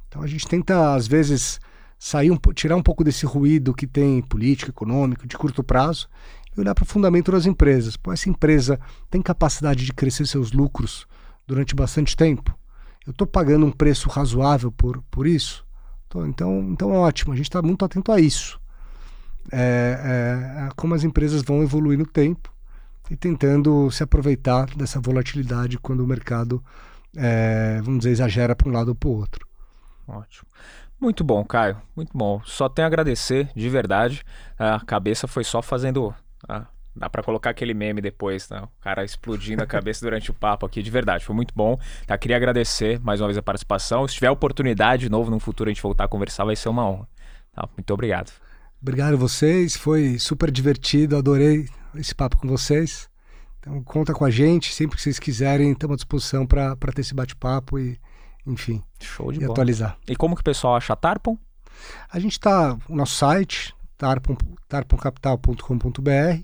Então 0.07 0.21
a 0.21 0.27
gente 0.27 0.47
tenta 0.47 0.93
às 0.93 1.07
vezes 1.07 1.59
sair 1.97 2.29
um, 2.29 2.37
tirar 2.53 2.75
um 2.75 2.83
pouco 2.83 3.03
desse 3.03 3.25
ruído 3.25 3.73
que 3.73 3.87
tem 3.87 4.21
político, 4.21 4.71
econômico, 4.71 5.25
de 5.25 5.37
curto 5.37 5.63
prazo 5.63 6.07
e 6.57 6.61
olhar 6.61 6.73
para 6.73 6.83
o 6.83 6.87
fundamento 6.87 7.31
das 7.31 7.45
empresas. 7.45 7.95
Pô, 7.95 8.11
essa 8.11 8.29
empresa 8.29 8.79
tem 9.09 9.21
capacidade 9.21 9.85
de 9.85 9.93
crescer 9.93 10.25
seus 10.25 10.51
lucros 10.51 11.07
durante 11.45 11.75
bastante 11.75 12.17
tempo? 12.17 12.57
Eu 13.05 13.11
estou 13.11 13.27
pagando 13.27 13.65
um 13.65 13.71
preço 13.71 14.09
razoável 14.09 14.71
por, 14.71 15.01
por 15.03 15.27
isso? 15.27 15.65
Então, 16.09 16.59
então 16.71 16.93
é 16.93 16.97
ótimo, 16.97 17.33
a 17.33 17.35
gente 17.35 17.45
está 17.45 17.61
muito 17.61 17.85
atento 17.85 18.11
a 18.11 18.19
isso. 18.19 18.59
É, 19.51 20.67
é, 20.67 20.69
como 20.75 20.93
as 20.93 21.03
empresas 21.03 21.41
vão 21.41 21.61
evoluir 21.61 21.97
no 21.97 22.05
tempo 22.05 22.53
e 23.09 23.15
tentando 23.15 23.89
se 23.91 24.03
aproveitar 24.03 24.65
dessa 24.75 24.99
volatilidade 24.99 25.77
quando 25.77 26.01
o 26.01 26.07
mercado, 26.07 26.61
é, 27.15 27.79
vamos 27.81 27.99
dizer, 27.99 28.11
exagera 28.11 28.55
para 28.55 28.67
um 28.67 28.73
lado 28.73 28.89
ou 28.89 28.95
para 28.95 29.07
o 29.07 29.15
outro. 29.15 29.47
Ótimo. 30.07 30.47
Muito 30.99 31.23
bom, 31.23 31.45
Caio. 31.45 31.79
Muito 31.95 32.17
bom. 32.17 32.41
Só 32.43 32.67
tenho 32.67 32.85
a 32.85 32.87
agradecer, 32.87 33.49
de 33.55 33.69
verdade. 33.69 34.23
A 34.57 34.79
cabeça 34.79 35.27
foi 35.27 35.43
só 35.43 35.61
fazendo 35.61 36.13
ah, 36.47 36.67
Dá 36.97 37.09
para 37.09 37.21
colocar 37.21 37.51
aquele 37.51 37.75
meme 37.75 38.01
depois, 38.01 38.49
né? 38.49 38.59
O 38.61 38.81
cara 38.81 39.03
explodindo 39.03 39.61
a 39.63 39.67
cabeça 39.67 40.03
durante 40.03 40.31
o 40.31 40.33
papo 40.33 40.65
aqui, 40.65 40.81
de 40.81 40.89
verdade. 40.89 41.23
Foi 41.23 41.35
muito 41.35 41.53
bom. 41.55 41.79
Tá? 42.07 42.17
Queria 42.17 42.35
agradecer 42.35 42.99
mais 42.99 43.21
uma 43.21 43.27
vez 43.27 43.37
a 43.37 43.43
participação. 43.43 44.07
Se 44.07 44.15
tiver 44.15 44.31
oportunidade 44.31 45.03
de 45.03 45.09
novo 45.09 45.29
no 45.29 45.39
futuro 45.39 45.69
a 45.69 45.73
gente 45.73 45.81
voltar 45.81 46.05
a 46.05 46.07
conversar, 46.07 46.43
vai 46.45 46.55
ser 46.55 46.69
uma 46.69 46.89
honra. 46.89 47.07
Tá? 47.53 47.69
Muito 47.77 47.93
obrigado. 47.93 48.31
Obrigado 48.81 49.13
a 49.13 49.17
vocês. 49.17 49.75
Foi 49.75 50.17
super 50.17 50.49
divertido. 50.49 51.15
Adorei 51.15 51.67
esse 51.95 52.15
papo 52.15 52.37
com 52.37 52.47
vocês. 52.47 53.07
Então 53.59 53.83
conta 53.83 54.13
com 54.13 54.25
a 54.25 54.31
gente. 54.31 54.73
Sempre 54.73 54.95
que 54.95 55.03
vocês 55.03 55.19
quiserem, 55.19 55.71
estamos 55.71 55.93
à 55.93 55.97
disposição 55.97 56.47
para 56.47 56.75
ter 56.95 57.01
esse 57.01 57.13
bate-papo 57.13 57.77
e, 57.77 57.99
enfim, 58.45 58.83
Show 58.99 59.31
de 59.31 59.37
e 59.37 59.41
bola. 59.41 59.53
atualizar. 59.53 59.97
E 60.07 60.15
como 60.15 60.33
que 60.35 60.41
o 60.41 60.43
pessoal 60.43 60.75
acha 60.75 60.93
a 60.93 60.95
Tarpon? 60.95 61.37
A 62.11 62.17
gente 62.17 62.33
está 62.33 62.75
no 62.89 62.95
nosso 62.95 63.15
site, 63.15 63.75
tarponcapital.com.br. 63.97 66.43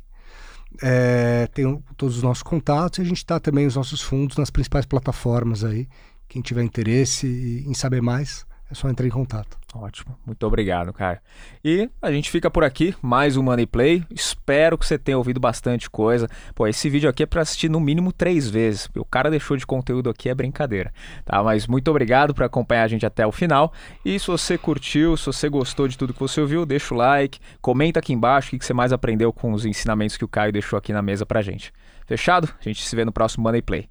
É, 0.82 1.48
tem 1.54 1.84
todos 1.96 2.18
os 2.18 2.24
nossos 2.24 2.42
contatos 2.42 2.98
e 2.98 3.04
a 3.04 3.06
gente 3.06 3.18
está 3.18 3.40
também 3.40 3.68
os 3.68 3.76
nossos 3.76 4.02
fundos 4.02 4.38
nas 4.38 4.50
principais 4.50 4.86
plataformas 4.86 5.64
aí. 5.64 5.88
Quem 6.28 6.42
tiver 6.42 6.64
interesse 6.64 7.64
em 7.68 7.74
saber 7.76 8.02
mais, 8.02 8.44
é 8.74 8.76
só 8.76 8.90
entrar 8.90 9.06
em 9.06 9.12
contato. 9.12 9.58
Ótimo, 9.74 10.18
muito 10.26 10.46
obrigado, 10.46 10.92
cara. 10.92 11.22
E 11.64 11.90
a 12.02 12.12
gente 12.12 12.30
fica 12.30 12.50
por 12.50 12.64
aqui, 12.64 12.94
mais 13.02 13.38
um 13.38 13.44
Money 13.44 13.66
Play. 13.66 14.04
Espero 14.10 14.78
que 14.78 14.86
você 14.86 14.98
tenha 14.98 15.18
ouvido 15.18 15.40
bastante 15.40 15.90
coisa. 15.90 16.28
Pô, 16.54 16.68
esse 16.68 16.90
vídeo 16.90 17.10
aqui 17.10 17.24
é 17.24 17.26
para 17.26 17.42
assistir 17.42 17.70
no 17.70 17.80
mínimo 17.80 18.12
três 18.12 18.50
vezes. 18.50 18.90
O 18.96 19.06
cara 19.06 19.30
deixou 19.30 19.56
de 19.56 19.66
conteúdo 19.66 20.10
aqui 20.10 20.28
é 20.28 20.36
brincadeira, 20.36 20.92
tá? 21.24 21.42
Mas 21.42 21.68
muito 21.68 21.90
obrigado 21.90 22.34
por 22.34 22.44
acompanhar 22.44 22.84
a 22.84 22.88
gente 22.88 23.06
até 23.06 23.26
o 23.26 23.32
final. 23.32 23.72
E 24.04 24.20
se 24.20 24.28
você 24.28 24.58
curtiu, 24.58 25.16
se 25.16 25.26
você 25.28 25.48
gostou 25.48 25.88
de 25.88 25.98
tudo 25.98 26.14
que 26.14 26.20
você 26.20 26.42
ouviu, 26.42 26.66
deixa 26.66 26.94
o 26.94 26.98
like, 26.98 27.40
comenta 27.62 28.00
aqui 28.00 28.12
embaixo 28.12 28.48
o 28.48 28.52
que 28.52 28.60
que 28.60 28.66
você 28.66 28.74
mais 28.74 28.92
aprendeu 28.92 29.32
com 29.32 29.54
os 29.54 29.66
ensinamentos 29.66 30.18
que 30.18 30.26
o 30.26 30.28
Caio 30.28 30.52
deixou 30.52 30.78
aqui 30.78 30.92
na 30.92 31.02
mesa 31.02 31.26
pra 31.26 31.42
gente. 31.42 31.72
Fechado? 32.06 32.50
A 32.60 32.64
gente 32.64 32.84
se 32.84 32.96
vê 32.96 33.06
no 33.06 33.12
próximo 33.12 33.44
Money 33.44 33.62
Play. 33.62 33.88